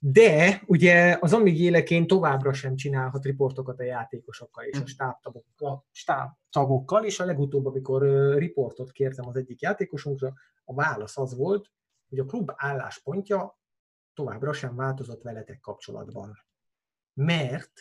[0.00, 7.20] De ugye az amíg továbbra sem csinálhat riportokat a játékosokkal és a stábtagokkal, stábtagokkal, és
[7.20, 8.02] a legutóbb, amikor
[8.38, 10.32] riportot kértem az egyik játékosunkra,
[10.64, 11.70] a válasz az volt,
[12.08, 13.58] hogy a klub álláspontja
[14.14, 16.44] továbbra sem változott veletek kapcsolatban.
[17.14, 17.72] Mert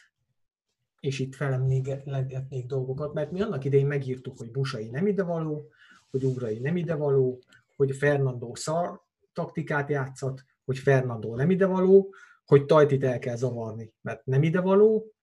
[1.00, 5.70] és itt felemlégetnék dolgokat, mert mi annak idején megírtuk, hogy Busai nem idevaló,
[6.12, 7.40] hogy Ugrai nem idevaló,
[7.76, 9.02] hogy Fernando szar
[9.34, 12.14] taktikát játszott, hogy Fernando nem idevaló,
[12.46, 15.16] hogy Tajtit el kell zavarni, mert nem idevaló,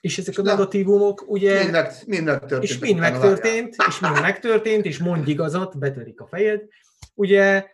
[0.00, 1.58] és ezek a negatívumok ugye...
[1.58, 2.62] Mind, meg, mind megtörtént.
[2.62, 6.62] És mind megtörtént, és mind megtörtént, és mondj igazat, betörik a fejed.
[7.14, 7.66] Ugye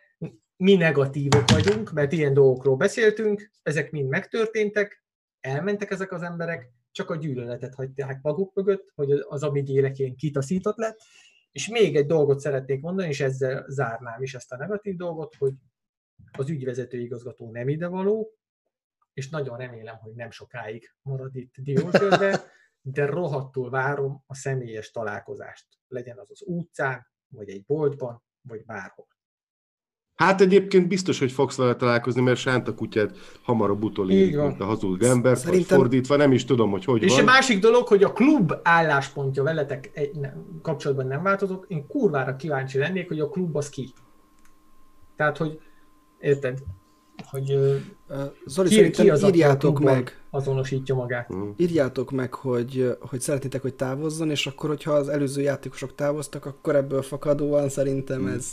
[0.57, 5.05] mi negatívok vagyunk, mert ilyen dolgokról beszéltünk, ezek mind megtörténtek,
[5.41, 10.76] elmentek ezek az emberek, csak a gyűlöletet hagyták maguk mögött, hogy az amíg élekén kitaszított
[10.76, 10.99] lett.
[11.52, 15.52] És még egy dolgot szeretnék mondani, és ezzel zárnám is ezt a negatív dolgot, hogy
[16.32, 18.32] az ügyvezető igazgató nem idevaló,
[19.12, 22.44] és nagyon remélem, hogy nem sokáig marad itt Diósgyőrbe,
[22.94, 25.66] de rohadtul várom a személyes találkozást.
[25.89, 29.07] Legyen az az utcán, vagy egy boltban, vagy bárhol.
[30.15, 35.02] Hát egyébként biztos, hogy fogsz vele találkozni, mert Sánta kutyát hamarabb utolérik, mint a hazug
[35.02, 37.20] embert, Szerintem- vagy fordítva, nem is tudom, hogy hogy És van.
[37.20, 42.36] a másik dolog, hogy a klub álláspontja veletek egy, nem, kapcsolatban nem változott, én kurvára
[42.36, 43.92] kíváncsi lennék, hogy a klub az ki.
[45.16, 45.60] Tehát, hogy
[46.20, 46.62] érted,
[47.30, 47.58] hogy
[48.46, 51.26] Zoli, ki, szerintem ki az, írjátok meg, azonosítja magát.
[51.26, 51.48] Hm.
[51.56, 56.76] írjátok meg, hogy, hogy szeretnétek, hogy távozzon, és akkor, hogyha az előző játékosok távoztak, akkor
[56.76, 58.46] ebből fakadóan szerintem ez...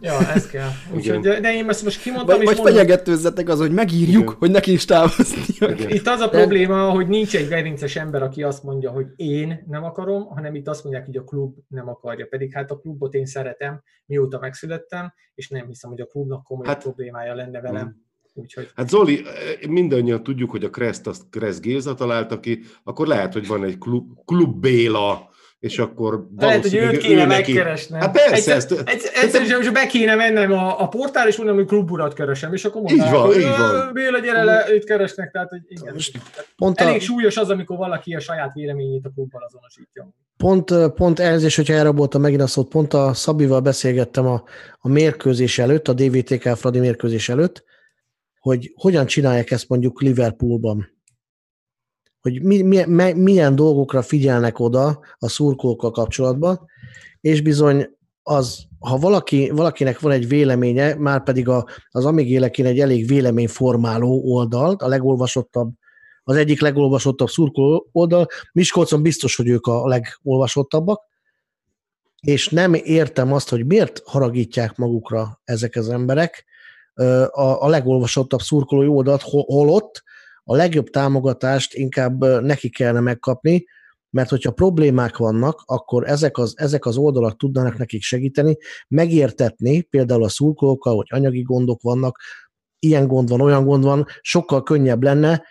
[0.00, 0.68] Ja, ez kell.
[0.94, 4.22] Úgyhogy, de, de én ezt most kimondtam, Vagy, és vagy mondom, fenyegetőzzetek az, hogy megírjuk,
[4.22, 4.34] Igen.
[4.38, 5.90] hogy neki is távoznia Igen.
[5.90, 9.84] Itt az a probléma, hogy nincs egy gerinces ember, aki azt mondja, hogy én nem
[9.84, 12.26] akarom, hanem itt azt mondják, hogy a klub nem akarja.
[12.26, 16.66] Pedig hát a klubot én szeretem, mióta megszülettem, és nem hiszem, hogy a klubnak komoly
[16.66, 18.03] Hát- problémája lenne velem.
[18.34, 23.06] Úgyhogy Hát Zoli, eh, mindannyian tudjuk, hogy a Kreszt azt Kressz Géza találta ki, akkor
[23.06, 25.32] lehet, hogy van egy klub, klub Béla,
[25.64, 28.00] és akkor lehet, hogy őt kéne ő megkeresnem.
[28.00, 31.56] Hát persze, egyszer, ezt, egyszer, egyszerűen csak be kéne mennem a, a portál, és mondom,
[31.56, 33.74] hogy kluburat keresem, és akkor mondanák, Így van, hogy így van.
[33.88, 35.96] "Ö, Béla, gyere le, őt keresnek, tehát hogy igen.
[36.56, 40.08] Pont a, Elég súlyos az, amikor valaki a saját véleményét a klubban azonosítja.
[40.36, 44.42] Pont, pont elnézést, hogyha elraboltam megint a szót, pont a Szabival beszélgettem a,
[44.78, 47.64] a mérkőzés előtt, a DVTK Fradi mérkőzés előtt,
[48.44, 50.88] hogy hogyan csinálják ezt mondjuk Liverpoolban.
[52.20, 56.66] Hogy mi, mi, milyen dolgokra figyelnek oda a szurkolókkal kapcsolatban,
[57.20, 57.88] és bizony
[58.22, 63.06] az, ha valaki, valakinek van egy véleménye, már pedig a, az Amíg Élekén egy elég
[63.06, 65.72] véleményformáló oldalt, a legolvasottabb,
[66.22, 71.02] az egyik legolvasottabb szurkoló oldal, Miskolcon biztos, hogy ők a legolvasottabbak,
[72.20, 76.44] és nem értem azt, hogy miért haragítják magukra ezek az emberek
[77.30, 80.02] a, a legolvasottabb szurkolói oldalt, holott
[80.44, 83.64] a legjobb támogatást inkább neki kellene megkapni,
[84.10, 88.56] mert hogyha problémák vannak, akkor ezek az, ezek az oldalak tudnának nekik segíteni,
[88.88, 92.18] megértetni például a szurkolókkal, hogy anyagi gondok vannak,
[92.78, 95.42] ilyen gond van, olyan gond van, sokkal könnyebb lenne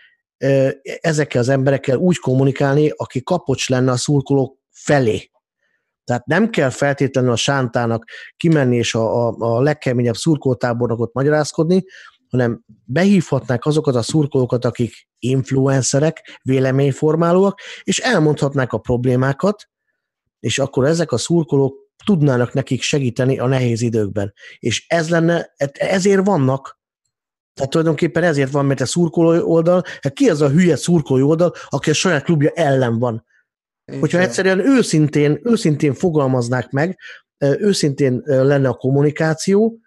[1.02, 5.32] ezekkel az emberekkel úgy kommunikálni, aki kapocs lenne a szurkolók felé.
[6.04, 8.06] Tehát nem kell feltétlenül a sántának
[8.38, 11.84] kimenni és a, a, a legkeményebb szurkoltábornokot magyarázkodni,
[12.30, 19.70] hanem behívhatnák azokat a szurkolókat, akik influencerek, véleményformálóak, és elmondhatnák a problémákat,
[20.40, 21.76] és akkor ezek a szurkolók
[22.06, 24.34] tudnának nekik segíteni a nehéz időkben.
[24.60, 26.82] És ez lenne, ezért vannak.
[27.54, 31.54] Tehát tulajdonképpen ezért van, mert a szurkoló oldal, hát ki az a hülye szurkoló oldal,
[31.70, 33.26] aki a saját klubja ellen van?
[34.00, 36.98] Hogyha egyszerűen őszintén, őszintén fogalmaznák meg,
[37.38, 39.78] őszintén lenne a kommunikáció,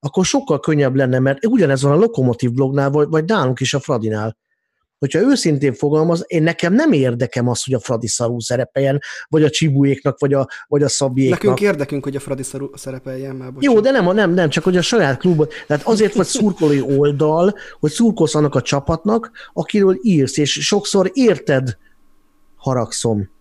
[0.00, 3.80] akkor sokkal könnyebb lenne, mert ugyanez van a Lokomotív blognál, vagy, vagy nálunk is a
[3.80, 4.36] Fradinál.
[4.98, 9.50] Hogyha őszintén fogalmaz, én nekem nem érdekem az, hogy a Fradi szarú szerepeljen, vagy a
[9.50, 11.42] Csibúéknak, vagy a, vagy a Szabiéknak.
[11.42, 13.52] Nekünk érdekünk, hogy a Fradi szarú szerepeljen már.
[13.52, 13.74] Bocsánat.
[13.74, 17.54] Jó, de nem, nem, nem, csak hogy a saját klubot, tehát azért vagy szurkolói oldal,
[17.80, 21.76] hogy szurkolsz annak a csapatnak, akiről írsz, és sokszor érted
[22.56, 23.34] haragszom.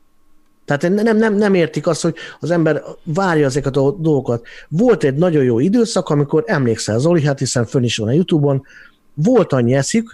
[0.65, 4.45] Tehát nem, nem, nem értik azt, hogy az ember várja ezeket a dolgokat.
[4.67, 8.63] Volt egy nagyon jó időszak, amikor emlékszel Zoli, hát hiszen fönn is van a Youtube-on,
[9.13, 10.09] volt annyi eszik,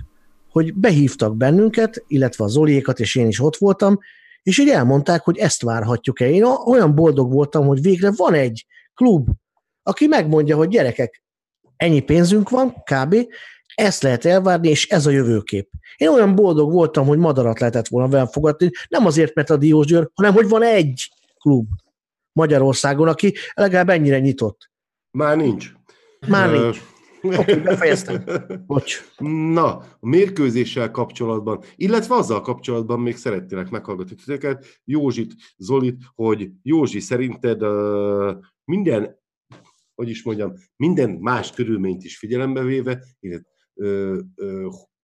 [0.50, 4.00] hogy behívtak bennünket, illetve a Zoliékat, és én is ott voltam,
[4.44, 6.30] és így elmondták, hogy ezt várhatjuk-e.
[6.30, 8.66] Én olyan boldog voltam, hogy végre van egy
[8.96, 9.30] klub,
[9.84, 11.24] aki megmondja, hogy gyerekek,
[11.76, 13.16] ennyi pénzünk van, kb.,
[13.76, 15.70] ezt lehet elvárni, és ez a jövőkép.
[15.98, 19.86] Én olyan boldog voltam, hogy madarat lehetett volna velem fogadni, nem azért, mert a Diós
[19.86, 21.68] Győr, hanem hogy van egy klub
[22.34, 24.72] Magyarországon, aki legalább ennyire nyitott.
[25.12, 25.72] Már nincs.
[26.28, 26.82] Már nincs.
[27.24, 28.24] Oké, okay, befejeztem.
[28.68, 29.02] Bocs.
[29.54, 37.00] Na, a mérkőzéssel kapcsolatban, illetve azzal kapcsolatban még szeretnének meghallgatni titeket, Józsit, Zolit, hogy Józsi
[37.00, 38.36] szerinted uh,
[38.66, 39.20] minden,
[39.96, 43.50] hogy is mondjam, minden más körülményt is figyelembe véve, illetve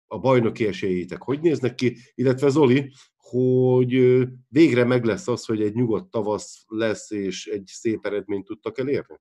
[0.07, 5.75] a bajnoki esélyétek hogy néznek ki, illetve Zoli, hogy végre meg lesz az, hogy egy
[5.75, 9.21] nyugodt tavasz lesz, és egy szép eredményt tudtak elérni?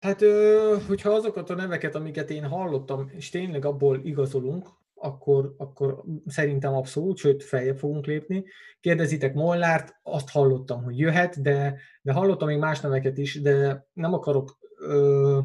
[0.00, 0.22] Hát,
[0.86, 7.16] hogyha azokat a neveket, amiket én hallottam, és tényleg abból igazolunk, akkor, akkor szerintem abszolút,
[7.16, 8.44] sőt feljebb fogunk lépni.
[8.80, 14.12] Kérdezitek Mollárt, azt hallottam, hogy jöhet, de, de hallottam még más neveket is, de nem
[14.12, 15.38] akarok ö,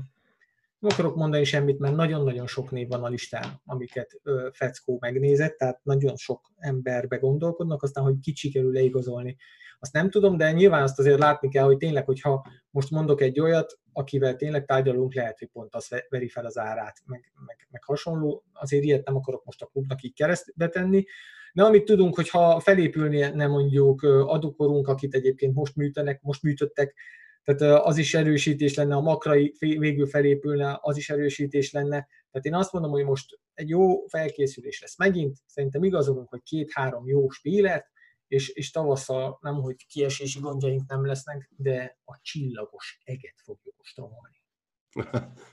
[0.82, 5.58] nem akarok mondani semmit, mert nagyon-nagyon sok név van a listán, amiket ö, Feckó megnézett,
[5.58, 9.38] tehát nagyon sok emberbe gondolkodnak, aztán, hogy kit sikerül leigazolni,
[9.80, 13.40] azt nem tudom, de nyilván azt azért látni kell, hogy tényleg, hogyha most mondok egy
[13.40, 17.84] olyat, akivel tényleg tárgyalunk, lehet, hogy pont az veri fel az árát, meg, meg, meg
[17.84, 21.06] hasonló, azért ilyet nem akarok most a klubnak így keresztbe tenni,
[21.54, 26.96] de amit tudunk, hogy ha felépülne mondjuk adukorunk, akit egyébként most műtenek, most műtöttek,
[27.44, 32.08] tehát az is erősítés lenne, a makrai végül felépülne, az is erősítés lenne.
[32.32, 37.08] Tehát én azt mondom, hogy most egy jó felkészülés lesz megint, szerintem igazolunk, hogy két-három
[37.08, 37.86] jó spílert,
[38.28, 44.42] és, és tavasszal nem, hogy kiesési gondjaink nem lesznek, de a csillagos eget fogjuk ostromolni.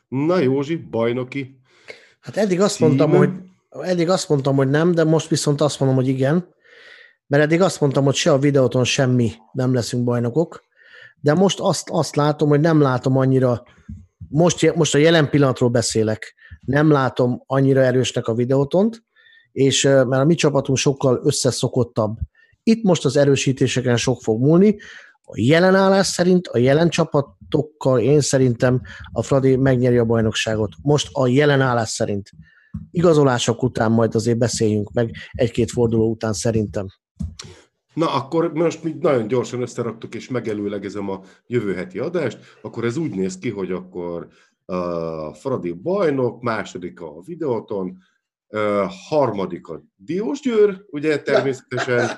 [0.29, 1.61] Na Józsi, bajnoki.
[2.21, 3.31] Hát eddig azt mondtam, hogy
[3.71, 6.55] eddig azt mondtam, hogy nem, de most viszont azt mondom, hogy igen.
[7.27, 10.68] Mert eddig azt mondtam, hogy se a videóton semmi nem leszünk bajnokok,
[11.21, 13.63] de most azt, azt látom, hogy nem látom annyira,
[14.29, 19.03] most, most a jelen pillanatról beszélek, nem látom annyira erősnek a videótont,
[19.53, 22.19] és mert a mi csapatunk sokkal összeszokottabb.
[22.63, 24.77] Itt most az erősítéseken sok fog múlni.
[25.23, 28.81] A jelen állás szerint, a jelen csapatokkal én szerintem
[29.13, 30.73] a Fradi megnyeri a bajnokságot.
[30.83, 32.31] Most a jelen állás szerint.
[32.91, 36.87] Igazolások után majd azért beszéljünk meg egy-két forduló után szerintem.
[37.95, 42.97] Na, akkor most mi nagyon gyorsan összeraktuk, és megelőlegezem a jövő heti adást, akkor ez
[42.97, 44.29] úgy néz ki, hogy akkor
[44.65, 47.99] a Fradi bajnok, második a videóton,
[49.09, 52.09] harmadik a Diósgyőr, ugye természetesen.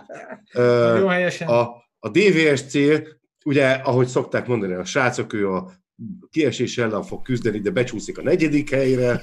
[1.09, 1.49] Helyesen.
[1.49, 1.61] A,
[1.99, 2.75] a DVSC,
[3.45, 5.71] ugye, ahogy szokták mondani, a srácok, ő a
[6.31, 9.23] kiesés ellen fog küzdeni, de becsúszik a negyedik helyre.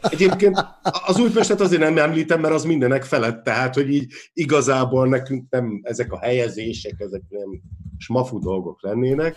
[0.00, 0.64] Egyébként
[1.06, 5.80] az Újpestet azért nem említem, mert az mindenek felett, tehát, hogy így igazából nekünk nem
[5.82, 7.60] ezek a helyezések, ezek nem
[7.98, 9.36] smafu dolgok lennének.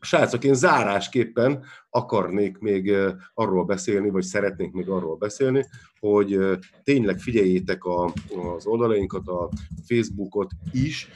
[0.00, 2.92] Srácok, én zárásképpen akarnék még
[3.34, 5.64] arról beszélni, vagy szeretnék még arról beszélni,
[6.00, 6.38] hogy
[6.82, 8.12] tényleg figyeljétek a,
[8.56, 9.48] az oldalainkat, a
[9.86, 11.08] Facebookot is,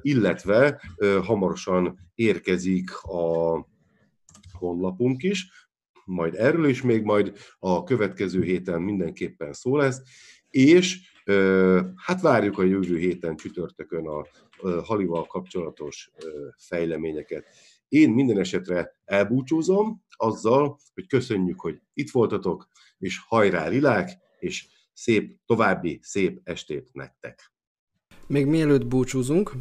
[0.00, 0.80] illetve
[1.22, 3.66] hamarosan érkezik a
[4.52, 5.68] honlapunk is,
[6.04, 10.02] majd erről is még majd a következő héten mindenképpen szó lesz,
[10.50, 11.12] és
[11.96, 14.26] hát várjuk a jövő héten csütörtökön a
[14.82, 16.10] Halival kapcsolatos
[16.56, 17.44] fejleményeket.
[17.94, 25.38] Én minden esetre elbúcsúzom azzal, hogy köszönjük, hogy itt voltatok, és hajrá lilák, és szép,
[25.46, 27.52] további szép estét nektek.
[28.26, 29.52] Még mielőtt búcsúzunk,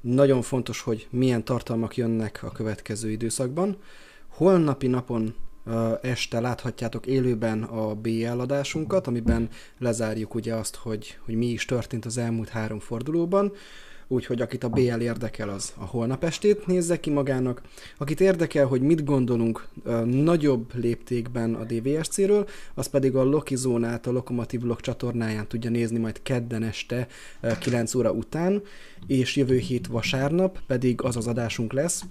[0.00, 3.78] nagyon fontos, hogy milyen tartalmak jönnek a következő időszakban.
[4.28, 5.34] Holnapi napon
[6.02, 9.48] este láthatjátok élőben a BL adásunkat, amiben
[9.78, 13.52] lezárjuk ugye azt, hogy, hogy mi is történt az elmúlt három fordulóban
[14.12, 17.62] úgyhogy akit a BL érdekel, az a holnap estét nézze ki magának.
[17.98, 24.06] Akit érdekel, hogy mit gondolunk uh, nagyobb léptékben a DVSC-ről, az pedig a Loki zónát
[24.06, 27.06] a Lokomotiv Vlog csatornáján tudja nézni majd kedden este
[27.42, 28.62] uh, 9 óra után,
[29.06, 32.04] és jövő hét vasárnap pedig az az adásunk lesz,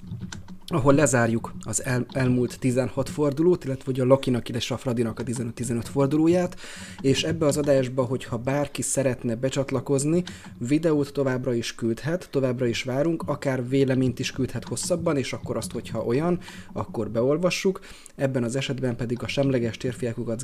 [0.74, 5.24] ahol lezárjuk az el, elmúlt 16 fordulót, illetve hogy a Lokinak és a Fradinak a
[5.24, 6.60] 15-15 fordulóját,
[7.02, 10.24] és ebbe az adásba, hogyha bárki szeretne becsatlakozni,
[10.58, 15.72] videót továbbra is küldhet, továbbra is várunk, akár véleményt is küldhet hosszabban, és akkor azt,
[15.72, 16.40] hogyha olyan,
[16.74, 17.80] akkor beolvassuk.
[18.16, 19.78] Ebben az esetben pedig a semleges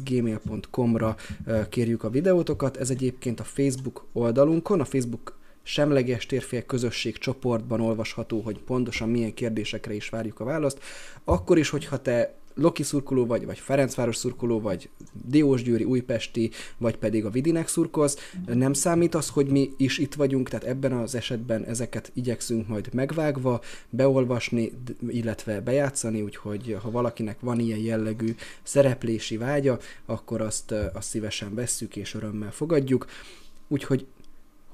[0.04, 1.16] gmail.com-ra
[1.70, 2.78] kérjük a videótokat.
[2.78, 5.37] Ez egyébként a Facebook oldalunkon, a Facebook
[5.68, 10.80] semleges térfél közösség csoportban olvasható, hogy pontosan milyen kérdésekre is várjuk a választ.
[11.24, 14.90] Akkor is, hogyha te Loki szurkoló vagy, vagy Ferencváros szurkoló, vagy
[15.26, 20.50] Diósgyőri, Újpesti, vagy pedig a Vidinek szurkolsz, nem számít az, hogy mi is itt vagyunk,
[20.50, 24.72] tehát ebben az esetben ezeket igyekszünk majd megvágva, beolvasni,
[25.08, 31.96] illetve bejátszani, úgyhogy ha valakinek van ilyen jellegű szereplési vágya, akkor azt, azt szívesen vesszük
[31.96, 33.06] és örömmel fogadjuk.
[33.68, 34.06] Úgyhogy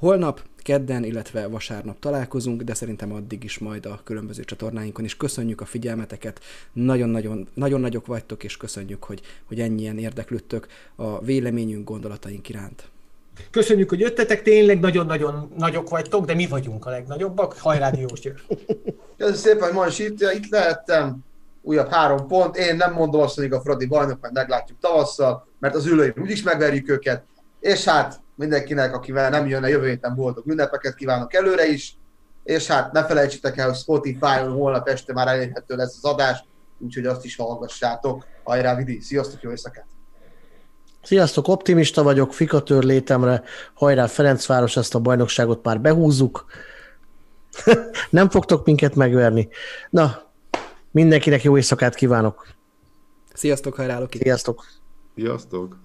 [0.03, 5.17] Holnap, kedden, illetve vasárnap találkozunk, de szerintem addig is majd a különböző csatornáinkon is.
[5.17, 6.39] Köszönjük a figyelmeteket,
[6.73, 12.83] nagyon-nagyon nagyon nagyok vagytok, és köszönjük, hogy, hogy ennyien érdeklődtök a véleményünk, gondolataink iránt.
[13.51, 17.57] Köszönjük, hogy jöttetek, tényleg nagyon-nagyon nagyok vagytok, de mi vagyunk a legnagyobbak.
[17.57, 18.21] Hajrá, Diós!
[19.17, 21.17] Köszönöm szépen, hogy ma is itt, itt lehettem.
[21.61, 22.57] Újabb három pont.
[22.57, 26.43] Én nem mondom azt, hogy a Fradi bajnok, majd meglátjuk tavasszal, mert az ülőim úgyis
[26.43, 27.23] megverjük őket.
[27.59, 31.97] És hát mindenkinek, akivel nem jön a jövő héten boldog ünnepeket kívánok előre is,
[32.43, 36.43] és hát ne felejtsétek el, hogy Spotify-on holnap este már elérhető lesz az adás,
[36.79, 38.25] úgyhogy azt is hallgassátok.
[38.43, 38.99] Hajrá, Vidi!
[38.99, 39.85] Sziasztok, jó éjszakát!
[41.03, 46.45] Sziasztok, optimista vagyok, fikatőr létemre, hajrá Ferencváros, ezt a bajnokságot már behúzzuk.
[48.09, 49.49] nem fogtok minket megverni.
[49.89, 50.31] Na,
[50.91, 52.47] mindenkinek jó éjszakát kívánok!
[53.33, 54.17] Sziasztok, hajrá, Loki!
[54.17, 54.65] Sziasztok!
[55.15, 55.77] Sziasztok!